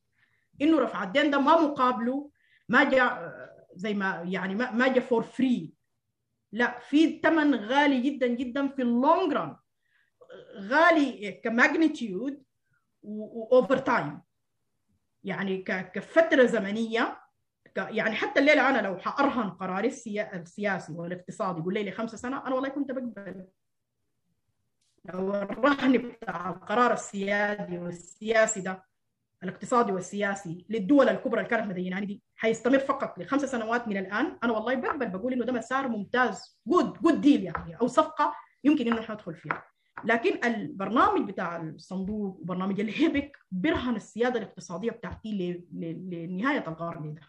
إنه 0.62 0.80
رفع 0.80 1.02
الدين 1.02 1.30
ده 1.30 1.38
ما 1.38 1.60
مقابله 1.60 2.30
ما 2.68 2.84
جا 2.84 3.32
زي 3.74 3.94
ما 3.94 4.22
يعني 4.26 4.54
ما, 4.54 4.70
ما 4.70 4.88
جا 4.88 5.00
for 5.00 5.22
free 5.22 5.72
لا 6.52 6.78
في 6.78 7.20
ثمن 7.20 7.54
غالي 7.54 8.00
جدا 8.00 8.26
جدا 8.26 8.68
في 8.68 8.82
ال 8.82 8.92
long 8.92 9.32
run 9.32 9.56
غالي 10.56 11.32
ك 11.32 11.43
magnitude 11.43 12.42
و 13.02 13.17
over 13.17 13.78
time 13.78 14.20
يعني 15.24 15.62
كفترة 15.62 16.46
زمنية. 16.46 17.20
يعني 17.76 18.14
حتى 18.14 18.40
الليلة 18.40 18.68
أنا 18.68 18.86
لو 18.86 18.98
حأرهن 18.98 19.50
قراري 19.50 19.88
السياسي 19.88 20.92
والاقتصادي 20.92 21.60
يقول 21.60 21.74
لي 21.74 21.92
خمسة 21.92 22.16
سنة 22.16 22.46
أنا 22.46 22.54
والله 22.54 22.68
كنت 22.68 22.90
بقبل. 22.92 23.46
لو 25.04 25.34
الرهن 25.34 25.98
بتاع 25.98 26.50
القرار 26.50 26.92
السيادي 26.92 27.78
والسياسي 27.78 28.60
ده 28.60 28.84
الاقتصادي 29.42 29.92
والسياسي 29.92 30.66
للدول 30.68 31.08
الكبرى 31.08 31.40
اللي 31.40 31.50
كانت 31.50 31.66
مديناني 31.66 32.06
دي 32.06 32.22
حيستمر 32.36 32.78
فقط 32.78 33.18
لخمس 33.18 33.44
سنوات 33.44 33.88
من 33.88 33.96
الآن 33.96 34.38
أنا 34.44 34.52
والله 34.52 34.74
بقبل. 34.74 35.08
بقول 35.08 35.32
إنه 35.32 35.44
ده 35.44 35.52
مسار 35.52 35.88
ممتاز 35.88 36.60
جود 36.66 36.92
جود 37.02 37.20
ديل 37.20 37.44
يعني 37.44 37.76
أو 37.80 37.86
صفقة 37.86 38.34
يمكن 38.64 38.86
إنه 38.86 39.12
ندخل 39.12 39.34
فيها. 39.34 39.64
لكن 40.04 40.44
البرنامج 40.44 41.28
بتاع 41.30 41.56
الصندوق 41.56 42.40
وبرنامج 42.40 42.80
الهيبك 42.80 43.36
برهن 43.50 43.96
السيادة 43.96 44.38
الاقتصادية 44.38 44.90
بتاعتي 44.90 45.62
لنهاية 45.72 46.68
القرن 46.68 47.14
ده. 47.14 47.22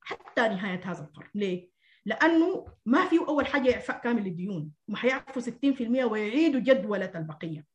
حتى 0.00 0.40
نهاية 0.40 0.80
هذا 0.84 1.04
القرن. 1.04 1.28
ليه؟ 1.34 1.70
لأنه 2.06 2.66
ما 2.86 3.06
في 3.06 3.18
أول 3.18 3.46
حاجة 3.46 3.74
إعفاء 3.74 4.00
كامل 4.00 4.22
للديون. 4.24 4.70
ما 4.88 4.96
حيعفوا 4.96 5.42
60% 5.42 6.04
ويعيدوا 6.04 6.60
جدوله 6.60 7.12
البقية. 7.14 7.66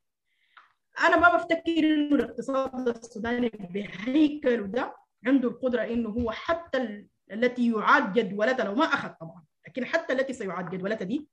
أنا 1.00 1.18
ما 1.18 1.36
بفتكر 1.38 1.80
إنه 1.80 2.16
الاقتصاد 2.16 2.88
السوداني 2.88 3.50
بهيكله 3.50 4.68
ده 4.68 4.96
عنده 5.26 5.50
القدرة 5.50 5.82
إنه 5.82 6.10
هو 6.10 6.32
حتى 6.32 7.06
التي 7.32 7.72
يعاد 7.72 8.14
جدولتها 8.14 8.64
لو 8.66 8.76
ما 8.76 8.86
أخذ 8.86 9.10
طبعا. 9.10 9.44
لكن 9.68 9.86
حتى 9.86 10.14
التي 10.14 10.34
سيعاد 10.34 10.70
جدولتها 10.70 11.06
دي 11.06 11.28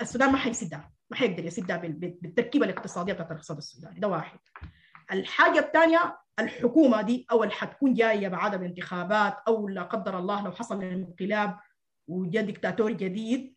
السودان 0.00 0.32
ما 0.32 0.38
حيسدها 0.38 0.92
ما 1.10 1.16
حيقدر 1.16 1.44
يسدها 1.44 1.76
بالتركيبة 1.76 2.64
الاقتصادية 2.66 3.12
بتاعت 3.12 3.30
الاقتصاد 3.30 3.56
السوداني. 3.56 4.00
ده 4.00 4.08
واحد. 4.08 4.38
الحاجة 5.12 5.58
الثانية 5.58 6.18
الحكومة 6.38 7.02
دي 7.02 7.26
أو 7.30 7.42
اللي 7.42 7.54
حتكون 7.54 7.94
جاية 7.94 8.28
بعد 8.28 8.54
الانتخابات 8.54 9.36
أو 9.48 9.68
لا 9.68 9.82
قدر 9.82 10.18
الله 10.18 10.44
لو 10.44 10.52
حصل 10.52 10.82
انقلاب 10.82 11.58
وجاء 12.08 12.44
دكتاتور 12.44 12.92
جديد 12.92 13.54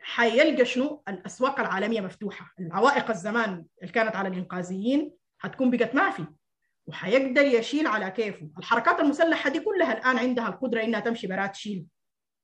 حيلقى 0.00 0.64
شنو؟ 0.64 1.02
الأسواق 1.08 1.60
العالمية 1.60 2.00
مفتوحة. 2.00 2.54
العوائق 2.60 3.10
الزمان 3.10 3.64
اللي 3.82 3.92
كانت 3.92 4.16
على 4.16 4.28
الإنقاذيين 4.28 5.14
حتكون 5.38 5.70
بقت 5.70 5.94
ما 5.94 6.10
في. 6.10 6.26
وحيقدر 6.86 7.42
يشيل 7.42 7.86
على 7.86 8.10
كيفه. 8.10 8.50
الحركات 8.58 9.00
المسلحة 9.00 9.50
دي 9.50 9.60
كلها 9.60 9.92
الآن 9.92 10.18
عندها 10.18 10.48
القدرة 10.48 10.82
إنها 10.82 11.00
تمشي 11.00 11.26
برات 11.26 11.52
تشيل 11.52 11.86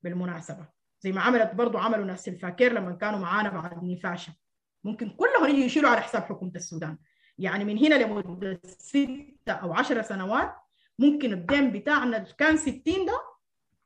بالمناسبة. 0.02 0.79
زي 1.00 1.12
ما 1.12 1.20
عملت 1.20 1.54
برضو 1.54 1.78
عملوا 1.78 2.04
ناس 2.04 2.28
الفاكر 2.28 2.72
لما 2.72 2.92
كانوا 2.92 3.18
معانا 3.18 3.48
بعد 3.48 3.84
نفاشة 3.84 4.32
ممكن 4.84 5.10
كلهم 5.10 5.50
يجي 5.50 5.64
يشيلوا 5.64 5.90
على 5.90 6.00
حساب 6.00 6.22
حكومة 6.22 6.52
السودان. 6.56 6.98
يعني 7.38 7.64
من 7.64 7.78
هنا 7.78 7.94
لمدة 7.94 8.60
ستة 8.64 9.52
أو 9.52 9.72
عشر 9.72 10.02
سنوات 10.02 10.54
ممكن 10.98 11.32
الدين 11.32 11.72
بتاعنا 11.72 12.18
كان 12.18 12.56
60 12.56 12.80
ده 12.86 13.20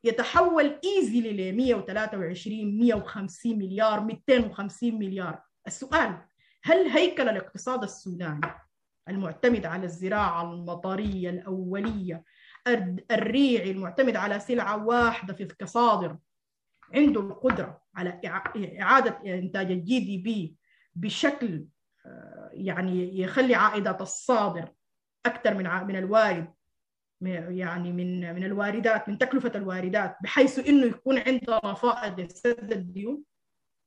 يتحول 0.04 0.80
easily 0.84 1.52
ل 1.52 1.56
123 1.56 2.78
150 2.78 3.58
مليار 3.58 4.00
250 4.00 4.94
مليار. 4.98 5.42
السؤال 5.66 6.18
هل 6.64 6.86
هيكل 6.88 7.28
الاقتصاد 7.28 7.82
السوداني 7.82 8.40
المعتمد 9.08 9.66
على 9.66 9.84
الزراعة 9.84 10.52
المطرية 10.52 11.30
الأولية 11.30 12.24
الريعي 13.10 13.70
المعتمد 13.70 14.16
على 14.16 14.40
سلعة 14.40 14.86
واحدة 14.86 15.34
في 15.34 15.44
كصادر 15.44 16.16
عنده 16.94 17.20
القدرة 17.20 17.82
على 17.94 18.20
إعادة 18.80 19.20
إنتاج 19.34 19.70
ال 19.70 20.00
GDP 20.00 20.56
بشكل 20.94 21.66
يعني 22.52 23.20
يخلي 23.20 23.54
عائدات 23.54 24.00
الصادر 24.00 24.68
أكثر 25.26 25.54
من 25.54 25.86
من 25.86 25.96
الوارد 25.96 26.54
يعني 27.20 27.92
من 27.92 28.34
من 28.34 28.44
الواردات 28.44 29.08
من 29.08 29.18
تكلفة 29.18 29.52
الواردات 29.54 30.16
بحيث 30.22 30.68
إنه 30.68 30.86
يكون 30.86 31.18
عندنا 31.18 31.74
فائض 31.74 32.20
لسد 32.20 32.72
الديون. 32.72 33.22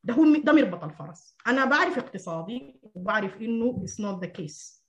ده 0.03 0.13
هو 0.13 0.35
ده 0.35 0.53
مربط 0.53 0.83
الفرس. 0.83 1.37
أنا 1.47 1.65
بعرف 1.65 1.97
اقتصادي 1.97 2.79
وبعرف 2.83 3.37
إنه 3.37 3.83
it's 3.85 4.03
not 4.03 4.25
the 4.25 4.41
case. 4.41 4.81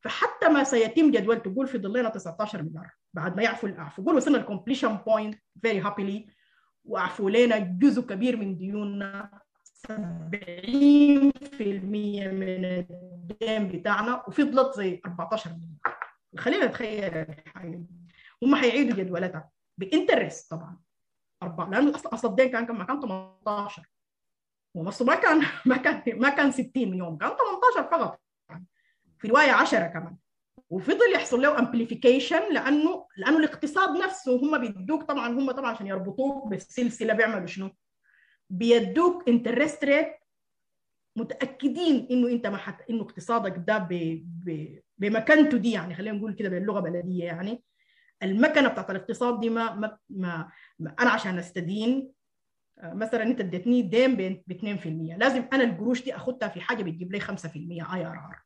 فحتى 0.00 0.48
ما 0.48 0.64
سيتم 0.64 1.10
جدول 1.10 1.42
نقول 1.42 1.66
فضل 1.66 1.78
لنا 1.78 2.08
19 2.08 2.62
مليار 2.62 2.90
بعد 3.14 3.36
ما 3.36 3.42
يعفوا 3.42 3.68
الأعفوه 3.68 4.04
قول 4.04 4.14
وصلنا 4.14 4.38
ال 4.38 4.43
completion 4.43 4.96
point 4.96 5.38
very 5.62 5.80
happily 5.80 6.26
وعفوا 6.84 7.30
لنا 7.30 7.58
جزء 7.58 8.02
كبير 8.02 8.36
من 8.36 8.56
ديوننا. 8.56 9.30
70% 9.88 9.92
من 12.32 12.64
الدين 12.64 13.68
بتاعنا 13.68 14.24
وفضلت 14.28 14.76
زي 14.76 15.00
14 15.06 15.50
مليون. 15.50 15.78
خلينا 16.38 16.66
نتخيل 16.66 17.04
الحاجة 17.04 17.82
هم 18.42 18.54
حيعيدوا 18.54 18.96
جدولتها 18.96 19.50
ب 19.78 19.86
interest 19.86 20.50
طبعا. 20.50 20.80
أربعة 21.42 21.70
لأنه 21.70 21.94
أصلا 21.94 22.14
أصل 22.14 22.28
الدين 22.28 22.50
كان 22.50 22.66
كم 22.66 22.82
كان 22.82 23.00
18 23.00 23.82
ومصر 24.74 25.04
ما 25.04 25.14
كان 25.14 25.42
ما 25.66 25.76
كان 25.76 26.20
ما 26.20 26.28
كان 26.28 26.50
60 26.50 26.70
يوم 26.76 27.18
كان 27.18 27.30
18 27.74 27.90
فقط. 27.90 28.20
في 29.18 29.28
رواية 29.28 29.52
10 29.52 29.86
كمان. 29.86 30.16
وفضل 30.70 31.12
يحصل 31.14 31.42
له 31.42 31.58
amplification 31.58 32.52
لأنه 32.52 33.06
لأنه 33.16 33.38
الاقتصاد 33.38 33.96
نفسه 33.96 34.36
هم 34.36 34.58
بيدوك 34.58 35.02
طبعا 35.02 35.28
هم 35.28 35.50
طبعا 35.50 35.70
عشان 35.70 35.86
يربطوك 35.86 36.48
بالسلسلة 36.48 37.14
بيعملوا 37.14 37.46
شنو؟ 37.46 37.70
بيدوك 38.50 39.28
interest 39.28 39.84
rate 39.84 40.14
متأكدين 41.16 42.08
إنه 42.10 42.28
أنت 42.28 42.46
ما 42.46 42.56
حت... 42.56 42.90
إنه 42.90 43.02
اقتصادك 43.02 43.54
ده 43.66 43.78
ب... 43.78 43.88
ب... 44.44 44.78
بمكانته 44.98 45.58
دي 45.58 45.72
يعني 45.72 45.94
خلينا 45.94 46.16
نقول 46.18 46.34
كده 46.34 46.48
باللغة 46.48 46.80
بلدية 46.80 47.24
يعني 47.24 47.62
المكنة 48.22 48.68
بتاعت 48.68 48.90
الاقتصاد 48.90 49.40
دي 49.40 49.50
ما, 49.50 49.74
ما... 49.74 49.98
ما... 50.10 50.48
ما 50.78 50.94
أنا 51.00 51.10
عشان 51.10 51.38
أستدين 51.38 52.12
مثلا 52.82 53.22
أنت 53.22 53.40
اديتني 53.40 53.82
دين 53.82 54.14
ب 54.16 54.52
2% 54.52 55.18
لازم 55.18 55.44
أنا 55.52 55.64
القروش 55.64 56.04
دي 56.04 56.16
اخدها 56.16 56.48
في 56.48 56.60
حاجة 56.60 56.82
بتجيب 56.82 57.12
لي 57.12 57.20
5% 57.20 57.24
IRR 57.56 58.42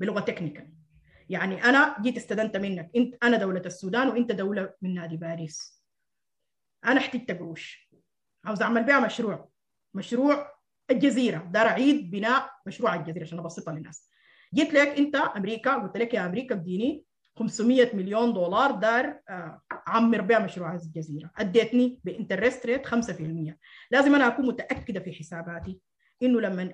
بلغة 0.00 0.20
technical 0.20 0.81
يعني 1.30 1.64
أنا 1.64 1.96
جيت 2.02 2.16
استدنت 2.16 2.56
منك. 2.56 2.90
إنت 2.96 3.14
أنا 3.22 3.36
دولة 3.36 3.62
السودان 3.66 4.08
وإنت 4.08 4.32
دولة 4.32 4.74
من 4.82 4.94
نادي 4.94 5.16
باريس. 5.16 5.82
أنا 6.84 7.00
احتجت 7.00 7.30
قروش. 7.30 7.90
عاوز 8.44 8.62
أعمل 8.62 8.84
بها 8.84 9.00
مشروع. 9.00 9.48
مشروع 9.94 10.52
الجزيرة. 10.90 11.38
دايرة 11.38 11.66
اعيد 11.66 12.10
بناء 12.10 12.50
مشروع 12.66 12.94
الجزيرة 12.94 13.22
عشان 13.22 13.38
أبسطها 13.38 13.74
للناس. 13.74 14.08
جيت 14.54 14.74
لك 14.74 14.88
إنت 14.98 15.16
أمريكا. 15.16 15.74
قلت 15.74 15.96
لك 15.96 16.14
يا 16.14 16.26
أمريكا 16.26 16.54
اديني 16.54 17.04
500 17.38 17.96
مليون 17.96 18.32
دولار 18.32 18.70
دايرة 18.70 19.20
أعمر 19.86 20.20
بها 20.20 20.38
مشروع 20.38 20.74
الجزيرة. 20.74 21.30
أديتني 21.36 22.00
ب 22.04 22.11
interest 22.11 22.66
rate 22.66 22.86
5% 22.86 23.58
لازم 23.90 24.14
أنا 24.14 24.26
أكون 24.26 24.46
متأكدة 24.46 25.00
في 25.00 25.12
حساباتي. 25.12 25.80
إنه 26.22 26.40
لما 26.40 26.72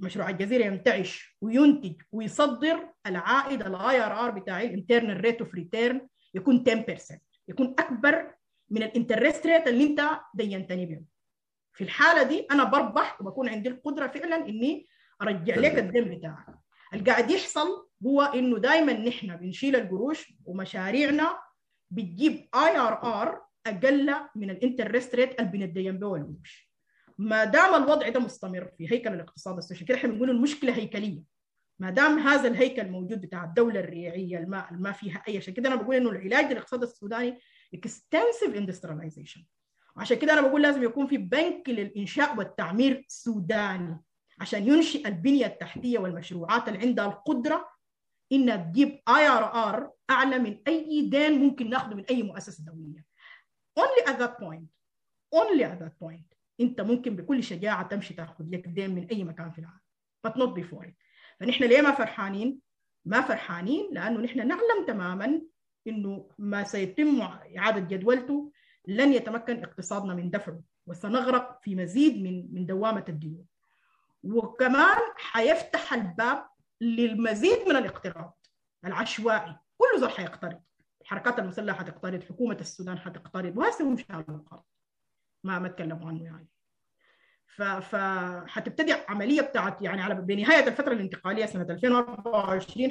مشروع 0.00 0.30
الجزيرة 0.30 0.64
ينتعش 0.64 1.36
وينتج 1.40 2.02
ويصدر 2.12 2.88
العائد 3.06 3.62
ال 3.62 4.00
IRR 4.00 4.30
بتاعي 4.30 4.66
ال 4.66 4.72
internal 4.72 5.20
rate 5.20 5.40
of 5.40 5.54
return 5.54 6.08
يكون 6.34 6.64
10% 7.10 7.18
يكون 7.48 7.74
أكبر 7.78 8.34
من 8.70 8.82
ال 8.82 8.89
interest 8.89 9.46
rate 9.46 9.68
اللي 9.68 9.86
أنت 9.86 10.00
دينتني 10.34 10.86
به 10.86 11.02
في 11.72 11.84
الحالة 11.84 12.22
دي 12.22 12.46
أنا 12.50 12.64
بربح 12.64 13.20
وبكون 13.20 13.48
عندي 13.48 13.68
القدرة 13.68 14.06
فعلا 14.06 14.36
إني 14.36 14.86
أرجع 15.22 15.56
لك 15.56 15.78
الدين 15.78 16.18
بتاعك. 16.18 16.46
القاعد 16.94 17.30
يحصل 17.30 17.88
هو 18.06 18.22
إنه 18.22 18.58
دائما 18.58 18.92
نحن 18.92 19.36
بنشيل 19.36 19.76
القروش 19.76 20.32
ومشاريعنا 20.44 21.38
بتجيب 21.90 22.48
IRR 22.54 23.42
أقل 23.66 24.14
من 24.36 24.50
ال 24.50 24.57
interest 24.57 25.14
rate 25.14 25.40
اللي 25.40 25.50
بندين 25.50 25.98
به 25.98 26.16
القروش. 26.16 26.65
ما 27.18 27.44
دام 27.44 27.82
الوضع 27.82 28.08
ده 28.08 28.20
مستمر 28.20 28.70
في 28.78 28.92
هيكل 28.92 29.14
الاقتصاد 29.14 29.56
السوداني 29.56 29.74
عشان 29.74 29.86
كده 29.86 29.98
إحنا 29.98 30.10
بنقول 30.10 30.30
المشكلة 30.30 30.74
هيكلية 30.74 31.22
ما 31.78 31.90
دام 31.90 32.18
هذا 32.18 32.48
الهيكل 32.48 32.88
موجود 32.88 33.20
بتاع 33.20 33.44
الدولة 33.44 33.80
الريعية 33.80 34.38
الما 34.38 34.92
فيها 34.92 35.22
أي 35.28 35.40
شيء 35.40 35.54
كده 35.54 35.68
أنا 35.68 35.76
بقول 35.82 35.96
إنه 35.96 36.10
العلاج 36.10 36.52
للاقتصاد 36.52 36.82
السوداني 36.82 37.38
extensive 37.76 38.52
industrialization 38.56 39.40
وعشان 39.96 40.18
كده 40.18 40.32
أنا 40.32 40.40
بقول 40.40 40.62
لازم 40.62 40.82
يكون 40.82 41.06
في 41.06 41.16
بنك 41.16 41.68
للإنشاء 41.68 42.36
والتعمير 42.36 43.04
سوداني 43.08 44.00
عشان 44.40 44.68
ينشئ 44.68 45.08
البنية 45.08 45.46
التحتية 45.46 45.98
والمشروعات 45.98 46.68
اللي 46.68 46.78
عندها 46.78 47.06
القدرة 47.06 47.68
إنها 48.32 48.56
تجيب 48.56 49.00
IRR 49.08 49.90
أعلى 50.10 50.38
من 50.38 50.58
أي 50.68 51.08
دين 51.08 51.32
ممكن 51.32 51.70
ناخده 51.70 51.96
من 51.96 52.04
أي 52.04 52.22
مؤسسة 52.22 52.64
دولية. 52.64 53.04
only 53.80 54.02
at 54.10 54.18
that 54.18 54.38
point 54.40 54.66
only 55.34 55.62
at 55.62 55.78
that 55.80 55.94
point 56.04 56.35
انت 56.60 56.80
ممكن 56.80 57.16
بكل 57.16 57.44
شجاعة 57.44 57.88
تمشي 57.88 58.14
تاخذ 58.14 58.44
لك 58.50 58.68
دين 58.68 58.94
من 58.94 59.06
أي 59.06 59.24
مكان 59.24 59.50
في 59.50 59.58
العالم. 59.58 59.80
Before 60.26 60.84
it. 60.84 60.94
فنحن 61.40 61.64
ليه 61.64 61.80
ما 61.80 61.90
فرحانين؟ 61.90 62.60
ما 63.04 63.20
فرحانين 63.20 63.88
لأنه 63.92 64.20
نحن 64.20 64.48
نعلم 64.48 64.86
تماما 64.86 65.42
إنه 65.86 66.28
ما 66.38 66.64
سيتم 66.64 67.20
إعادة 67.58 67.80
جدولته 67.80 68.52
لن 68.86 69.12
يتمكن 69.12 69.64
اقتصادنا 69.64 70.14
من 70.14 70.30
دفعه 70.30 70.60
وسنغرق 70.86 71.60
في 71.62 71.74
مزيد 71.74 72.22
من 72.22 72.54
من 72.54 72.66
دوامة 72.66 73.04
الديون. 73.08 73.44
وكمان 74.24 74.98
حيفتح 75.16 75.92
الباب 75.92 76.46
للمزيد 76.80 77.68
من 77.68 77.76
الاقتراض 77.76 78.38
العشوائي. 78.84 79.56
كل 79.78 80.00
زول 80.00 80.10
حيقترض. 80.10 80.60
الحركات 81.00 81.38
المسلحة 81.38 81.78
حتقترض 81.78 82.22
حكومة 82.22 82.56
السودان 82.60 82.98
حتقترض 82.98 83.58
وهسه 83.58 83.88
هم 83.88 83.96
شالوا 83.96 84.24
القرض. 84.28 84.62
ما 85.46 85.58
ما 85.58 85.68
تكلموا 85.68 86.08
عنه 86.08 86.24
يعني 86.24 86.48
فحتبتدي 87.80 88.92
عملية 89.08 89.40
بتاعت 89.40 89.82
يعني 89.82 90.02
على 90.02 90.14
بنهاية 90.14 90.68
الفترة 90.68 90.92
الانتقالية 90.92 91.46
سنة 91.46 91.66
2024 91.70 92.90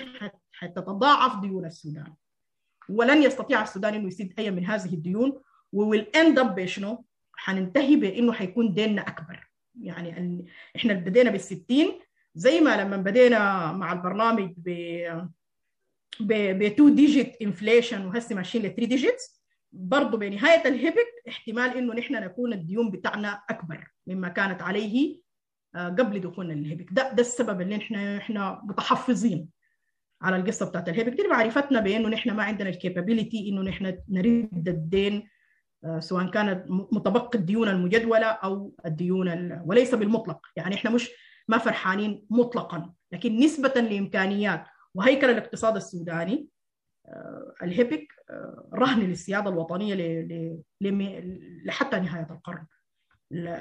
حتتضاعف 0.51 1.41
ديون 1.41 1.66
السودان 1.66 2.14
ولن 2.89 3.24
يستطيع 3.24 3.64
السودان 3.64 3.93
إنه 3.93 4.08
يسد 4.08 4.34
أي 4.39 4.51
من 4.51 4.66
هذه 4.66 4.93
الديون 4.93 5.41
و 5.74 5.79
will 5.79 6.01
end 6.16 6.39
up 6.39 6.55
بشنو؟ 6.56 7.06
حننتهي 7.34 7.95
بإنه 7.95 8.34
حيكون 8.34 8.74
ديننا 8.74 9.01
أكبر 9.01 9.47
يعني. 9.82 10.45
إحنا 10.76 10.93
بدينا 10.93 11.30
بال 11.30 11.41
60 11.41 11.62
زي 12.36 12.62
ما 12.62 12.82
لما 12.82 12.97
بدينا 12.97 13.72
مع 13.72 13.93
البرنامج 13.93 14.53
ب 14.58 14.70
ب 16.20 16.62
2 16.64 16.95
digit 16.95 17.41
inflation 17.41 18.05
وهسه 18.06 18.36
ماشيين 18.36 18.66
ل 18.66 18.68
3 18.68 18.86
digits 18.86 19.41
برضه 19.72 20.18
بنهاية 20.18 20.68
الهيبك 20.68 21.14
احتمال 21.30 21.78
إنه 21.78 21.93
نحن 21.93 22.13
نكون 22.13 22.53
الديون 22.53 22.91
بتاعنا 22.91 23.41
أكبر 23.49 23.88
مما 24.07 24.28
كانت 24.30 24.61
عليه 24.61 25.21
قبل 25.76 26.19
دخولنا 26.21 26.53
للهيبك 26.53 26.88
ده 26.91 27.13
ده 27.13 27.21
السبب 27.21 27.61
اللي 27.61 27.76
إحنا 27.76 28.17
إحنا 28.17 28.61
متحفظين 28.63 29.49
على 30.21 30.36
القصة 30.36 30.65
بتاعت 30.69 30.89
الهيبك. 30.89 31.13
دي 31.13 31.28
معرفتنا 31.28 31.80
بإنه 31.80 32.09
نحن 32.09 32.32
ما 32.32 32.43
عندنا 32.43 32.69
الكابابيلتي 32.69 33.49
إنه 33.49 33.61
نحن 33.61 33.97
نرد 34.09 34.67
الدين 34.67 35.28
سواء 35.99 36.30
كانت 36.30 36.65
متبقي 36.69 37.39
الديون 37.39 37.69
المجدولة 37.69 38.26
أو 38.26 38.76
الديون 38.86 39.28
ال... 39.28 39.61
وليس 39.65 39.95
بالمطلق. 39.95 40.39
يعني 40.55 40.76
إحنا 40.76 40.89
مش 40.89 41.09
ما 41.47 41.57
فرحانين 41.57 42.26
مطلقا 42.30 42.93
لكن 43.11 43.38
نسبة 43.39 43.73
لإمكانيات. 43.82 44.65
وهيكل 44.93 45.30
الاقتصاد 45.30 45.76
السوداني 45.76 46.47
الهيبك 47.64 48.08
رهن 48.74 48.99
للسيادة 48.99 49.49
الوطنية. 49.49 49.95
لحتى 51.66 51.99
نهاية 51.99 52.28
القرن 52.32 52.66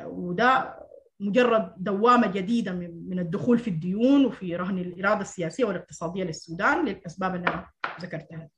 وده 0.07 0.78
مجرد 1.20 1.72
دوامة 1.76 2.32
جديدة 2.32 2.72
من 2.72 3.18
الدخول 3.18 3.59
في 3.59 3.68
الديون 3.70 4.24
وفي 4.24 4.57
رهن 4.57 4.78
الإرادة 4.78 5.20
السياسية 5.20 5.64
والاقتصادية 5.64 6.24
للسودان 6.24 6.84
للاسباب 6.84 7.34
اللي 7.34 7.47
أنا 7.49 7.66
ذكرتها. 8.01 8.49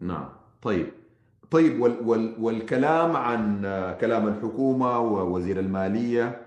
نعم 0.00 0.28
طيب 0.62 0.92
طيب 1.50 1.80
وال 1.80 2.00
وال 2.08 2.36
والكلام 2.40 3.16
عن 3.16 3.62
كلام 4.00 4.28
الحكومة 4.28 4.98
ووزير 4.98 5.60
المالية 5.60 6.46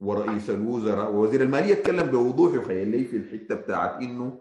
ورئيس 0.00 0.50
الوزراء 0.50 1.10
ووزير 1.12 1.42
المالية 1.42 1.72
اتكلم 1.74 2.06
بوضوح 2.06 2.54
يخيل 2.54 2.88
لي 2.88 3.04
في 3.04 3.16
الحتة 3.16 3.54
بتاعت 3.54 4.02
إنه 4.02 4.40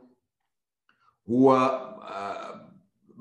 هو 1.30 1.56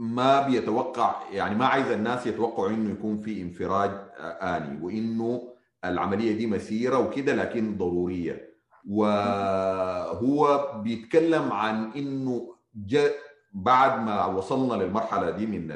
ما 0.01 0.47
بيتوقع 0.47 1.15
يعني 1.33 1.55
ما 1.55 1.67
عايز 1.67 1.91
الناس 1.91 2.27
يتوقعوا 2.27 2.69
إنه 2.69 2.91
يكون 2.91 3.19
في 3.21 3.43
انفراج 3.43 3.91
آني 4.21 4.83
وإنه 4.83 5.53
العملية 5.85 6.37
دي 6.37 6.47
مسيرة 6.47 6.99
وكده 6.99 7.35
لكن 7.35 7.77
ضرورية. 7.77 8.51
وهو 8.89 10.73
بيتكلم 10.83 11.53
عن 11.53 11.91
إنه 11.93 12.55
جاء 12.75 13.13
بعد 13.53 14.01
ما 14.01 14.25
وصلنا 14.27 14.83
للمرحلة 14.83 15.31
دي 15.31 15.47
من 15.47 15.69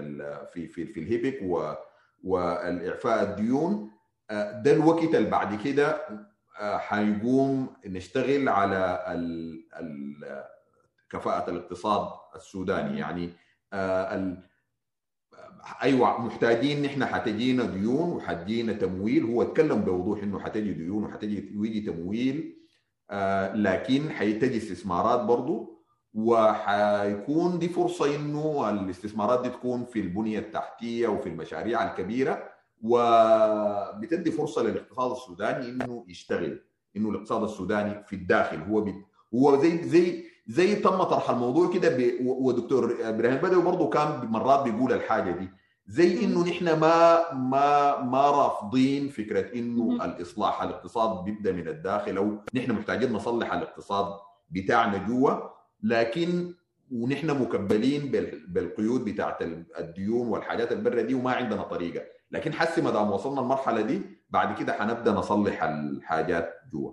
في 0.52 0.68
في 0.68 0.86
في 0.86 1.00
الهيبك 1.00 1.40
والإعفاء 2.24 3.22
الديون 3.22 3.90
ده 4.30 4.72
الوقت 4.72 5.14
اللي 5.14 5.30
بعد 5.30 5.62
كده 5.64 6.00
حيقوم 6.60 7.68
نشتغل 7.86 8.48
على 8.48 9.04
كفاءة 11.10 11.50
الاقتصاد 11.50 12.08
السوداني. 12.36 12.98
يعني 12.98 13.30
أيوه 15.82 16.20
محتاجين 16.26 16.82
نحن 16.82 17.04
حتجينا 17.04 17.64
ديون 17.64 18.12
وحتجينا 18.12 18.72
تمويل. 18.72 19.24
هو 19.24 19.42
اتكلم 19.42 19.80
بوضوح 19.80 20.22
إنه 20.22 20.38
حتجي 20.38 20.72
ديون 20.72 21.04
وحتجي 21.04 21.56
ويجي 21.56 21.80
تمويل. 21.80 22.56
لكن 23.54 24.10
حيتجي 24.10 24.56
استثمارات 24.56 25.20
برضه 25.20 25.74
وحيكون 26.14 27.58
دي 27.58 27.68
فرصة 27.68 28.16
إنه 28.16 28.70
الاستثمارات 28.70 29.42
دي 29.42 29.48
تكون 29.48 29.84
في 29.84 30.00
البنية 30.00 30.38
التحتية 30.38 31.08
وفي 31.08 31.28
المشاريع 31.28 31.90
الكبيرة 31.90 32.42
وبتدي 32.82 34.30
فرصة 34.30 34.62
للاقتصاد 34.62 35.10
السوداني 35.10 35.68
إنه 35.68 36.04
يشتغل 36.08 36.62
إنه 36.96 37.10
الاقتصاد 37.10 37.42
السوداني 37.42 38.04
في 38.04 38.16
الداخل 38.16 38.58
هو 38.58 38.80
بي 38.80 38.94
هو 39.34 39.62
زي 39.62 39.82
زي 39.82 40.24
زي 40.46 40.74
تم 40.74 41.02
طرح 41.02 41.30
الموضوع 41.30 41.72
كده 41.72 41.96
ودكتور 42.22 42.96
إبراهيم 43.00 43.36
بدوي 43.36 43.62
برضه 43.62 43.88
كان 43.88 44.26
مرات 44.26 44.62
بيقول 44.62 44.92
الحاجة 44.92 45.30
دي. 45.30 45.48
زي 45.86 46.24
إنه 46.24 46.44
نحن 46.48 46.64
ما 46.80 47.32
ما 47.34 48.00
ما 48.02 48.30
رافضين 48.30 49.08
فكرة 49.08 49.58
إنه 49.58 50.04
الإصلاح 50.04 50.62
الاقتصاد 50.62 51.24
بيبدأ 51.24 51.52
من 51.52 51.68
الداخل 51.68 52.16
أو 52.16 52.36
نحن 52.54 52.72
محتاجين 52.72 53.12
نصلح 53.12 53.52
الاقتصاد 53.52 54.06
بتاعنا 54.50 54.98
جوا. 54.98 55.30
لكن 55.82 56.54
ونحن 56.92 57.30
مكبلين 57.42 58.10
بالقيود 58.48 59.04
بتاعت 59.04 59.42
الديون 59.78 60.28
والحاجات 60.28 60.72
البرة 60.72 61.02
دي 61.02 61.14
وما 61.14 61.32
عندنا 61.32 61.62
طريقة. 61.62 62.04
لكن 62.30 62.52
حسي 62.52 62.82
ما 62.82 62.90
دام 62.90 63.10
وصلنا 63.12 63.40
المرحلة 63.40 63.80
دي 63.80 64.02
بعد 64.30 64.58
كده 64.58 64.72
حنبدأ 64.72 65.12
نصلح 65.12 65.62
الحاجات 65.62 66.54
جوا. 66.72 66.92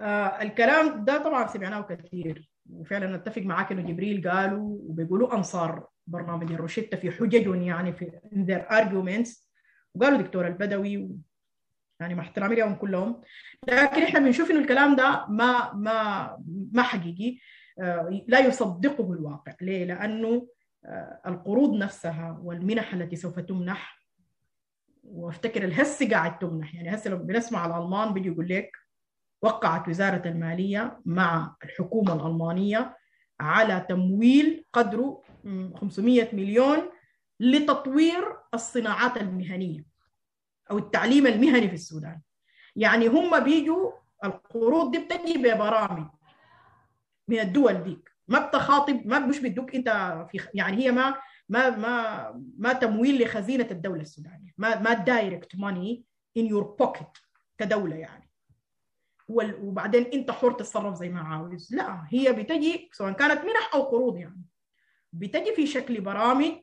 آه 0.00 0.42
الكلام 0.42 1.04
ده 1.04 1.22
طبعا 1.24 1.46
سمعناه 1.46 1.80
كثير. 1.80 2.50
وفعلا 2.70 3.16
نتفق 3.16 3.42
معاك 3.42 3.72
إنه 3.72 3.82
جبريل 3.82 4.30
قالوا 4.30 4.78
وبيقولوا 4.82 5.34
أنصار 5.34 5.86
برنامج 6.06 6.52
الروشيتا 6.52 6.96
في 6.96 7.10
حججهم 7.10 7.62
يعني 7.62 7.92
في 7.92 8.10
their 8.32 8.72
arguments. 8.72 9.48
وقالوا 9.94 10.18
دكتور 10.22 10.46
البدوي 10.46 11.10
يعني 12.00 12.14
مع 12.14 12.22
احترامي 12.22 12.54
لهم 12.56 12.74
كلهم. 12.74 13.20
لكن 13.68 14.02
إحنا 14.02 14.20
بنشوف 14.20 14.50
إنه 14.50 14.60
الكلام 14.60 14.96
ده 14.96 15.26
ما 15.28 15.72
ما 15.72 16.36
ما 16.72 16.82
حقيقي. 16.82 17.38
آه 17.80 18.24
لا 18.28 18.38
يصدقه 18.38 19.12
الواقع 19.12 19.54
ليه؟ 19.60 19.84
لأنه 19.84 20.48
آه 20.84 21.20
القروض 21.26 21.74
نفسها 21.78 22.40
والمنح 22.42 22.94
التي 22.94 23.16
سوف 23.16 23.38
تمنح 23.38 23.98
وأفتكر 25.04 25.64
الهسه 25.64 26.10
قاعد 26.10 26.38
تمنح. 26.38 26.74
يعني 26.74 26.94
هسه 26.94 27.10
لو 27.10 27.18
بنسمع 27.18 27.66
الألمان 27.66 28.12
بيجي 28.12 28.28
يقول 28.28 28.48
لك 28.48 28.70
وقعت 29.42 29.88
وزارة 29.88 30.28
المالية 30.28 31.00
مع 31.04 31.56
الحكومة 31.64 32.14
الألمانية 32.14 32.96
على 33.40 33.86
تمويل 33.88 34.64
قدره 34.72 35.22
500 35.74 36.34
مليون 36.34 36.78
لتطوير 37.40 38.36
الصناعات 38.54 39.16
المهنية 39.16 39.84
أو 40.70 40.78
التعليم 40.78 41.26
المهني 41.26 41.68
في 41.68 41.74
السودان. 41.74 42.20
يعني 42.76 43.06
هم 43.06 43.40
بيجوا 43.40 43.92
القروض 44.24 44.90
دي 44.90 44.98
بتجي 44.98 45.38
ببرامج 45.38 46.06
من 47.28 47.38
الدول 47.40 47.74
ديك. 47.84 48.10
ما 48.28 48.46
بتخاطب 48.46 49.06
ما 49.06 49.18
مش 49.18 49.38
بيدوك 49.38 49.74
انت 49.74 49.88
في 50.30 50.40
يعني 50.54 50.76
هي 50.76 50.92
ما 50.92 51.14
ما 51.48 51.70
ما 51.70 52.32
ما 52.58 52.72
تمويل 52.72 53.22
لخزينة 53.22 53.68
الدولة 53.70 54.00
السودانية. 54.00 54.52
ما 54.58 54.80
ما 54.80 54.92
direct 54.92 55.56
money 55.56 56.04
in 56.36 56.46
your 56.46 56.62
pocket 56.62 57.18
كدولة 57.58 57.96
يعني. 57.96 58.27
وبعدين 59.28 60.06
انت 60.14 60.30
حر 60.30 60.52
تتصرف 60.52 60.94
زي 60.94 61.08
ما 61.08 61.20
عاوز. 61.20 61.74
لا 61.74 62.04
هي 62.08 62.32
بتجي 62.32 62.90
سواء 62.92 63.12
كانت 63.12 63.44
منح 63.44 63.70
أو 63.74 63.82
قروض 63.82 64.16
يعني. 64.16 64.42
بتجي 65.12 65.54
في 65.54 65.66
شكل 65.66 66.00
برامج 66.00 66.54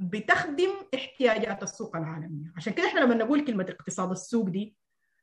بتخدم 0.00 0.70
احتياجات 0.94 1.62
السوق 1.62 1.96
العالمية. 1.96 2.52
عشان 2.56 2.72
كده 2.72 2.86
إحنا 2.86 3.00
لما 3.00 3.14
نقول 3.14 3.44
كلمة 3.44 3.66
اقتصاد 3.68 4.10
السوق 4.10 4.48
دي 4.48 4.76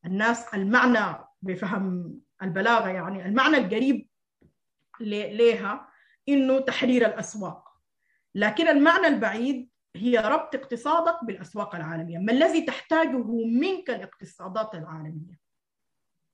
الناس 0.05 0.53
المعنى 0.53 1.25
بفهم 1.41 2.19
البلاغة 2.43 2.87
يعني 2.89 3.25
المعنى 3.25 3.57
القريب 3.57 4.07
ليها 4.99 5.87
إنه 6.29 6.59
تحرير 6.59 7.05
الأسواق. 7.05 7.75
لكن 8.35 8.67
المعنى 8.67 9.07
البعيد 9.07 9.69
هي 9.95 10.17
ربط 10.17 10.55
اقتصادك 10.55 11.23
بالأسواق 11.23 11.75
العالمية. 11.75 12.17
ما 12.17 12.31
الذي 12.31 12.61
تحتاجه 12.61 13.23
منك 13.45 13.89
الاقتصادات 13.89 14.75
العالمية؟ 14.75 15.44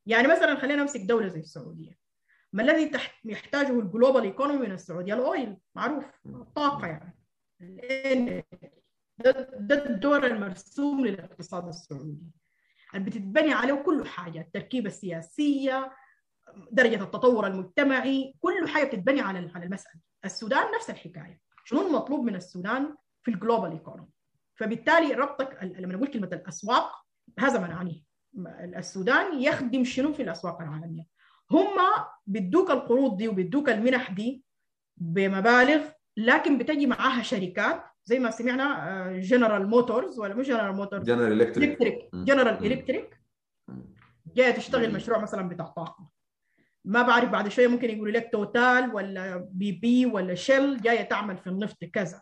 يعني 0.05 0.27
مثلا 0.27 0.55
خلينا 0.55 0.81
نمسك 0.81 1.01
دولة 1.01 1.27
زي 1.27 1.39
السعودية. 1.39 1.97
ما 2.53 2.63
الذي 2.63 2.91
يحتاجه 3.25 3.79
الجلوبال 3.79 4.23
ايكونومي 4.23 4.57
من 4.67 4.71
السعودية؟ 4.71 5.13
الأويل 5.13 5.57
معروف 5.75 6.05
الطاقة 6.25 6.87
يعني. 6.87 8.45
ده, 9.17 9.31
ده 9.59 9.85
الدور 9.85 10.25
المرسوم 10.27 11.05
للاقتصاد 11.05 11.67
السعودي. 11.67 12.31
اللي 12.93 13.05
بتتبني 13.05 13.53
عليه 13.53 13.73
كل 13.73 14.07
حاجة 14.07 14.41
التركيبة 14.41 14.87
السياسية 14.87 15.91
درجة 16.71 17.03
التطور 17.03 17.47
المجتمعي 17.47 18.35
كل 18.39 18.67
حاجة 18.67 18.85
بتتبني 18.85 19.21
على 19.21 19.51
على 19.55 19.65
المسألة. 19.65 20.01
السودان 20.25 20.63
نفس 20.75 20.89
الحكاية. 20.89 21.39
شنو 21.65 21.87
المطلوب 21.87 22.25
من 22.25 22.35
السودان 22.35 22.95
في 23.23 23.31
الجلوبال 23.31 23.71
ايكونومي 23.71 24.09
فبالتالي 24.55 25.13
ربطك 25.13 25.63
لما 25.63 25.93
نقول 25.93 26.07
كلمة 26.07 26.29
الأسواق 26.33 26.91
هذا 27.39 27.59
ما 27.59 27.67
نعنيه 27.67 28.10
السودان 28.77 29.41
يخدم 29.41 29.83
شنو 29.83 30.13
في 30.13 30.21
الأسواق 30.21 30.61
العالمية؟ 30.61 31.03
هم 31.51 31.77
بيدوك 32.27 32.71
القروض 32.71 33.17
دي 33.17 33.27
وبيدوك 33.27 33.69
المنح 33.69 34.11
دي 34.11 34.43
بمبالغ 34.97 35.81
لكن 36.17 36.57
بتجي 36.57 36.85
معاها 36.85 37.23
شركات 37.23 37.83
زي 38.03 38.19
ما 38.19 38.31
سمعنا 38.31 39.19
جنرال 39.19 39.67
موتورز 39.67 40.19
ولا 40.19 40.35
مش 40.35 40.47
جنرال 40.47 40.75
موتورز 40.75 41.03
جنرال 41.03 41.41
الكتريك 41.41 42.09
جنرال 42.13 42.65
الكتريك 42.65 43.21
جاية 44.35 44.51
تشتغل 44.51 44.93
مشروع 44.93 45.19
مثلا 45.19 45.49
بتاع 45.49 45.65
طاقة. 45.65 46.09
ما 46.85 47.01
بعرف 47.01 47.29
بعد 47.29 47.47
شوية 47.47 47.67
ممكن 47.67 47.89
يقولوا 47.89 48.13
لك 48.13 48.29
توتال 48.31 48.95
ولا 48.95 49.49
بي 49.51 49.71
بي 49.71 50.05
ولا 50.05 50.35
شيل 50.35 50.81
جاية 50.81 51.01
تعمل 51.01 51.37
في 51.37 51.47
النفط 51.47 51.83
كذا. 51.83 52.21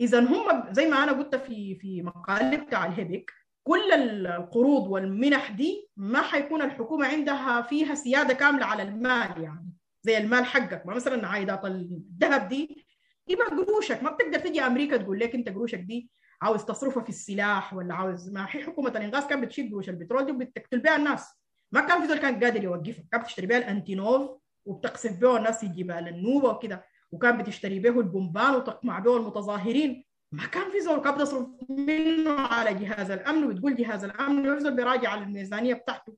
اذا 0.00 0.20
هم 0.20 0.72
زي 0.72 0.88
ما 0.88 1.04
أنا 1.04 1.12
قلت 1.12 1.36
في 1.36 1.74
في 1.74 2.02
مقال 2.02 2.64
بتاع 2.64 2.86
الهيبك 2.86 3.32
كل 3.64 3.92
القروض 3.92 4.88
والمنح 4.88 5.50
دي 5.50 5.88
ما 5.96 6.22
حيكون 6.22 6.62
الحكومة 6.62 7.06
عندها 7.06 7.62
فيها 7.62 7.94
سيادة 7.94 8.34
كاملة 8.34 8.66
على 8.66 8.82
المال 8.82 9.42
يعني 9.42 9.68
زي 10.02 10.18
المال 10.18 10.44
حقك. 10.44 10.86
مثلا 10.86 11.28
عائدات 11.28 11.64
الذهب 11.64 12.48
دي 12.48 12.84
يبقى 13.28 13.46
قروشك. 13.46 14.02
ما 14.02 14.10
بتقدر 14.10 14.38
تجي 14.38 14.60
أمريكا 14.60 14.96
تقول 14.96 15.20
لك 15.20 15.34
أنت 15.34 15.48
قروشك 15.48 15.78
دي 15.78 16.10
عاوز 16.42 16.64
تصرفها 16.64 17.02
في 17.02 17.08
السلاح 17.08 17.74
ولا 17.74 17.94
عاوز 17.94 18.30
ما 18.32 18.46
هي 18.50 18.64
حكومة 18.64 18.90
الانغاز 18.90 19.26
كانت 19.26 19.44
بتشيل 19.44 19.70
قروش 19.70 19.88
البترول 19.88 20.26
دي 20.26 20.32
وبتقتل 20.32 20.78
بها 20.78 20.96
الناس. 20.96 21.42
ما 21.72 21.80
كان 21.80 22.00
في 22.00 22.08
زول 22.08 22.18
كان 22.18 22.44
قادر 22.44 22.64
يوقفها 22.64 23.04
كانت 23.12 23.24
بتشتري 23.24 23.46
بها 23.46 23.58
الأنتينوف 23.58 24.30
وبتقصف 24.64 25.20
بها 25.20 25.38
الناس 25.38 25.60
في 25.60 25.68
جبال 25.68 26.08
النوبه 26.08 26.48
وكده. 26.48 26.84
وكان 27.12 27.38
بتشتري 27.38 27.78
به 27.78 28.00
البومبان 28.00 28.54
وتقمع 28.54 28.98
به 28.98 29.16
المتظاهرين. 29.16 30.04
ما 30.32 30.46
كان 30.46 30.70
في 30.70 30.80
زول 30.80 31.00
بتصرف 31.00 31.48
منه 31.68 32.40
على 32.40 32.74
جهاز 32.74 33.10
الأمن 33.10 33.44
وتقول 33.44 33.76
جهاز 33.76 34.04
الأمن 34.04 34.44
يفضل 34.46 34.76
بيراجع 34.76 35.14
الميزانية 35.14 35.74
بتاعته. 35.74 36.16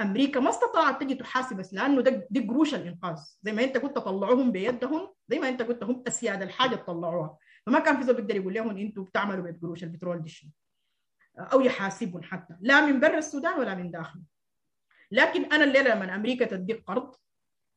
أمريكا 0.00 0.40
ما 0.40 0.50
استطاعت 0.50 1.00
تجي 1.00 1.14
تحاسب 1.14 1.56
بس 1.56 1.74
لأنه 1.74 2.00
ده 2.02 2.26
دي 2.30 2.40
قروش 2.40 2.74
الإنقاذ. 2.74 3.18
زي 3.42 3.52
ما 3.52 3.64
أنت 3.64 3.76
قلت 3.76 3.98
طلعوهم 3.98 4.52
بيدهم 4.52 5.14
زي 5.28 5.38
ما 5.38 5.48
أنت 5.48 5.62
قلت 5.62 5.84
هم 5.84 6.04
أسياد 6.06 6.42
الحاجة 6.42 6.76
طلعوها 6.76 7.38
فما 7.66 7.78
كان 7.78 7.96
في 7.96 8.02
زول 8.02 8.14
بيقدر 8.16 8.36
يقول 8.36 8.54
لهم 8.54 8.76
أنتم 8.76 9.04
بتعملوا 9.04 9.50
بقروش 9.50 9.84
البترول 9.84 10.22
دي 10.22 10.28
شنو. 10.28 10.50
أو 11.38 11.60
يحاسبهم 11.60 12.22
حتى. 12.22 12.54
لا 12.60 12.86
من 12.86 13.00
برا 13.00 13.18
السودان 13.18 13.58
ولا 13.60 13.74
من 13.74 13.90
داخله 13.90 14.22
لكن 15.10 15.44
أنا 15.44 15.64
الليلة 15.64 15.94
لما 15.94 16.14
أمريكا 16.14 16.44
تديك 16.44 16.84
قرض 16.86 17.14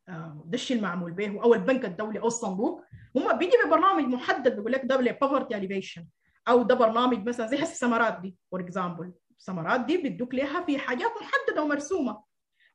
ده 0.07 0.53
الشيء 0.53 0.77
المعمول 0.77 1.11
به 1.11 1.43
أو 1.43 1.53
البنك 1.53 1.85
الدولي 1.85 2.19
أو 2.19 2.27
الصندوق. 2.27 2.83
هم 3.15 3.37
بيجي 3.37 3.51
ببرنامج 3.65 4.03
محدد 4.03 4.55
بيقول 4.55 4.71
لك 4.71 4.81
ده 4.85 4.97
poverty 4.97 5.57
alleviation 5.57 6.07
أو 6.47 6.63
ده 6.63 6.75
برنامج 6.75 7.27
مثلا 7.27 7.47
زي 7.47 7.61
السمرات 7.61 8.19
دي 8.21 8.35
for 8.51 8.59
example 8.61 9.13
السمرات 9.39 9.81
دي 9.81 9.97
بيدوك 9.97 10.35
لها 10.35 10.65
في 10.65 10.77
حاجات 10.77 11.11
محددة 11.21 11.63
ومرسومة. 11.63 12.23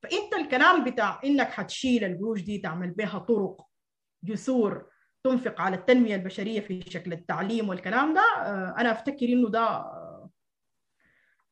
فإنت 0.03 0.35
الكلام 0.35 0.85
بتاع 0.85 1.21
إنك 1.25 1.51
حتشيل 1.51 2.05
القروش 2.05 2.43
دي 2.43 2.59
تعمل 2.59 2.91
بها 2.91 3.19
طرق 3.19 3.67
جسور 4.25 4.91
تنفق 5.25 5.61
على 5.61 5.77
التنمية 5.77 6.15
البشرية 6.15 6.61
في 6.61 6.83
شكل 6.91 7.13
التعليم 7.13 7.69
والكلام 7.69 8.15
ده 8.15 8.23
أنا 8.79 8.91
أفتكر 8.93 9.27
إنه 9.27 9.49
ده 9.49 9.85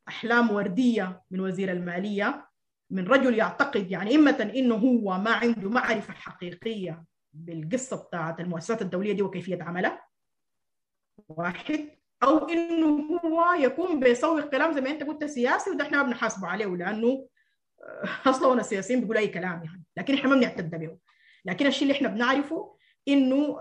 أحلام 0.09 0.51
وردية 0.51 1.23
من 1.31 1.41
وزير 1.41 1.73
المالية. 1.73 2.48
من 2.91 3.09
رجل 3.09 3.35
يعتقد 3.35 3.91
يعني 3.91 4.15
إما 4.15 4.43
إنه 4.43 4.75
هو 4.75 5.19
ما 5.19 5.31
عنده 5.31 5.71
معرفة 5.71 6.13
حقيقية 6.13 7.05
بالقصة 7.33 7.97
بتاعت 7.97 8.41
المؤسسات 8.41 8.83
الدولية 8.83 9.13
دي 9.13 9.23
وكيفية 9.23 9.63
عملها. 9.63 10.05
واحد. 11.29 11.91
أو 12.23 12.49
إنه 12.49 13.21
هو 13.25 13.53
يكون 13.53 14.01
بيسوق 14.01 14.41
كلام 14.49 14.73
زي 14.73 14.81
ما 14.81 14.91
أنت 14.91 15.03
قلت 15.03 15.25
سياسي 15.25 15.71
وده 15.71 15.85
إحنا 15.85 15.97
ما 15.97 16.03
بنحاسبه 16.03 16.47
عليه 16.49 16.67
لأنه 16.67 17.29
أصلا 18.27 18.61
السياسيين 18.61 19.01
بيقولوا 19.01 19.21
أي 19.21 19.29
كلام 19.29 19.65
يعني. 19.65 19.85
لكن 19.97 20.15
إحنا 20.15 20.31
ما 20.31 20.37
بنعتد 20.37 20.71
به 20.71 20.99
لكن 21.45 21.67
الشيء 21.67 21.83
اللي 21.83 21.95
إحنا 21.95 22.09
بنعرفه 22.09 22.77
إنه 23.09 23.59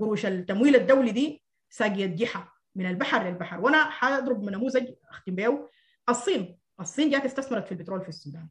قروش 0.00 0.26
التمويل 0.26 0.76
الدولي 0.76 1.10
دي 1.12 1.42
ساقية 1.70 2.06
جحا 2.06 2.48
من 2.74 2.86
البحر 2.86 3.28
للبحر. 3.28 3.60
وأنا 3.60 3.84
حضرب 3.84 4.44
نموذج 4.50 4.88
أختم 5.10 5.34
به 5.34 5.68
الصين. 6.08 6.58
الصين 6.80 7.10
جات 7.10 7.24
استثمرت 7.24 7.66
في 7.66 7.72
البترول 7.72 8.02
في 8.02 8.08
السودان. 8.08 8.48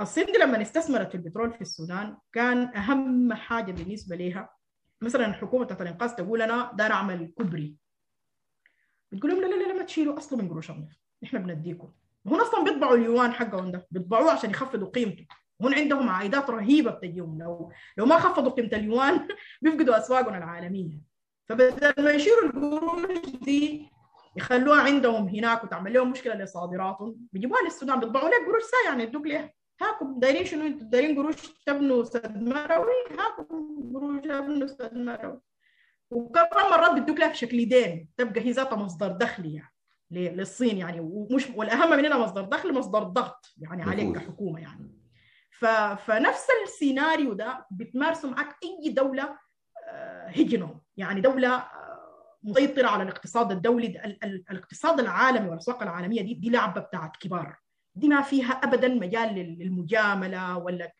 الصين 0.00 0.26
دي 0.26 0.32
لما 0.32 0.62
استثمرت 0.62 1.08
في 1.08 1.14
البترول 1.14 1.52
في 1.52 1.60
السودان 1.60 2.16
كان 2.32 2.76
أهم 2.76 3.32
حاجة 3.32 3.72
بالنسبة 3.72 4.16
لها 4.16 4.50
مثلا 5.00 5.32
حكومة 5.32 5.76
الانقاذ 5.80 6.10
تقول 6.10 6.42
أنا 6.42 6.72
دار 6.74 6.92
أعمل 6.92 7.32
كبري. 7.38 7.76
بتقول 9.12 9.30
لهم 9.30 9.40
لا 9.40 9.46
لا 9.46 9.68
لا 9.68 9.74
ما 9.78 9.84
تشيلوا 9.84 10.18
أصله 10.18 10.38
من 10.38 10.48
قروش 10.48 10.70
النفط 10.70 10.96
إحنا 11.24 11.38
بنديكم. 11.38 11.92
هون 12.28 12.40
أصلا 12.40 12.64
بيطبعوا 12.64 12.96
اليوان 12.96 13.32
حقهم 13.32 13.70
ده. 13.70 13.86
بيطبعوه 13.90 14.32
عشان 14.32 14.50
يخفضوا 14.50 14.90
قيمته. 14.90 15.26
هون 15.62 15.74
عندهم 15.74 16.08
عائدات 16.08 16.50
رهيبة 16.50 16.90
بتجيهم. 16.90 17.38
لو 17.42 17.72
لو 17.96 18.06
ما 18.06 18.18
خفضوا 18.18 18.52
قيمة 18.52 18.70
اليوان 18.72 19.28
بيفقدوا 19.62 19.98
أسواقهم 19.98 20.34
العالمية. 20.34 21.00
فبدل 21.48 22.04
ما 22.04 22.10
يشيلوا 22.10 22.44
القروش 22.44 23.26
دي 23.42 23.88
يخلوها 24.36 24.82
عندهم 24.82 25.28
هناك 25.28 25.64
وتعمل 25.64 25.92
لهم 25.92 26.10
مشكلة 26.10 26.34
لصادراتهم 26.34 27.16
بيجيبوها 27.32 27.62
للسودان. 27.62 28.00
بيطبعوا 28.00 28.28
لك 28.28 28.46
قروش 28.46 28.62
ساعه 28.62 28.92
يعني 28.92 29.02
يدوك 29.02 29.26
ليها. 29.26 29.57
هاكم 29.80 30.20
دايرين 30.20 30.44
شنو؟ 30.44 30.66
أنتوا 30.66 30.86
دايرين 30.88 31.18
قروش 31.18 31.36
تبنوا 31.66 32.04
سد 32.04 32.42
مروي 32.42 32.92
هاكم 33.18 33.44
قروش 33.94 34.20
تبنوا 34.20 34.66
سد 34.66 34.94
مروي. 34.96 35.40
وكم 36.10 36.70
مرات 36.70 37.00
بدوك 37.00 37.18
لها 37.20 37.28
في 37.28 37.36
شكل 37.38 37.68
دين 37.68 38.08
تبقى 38.16 38.40
هي 38.40 38.50
ذاتها 38.50 38.76
مصدر 38.76 39.08
دخل 39.08 39.46
يعني 39.46 39.74
للصين 40.10 40.78
يعني. 40.78 41.00
ومش 41.00 41.50
والأهم 41.56 41.90
من 41.98 42.04
هنا 42.04 42.18
مصدر 42.18 42.42
دخل 42.42 42.74
مصدر 42.74 43.02
ضغط 43.02 43.54
يعني 43.58 43.82
عليك 43.82 44.16
كحكومة 44.16 44.60
يعني. 44.60 44.90
ف... 45.50 45.64
فنفس 46.06 46.46
السيناريو 46.64 47.32
ده 47.32 47.66
بتمارسه 47.70 48.30
معك 48.30 48.56
أي 48.64 48.90
دولة 48.90 49.38
هجنوم 50.26 50.80
يعني 50.96 51.20
دولة 51.20 51.64
مسيطرة 52.42 52.88
على 52.88 53.02
الاقتصاد 53.02 53.52
الدولي 53.52 53.86
ال... 53.86 54.24
ال... 54.24 54.44
الاقتصاد 54.50 55.00
العالمي 55.00 55.48
والأسواق 55.48 55.82
العالمية 55.82 56.22
دي 56.22 56.34
دي 56.34 56.50
لعبة 56.50 56.80
بتاعت 56.80 57.16
كبار. 57.16 57.56
دي 57.98 58.08
ما 58.08 58.22
فيها 58.22 58.52
ابدا 58.52 58.88
مجال 58.88 59.34
للمجاملة 59.34 60.58
ولا 60.58 60.92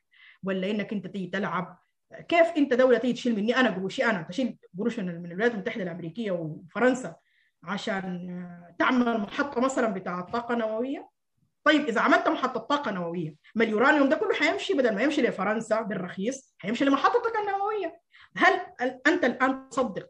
ولا 0.43 0.71
إنك 0.71 0.93
أنت 0.93 1.07
تيجي 1.07 1.27
تلعب. 1.27 1.79
كيف 2.29 2.47
أنت 2.57 2.75
دولة 2.75 2.99
تيجي 2.99 3.13
تشيل 3.13 3.37
مني؟ 3.37 3.57
أنا 3.57 3.71
قروشي 3.71 4.05
أنا 4.05 4.23
تشيل 4.23 4.59
قروش 4.79 4.99
من 4.99 5.27
الولايات 5.27 5.55
المتحدة 5.55 5.83
الأمريكية 5.83 6.31
وفرنسا 6.31 7.17
عشان 7.63 8.49
تعمل 8.79 9.21
محطة 9.21 9.61
مثلا 9.61 9.89
بتاع 9.89 10.21
طاقة 10.21 10.55
نووية. 10.55 11.09
طيب 11.65 11.85
إذا 11.89 12.01
عملت 12.01 12.29
محطة 12.29 12.61
طاقة 12.61 12.91
نووية 12.91 13.35
ما 13.55 13.65
اليورانيوم 13.65 14.09
ده 14.09 14.17
كله 14.17 14.35
حيمشي 14.35 14.75
بدل 14.75 14.95
ما 14.95 15.03
يمشي 15.03 15.23
لفرنسا 15.23 15.81
بالرخيص 15.83 16.55
حيمشي 16.59 16.85
لمحطتك 16.85 17.33
النووية. 17.41 18.01
هل 18.37 18.61
أنت 19.07 19.25
الآن 19.25 19.69
تصدق 19.69 20.09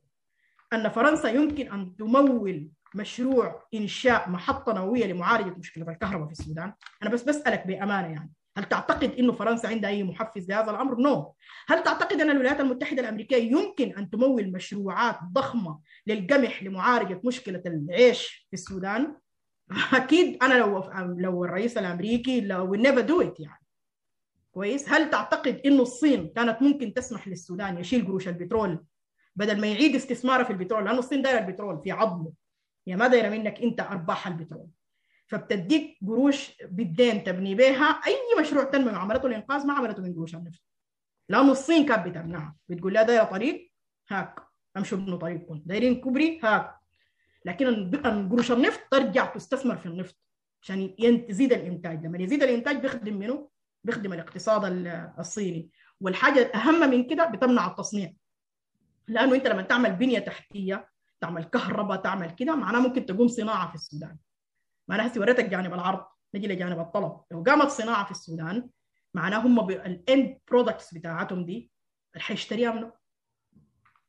أن 0.73 0.89
فرنسا 0.89 1.29
يمكن 1.29 1.73
أن 1.73 1.97
تمول 1.97 2.69
مشروع 2.95 3.63
إنشاء 3.75 4.31
محطة 4.31 4.73
نووية 4.73 5.07
لمعالجة 5.07 5.55
مشكلة 5.59 5.91
الكهرباء 5.93 6.27
في 6.27 6.33
السودان 6.33 6.73
أنا 7.03 7.11
بس 7.11 7.23
بسألك 7.23 7.67
بأمانة 7.67 8.09
يعني 8.09 8.33
هل 8.57 8.65
تعتقد 8.65 9.11
إنه 9.11 9.33
فرنسا 9.33 9.67
عندها 9.67 9.91
أي 9.91 10.03
محفز 10.03 10.49
لهذا 10.49 10.71
الأمر؟ 10.71 11.01
No. 11.01 11.23
No. 11.23 11.27
هل 11.69 11.83
تعتقد 11.83 12.21
أن 12.21 12.31
الولايات 12.31 12.61
المتحدة 12.61 13.03
الأمريكية 13.03 13.37
يمكن 13.37 13.97
أن 13.97 14.11
تمول 14.11 14.53
مشروعات 14.53 15.19
ضخمة 15.33 15.81
للقمح 16.07 16.63
لمعالجة 16.63 17.21
مشكلة 17.25 17.63
العيش 17.67 18.47
في 18.51 18.55
السودان؟ 18.55 19.17
أكيد 19.93 20.43
أنا 20.43 20.55
لو 20.55 20.91
لو 21.19 21.45
الرئيس 21.45 21.79
الأمريكي 21.79 22.41
لو 22.41 22.75
never 22.75 23.01
do 23.01 23.21
it 23.21 23.41
يعني. 23.41 23.67
كويس؟ 24.51 24.89
هل 24.89 25.11
تعتقد 25.11 25.61
إنه 25.67 25.83
الصين 25.83 26.33
كانت 26.37 26.63
ممكن 26.63 26.95
تسمح 26.95 27.29
للسودان 27.29 27.79
يشيل 27.79 28.07
قروش 28.07 28.29
البترول 28.29 28.85
بدل 29.37 29.61
ما 29.61 29.67
يعيد 29.67 29.95
استثماره 29.95 30.43
في 30.45 30.51
البترول 30.51 30.85
لأنه 30.85 30.99
الصين 30.99 31.23
دايره 31.23 31.39
البترول 31.39 31.81
في 31.85 31.91
عظمه 31.91 32.33
يعني 32.89 33.01
ما 33.01 33.07
دايرة 33.07 33.29
منك 33.29 33.63
انت 33.63 33.81
أرباح 33.81 34.27
البترول. 34.27 34.69
فبتديك 35.27 35.99
قروش 36.07 36.53
بالدين 36.63 37.25
تبني 37.25 37.55
بها 37.55 37.87
أي 37.87 38.41
مشروع 38.41 38.65
تنميه 38.65 38.93
عملته 38.93 39.27
الإنقاذ 39.27 39.67
ما 39.67 39.75
عملته 39.75 40.03
من 40.03 40.15
قروش 40.15 40.35
النفط. 40.35 40.63
لأنه 41.29 41.53
الصين 41.53 41.87
كانت 41.87 42.07
بتمنعها 42.09 42.57
بتقول 42.69 42.95
لها 42.95 43.03
دايرة 43.03 43.25
طريق 43.25 43.73
هاك. 44.11 44.41
امشوا 44.77 44.99
ابنوا 44.99 45.19
طريقكم 45.19 45.63
دايرين 45.67 46.01
كوبري 46.01 46.41
هاك. 46.43 46.75
لكن 47.45 47.91
قروش 48.31 48.53
النفط 48.53 48.81
ترجع 48.91 49.27
تستثمر 49.27 49.77
في 49.77 49.87
النفط. 49.87 50.17
عشان 50.63 50.95
يزيد 50.99 51.53
الإنتاج. 51.53 52.07
لما 52.07 52.19
يزيد 52.23 52.43
الإنتاج 52.43 52.77
بيخدم 52.77 53.17
منه؟ 53.17 53.49
بيخدم 53.85 54.13
الاقتصاد 54.13 54.65
الصيني. 55.19 55.71
والحاجة 56.01 56.43
الأهم 56.43 56.91
من 56.91 57.05
كده 57.05 57.27
بتمنع 57.27 57.67
التصنيع. 57.67 58.13
لأنه 59.09 59.35
أنت 59.35 59.47
لما 59.47 59.63
تعمل 59.63 59.93
بنية 59.93 60.19
تحتية 60.19 60.89
تعمل 61.21 61.45
كهرباء 61.45 62.01
تعمل 62.01 62.31
كده 62.31 62.57
معناه 62.57 62.81
ممكن 62.81 63.07
تقوم 63.07 63.29
صناعة 63.29 63.69
في 63.69 63.75
السودان. 63.75 64.17
ما 64.89 64.95
أنا 64.95 65.07
هسي 65.07 65.21
وريتك 65.21 65.45
جانب 65.45 65.75
العرض 65.75 66.05
نجي 66.35 66.47
لجانب 66.49 66.79
الطلب. 66.81 67.21
لو 67.31 67.43
قامت 67.43 67.69
صناعة 67.69 68.05
في 68.05 68.11
السودان 68.11 68.69
معناه 69.15 69.39
هم 69.39 69.71
ال 69.71 69.88
end 69.88 70.39
products 70.51 70.95
بتاعتهم 70.95 71.45
دي 71.45 71.71
حيشتريها 72.17 72.73
منه 72.73 72.93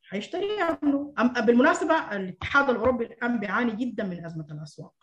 حيشتريها 0.03 0.79
منه 0.83 1.13
بالمناسبة 1.41 2.15
الاتحاد 2.15 2.69
الأوروبي 2.69 3.05
الآن 3.05 3.39
بيعاني 3.39 3.71
جدا 3.75 4.03
من 4.03 4.25
أزمة 4.25 4.47
الأسواق. 4.51 4.93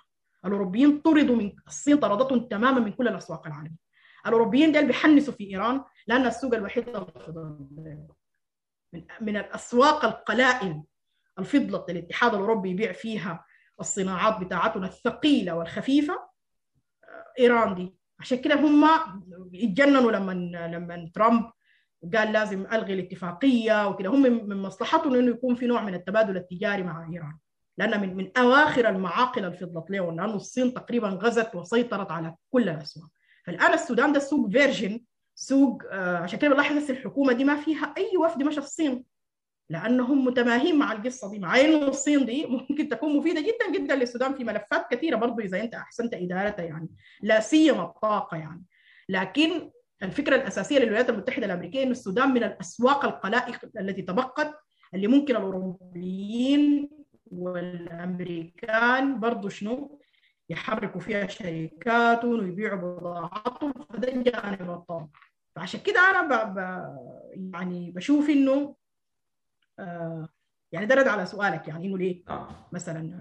الأوروبيين 0.45 1.01
طردوا 1.01 1.37
من 1.37 1.53
الصين 1.67 1.97
طردتهم 1.97 2.49
تماما 2.49 2.81
من 2.81 2.93
كل 2.93 3.09
الأسواق 3.09 3.47
العالمية. 3.47 3.87
الأوروبيين 4.27 4.73
دول 4.73 4.87
بيحنسوا 4.87 5.33
في 5.35 5.51
إيران 5.51 5.85
لأن 6.07 6.27
السوق 6.27 6.55
الوحيد 6.55 6.89
من 9.21 9.37
الأسواق 9.37 10.05
القلائل 10.05 10.83
الفضلة 11.39 11.85
الاتحاد 11.89 12.35
الأوروبي 12.35 12.71
يبيع 12.71 12.93
فيها 12.93 13.45
الصناعات 13.81 14.45
بتاعتنا 14.45 14.87
الثقيلة 14.87 15.55
والخفيفة 15.57 16.29
إيران 17.39 17.75
دي. 17.75 17.97
عشان 18.21 18.39
كده 18.39 18.55
هم 18.55 18.85
اتجننوا 19.55 20.13
لما 20.13 20.33
لما 20.67 21.11
ترامب 21.15 21.51
قال 22.15 22.33
لازم 22.33 22.67
ألغي 22.73 22.93
الاتفاقية 22.95 23.89
وكده. 23.89 24.11
هم 24.11 24.23
من 24.23 24.63
مصلحتهم 24.63 25.15
إنه 25.15 25.31
يكون 25.31 25.55
في 25.55 25.67
نوع 25.67 25.83
من 25.83 25.95
التبادل 25.95 26.37
التجاري 26.37 26.83
مع 26.83 27.09
إيران. 27.13 27.39
لأن 27.79 28.01
من 28.01 28.17
من 28.17 28.39
أواخر 28.39 28.89
المعاقل 28.89 29.45
اللي 29.45 29.57
فضلت 29.57 29.91
لهم 29.91 30.17
لأنه 30.21 30.35
الصين 30.35 30.75
تقريبا 30.75 31.09
غزت 31.09 31.55
وسيطرت 31.55 32.11
على 32.11 32.35
كل 32.51 32.69
الأسواق. 32.69 33.09
فالآن 33.45 33.73
السودان 33.73 34.13
ده 34.13 34.19
سوق 34.19 34.51
فيرجن 34.51 35.01
سوق 35.35 35.83
آه 35.91 36.17
عشان 36.17 36.39
كده 36.39 36.55
بلاحظ 36.55 36.91
الحكومة 36.91 37.33
دي 37.33 37.45
ما 37.45 37.57
فيها 37.57 37.95
أي 37.97 38.17
وفد 38.17 38.43
مشى 38.43 38.59
الصين. 38.61 39.05
لأنهم 39.71 40.25
متماهين 40.25 40.79
مع 40.79 40.93
القصة 40.93 41.31
دي. 41.31 41.39
مع 41.39 41.61
انه 41.61 41.89
الصين 41.89 42.27
دي 42.27 42.47
ممكن 42.47 42.89
تكون 42.89 43.17
مفيدة 43.17 43.41
جدا 43.41 43.79
جدا 43.79 43.95
للسودان 43.95 44.35
في 44.35 44.45
ملفات 44.45 44.87
كثيرة 44.91 45.17
برضه 45.17 45.45
إذا 45.45 45.61
أنت 45.61 45.75
أحسنت 45.75 46.15
إدارتها 46.15 46.65
يعني. 46.65 46.89
لا 47.23 47.41
سيما 47.41 47.83
الطاقة 47.83 48.37
يعني. 48.37 48.65
لكن 49.09 49.71
الفكرة 50.03 50.37
الأساسية 50.37 50.79
للولايات 50.79 51.11
المتحدة 51.11 51.47
الأمريكية 51.47 51.83
انه 51.83 51.91
السودان 51.91 52.29
من 52.29 52.45
الأسواق 52.45 53.05
القلائق 53.05 53.59
التي 53.81 54.03
تبقت 54.03 54.55
اللي 54.95 55.07
ممكن 55.07 55.37
الأوروبيين 55.37 56.91
والأمريكان 57.27 59.21
برضه 59.21 59.49
شنو؟ 59.49 60.01
يحركوا 60.51 61.01
فيها 61.01 61.27
شركاتهم 61.27 62.39
ويبيعوا 62.41 62.99
بضاعتهم. 62.99 63.73
فده 63.73 64.09
الجانب 64.09 64.71
الطاقه 64.71 65.09
فعشان 65.57 65.81
كده 65.81 66.01
أنا 66.11 66.23
ب... 66.23 66.55
ب... 66.55 66.59
يعني 67.55 67.91
بشوف 67.91 68.31
إنه 68.31 68.75
يعني 70.73 70.87
ده 70.87 70.95
رد 70.95 71.09
على 71.09 71.27
سؤالك 71.27 71.69
يعني 71.69 71.87
إنه 71.87 71.99
ليه؟ 71.99 72.23
نعم. 72.29 72.47
مثلا 72.73 73.13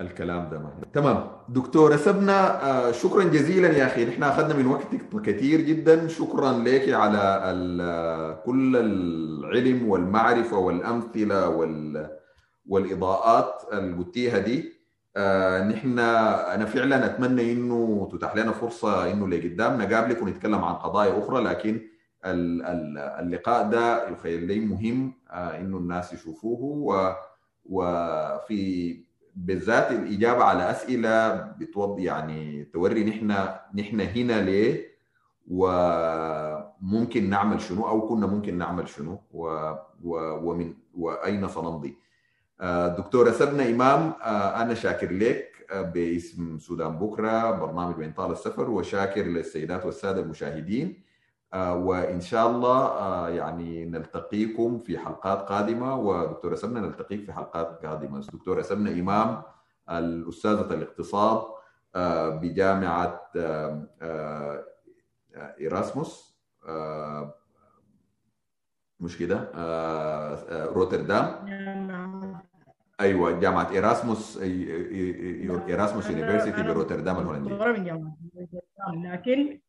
الكلام 0.00 0.50
ده 0.50 0.58
مهم. 0.58 0.80
تمام. 0.92 1.30
دكتورة 1.48 1.96
سبنا 1.96 2.62
آه 2.70 2.92
شكرا 2.92 3.24
جزيلا 3.24 3.68
يا 3.68 3.86
أخي. 3.86 4.04
نحن 4.04 4.22
أخذنا 4.22 4.54
من 4.54 4.66
وقتك 4.66 5.20
كثير 5.22 5.60
جدا. 5.60 6.08
شكرا 6.08 6.52
لك 6.52 6.88
على 6.88 8.42
كل 8.46 8.76
العلم 8.76 9.88
والمعرفة 9.88 10.56
والأمثلة 10.58 11.48
وال 11.48 12.10
والإضاءات 12.66 13.62
اللي 13.72 13.96
قلتيها 13.96 14.38
دي. 14.38 14.72
آه 15.16 15.64
نحن 15.64 15.98
أنا 15.98 16.64
فعلا 16.64 17.06
أتمنى 17.06 17.52
إنه 17.52 18.08
تتاح 18.12 18.36
لنا 18.36 18.52
فرصة 18.52 19.10
إنه 19.12 19.28
لقدام 19.28 19.82
نقابلك 19.82 20.22
ونتكلم 20.22 20.64
عن 20.64 20.74
قضايا 20.74 21.18
أخرى 21.18 21.44
لكن 21.44 21.80
اللقاء 22.24 23.70
ده 23.70 24.08
الخيالي 24.08 24.60
مهم 24.60 25.12
آه 25.30 25.58
إنه 25.60 25.76
الناس 25.76 26.12
يشوفوه 26.12 26.60
و 26.62 27.14
وفي 27.64 29.00
بالذات 29.36 29.90
الإجابة 29.90 30.44
على 30.44 30.70
أسئلة 30.70 31.34
بتوضي 31.38 32.04
يعني 32.04 32.64
توري 32.64 33.04
نحن 33.04 33.30
نحن 33.74 34.00
هنا 34.00 34.42
ليه 34.42 34.88
وممكن 35.48 37.30
نعمل 37.30 37.60
شنو 37.60 37.88
أو 37.88 38.08
كنا 38.08 38.26
ممكن 38.26 38.58
نعمل 38.58 38.88
شنو 38.88 39.18
و 39.32 39.72
و 40.04 40.16
ومن 40.50 40.74
وأين 40.94 41.48
سنمضي. 41.48 41.96
دكتوره 42.98 43.30
سبنا 43.30 43.68
إمام 43.70 44.12
أنا 44.62 44.74
شاكر 44.74 45.12
لك 45.12 45.66
باسم 45.94 46.58
سودان 46.58 46.98
بكرة 46.98 47.50
برنامج 47.50 47.94
بين 47.94 48.12
طال 48.12 48.32
السفر 48.32 48.70
وشاكر 48.70 49.22
للسيدات 49.22 49.86
والسادة 49.86 50.20
المشاهدين. 50.22 51.02
وإن 51.54 52.20
شاء 52.20 52.50
الله 52.50 53.28
يعني 53.28 53.84
نلتقيكم 53.84 54.78
في 54.78 54.98
حلقات 54.98 55.38
قادمة. 55.38 55.96
ودكتورة 55.96 56.54
سمنة 56.54 56.80
نلتقيك 56.80 57.24
في 57.24 57.32
حلقات 57.32 57.86
قادمة. 57.86 58.20
دكتورة 58.20 58.62
سمنة 58.62 58.90
إمام 58.90 59.42
الأستاذة 59.90 60.74
الاقتصاد 60.74 61.42
بجامعة 62.40 63.30
إيراسموس. 65.60 66.38
مش 69.00 69.18
كده؟ 69.18 69.50
روتردام. 70.72 71.26
أيوه 73.00 73.40
جامعة 73.40 73.70
إيراسموس 73.70 74.38
إيراسموس 75.68 76.10
university 76.10 76.62
بروتردام 76.62 77.18
الهولنديه 77.18 78.12
لكن 78.94 79.60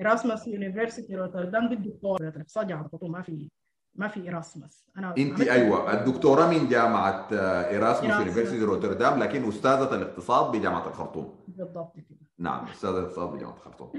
ايراسموس 0.00 0.46
university 0.46 1.16
روتردام 1.16 1.68
دي 1.68 1.74
الدكتوراه 1.74 2.28
الاقتصاد 2.28 2.66
جامعه 2.66 2.84
الخرطوم 2.86 3.12
ما 3.12 3.22
في 3.22 3.48
ما 3.94 4.08
في 4.08 4.22
ايراسموس 4.22 4.84
أنا 4.98 5.14
انت 5.18 5.40
أيوه 5.40 5.92
الدكتورة 5.92 6.46
من 6.46 6.68
جامعة 6.68 7.28
ايراسموس 7.32 8.14
university 8.14 8.64
روتردام 8.64 9.18
لكن 9.18 9.48
أستاذة 9.48 9.94
الاقتصاد 9.94 10.56
بجامعة 10.56 10.88
الخرطوم. 10.88 11.44
بالضبط 11.48 11.94
كده. 11.96 12.18
نعم 12.38 12.64
أستاذة 12.64 12.98
الاقتصاد 12.98 13.28
بجامعة 13.28 13.54
الخرطوم. 13.54 13.92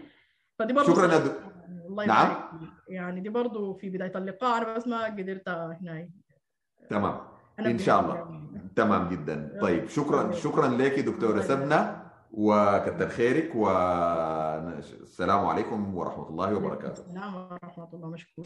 فدي 0.59 0.73
برضه 0.73 0.93
شكرا 0.93 1.13
يا 1.13 1.35
الله 1.87 2.05
نعم؟ 2.05 2.35
يعني 2.89 3.21
دي 3.21 3.29
برضه 3.29 3.73
في 3.73 3.89
بداية 3.89 4.17
اللقاء 4.17 4.57
أنا 4.57 4.75
بس 4.75 4.87
ما 4.87 5.05
قدرت 5.05 5.49
هنا. 5.49 6.09
تمام. 6.89 7.19
إن 7.59 7.77
شاء 7.77 7.99
الله. 7.99 8.41
تمام 8.75 9.09
جدا. 9.09 9.59
طيب 9.61 9.87
شكرا 9.87 10.31
شكرا 10.31 10.67
لك 10.67 10.99
دكتورة 10.99 11.41
سبنة. 11.41 12.00
وكتر 12.33 13.09
خيرك 13.09 13.55
والسلام 13.55 15.45
عليكم 15.45 15.97
ورحمة 15.97 16.29
الله 16.29 16.55
وبركاته. 16.55 17.01
السلام 17.01 17.35
ورحمة 17.35 17.89
الله 17.93 18.07
مشكور. 18.07 18.45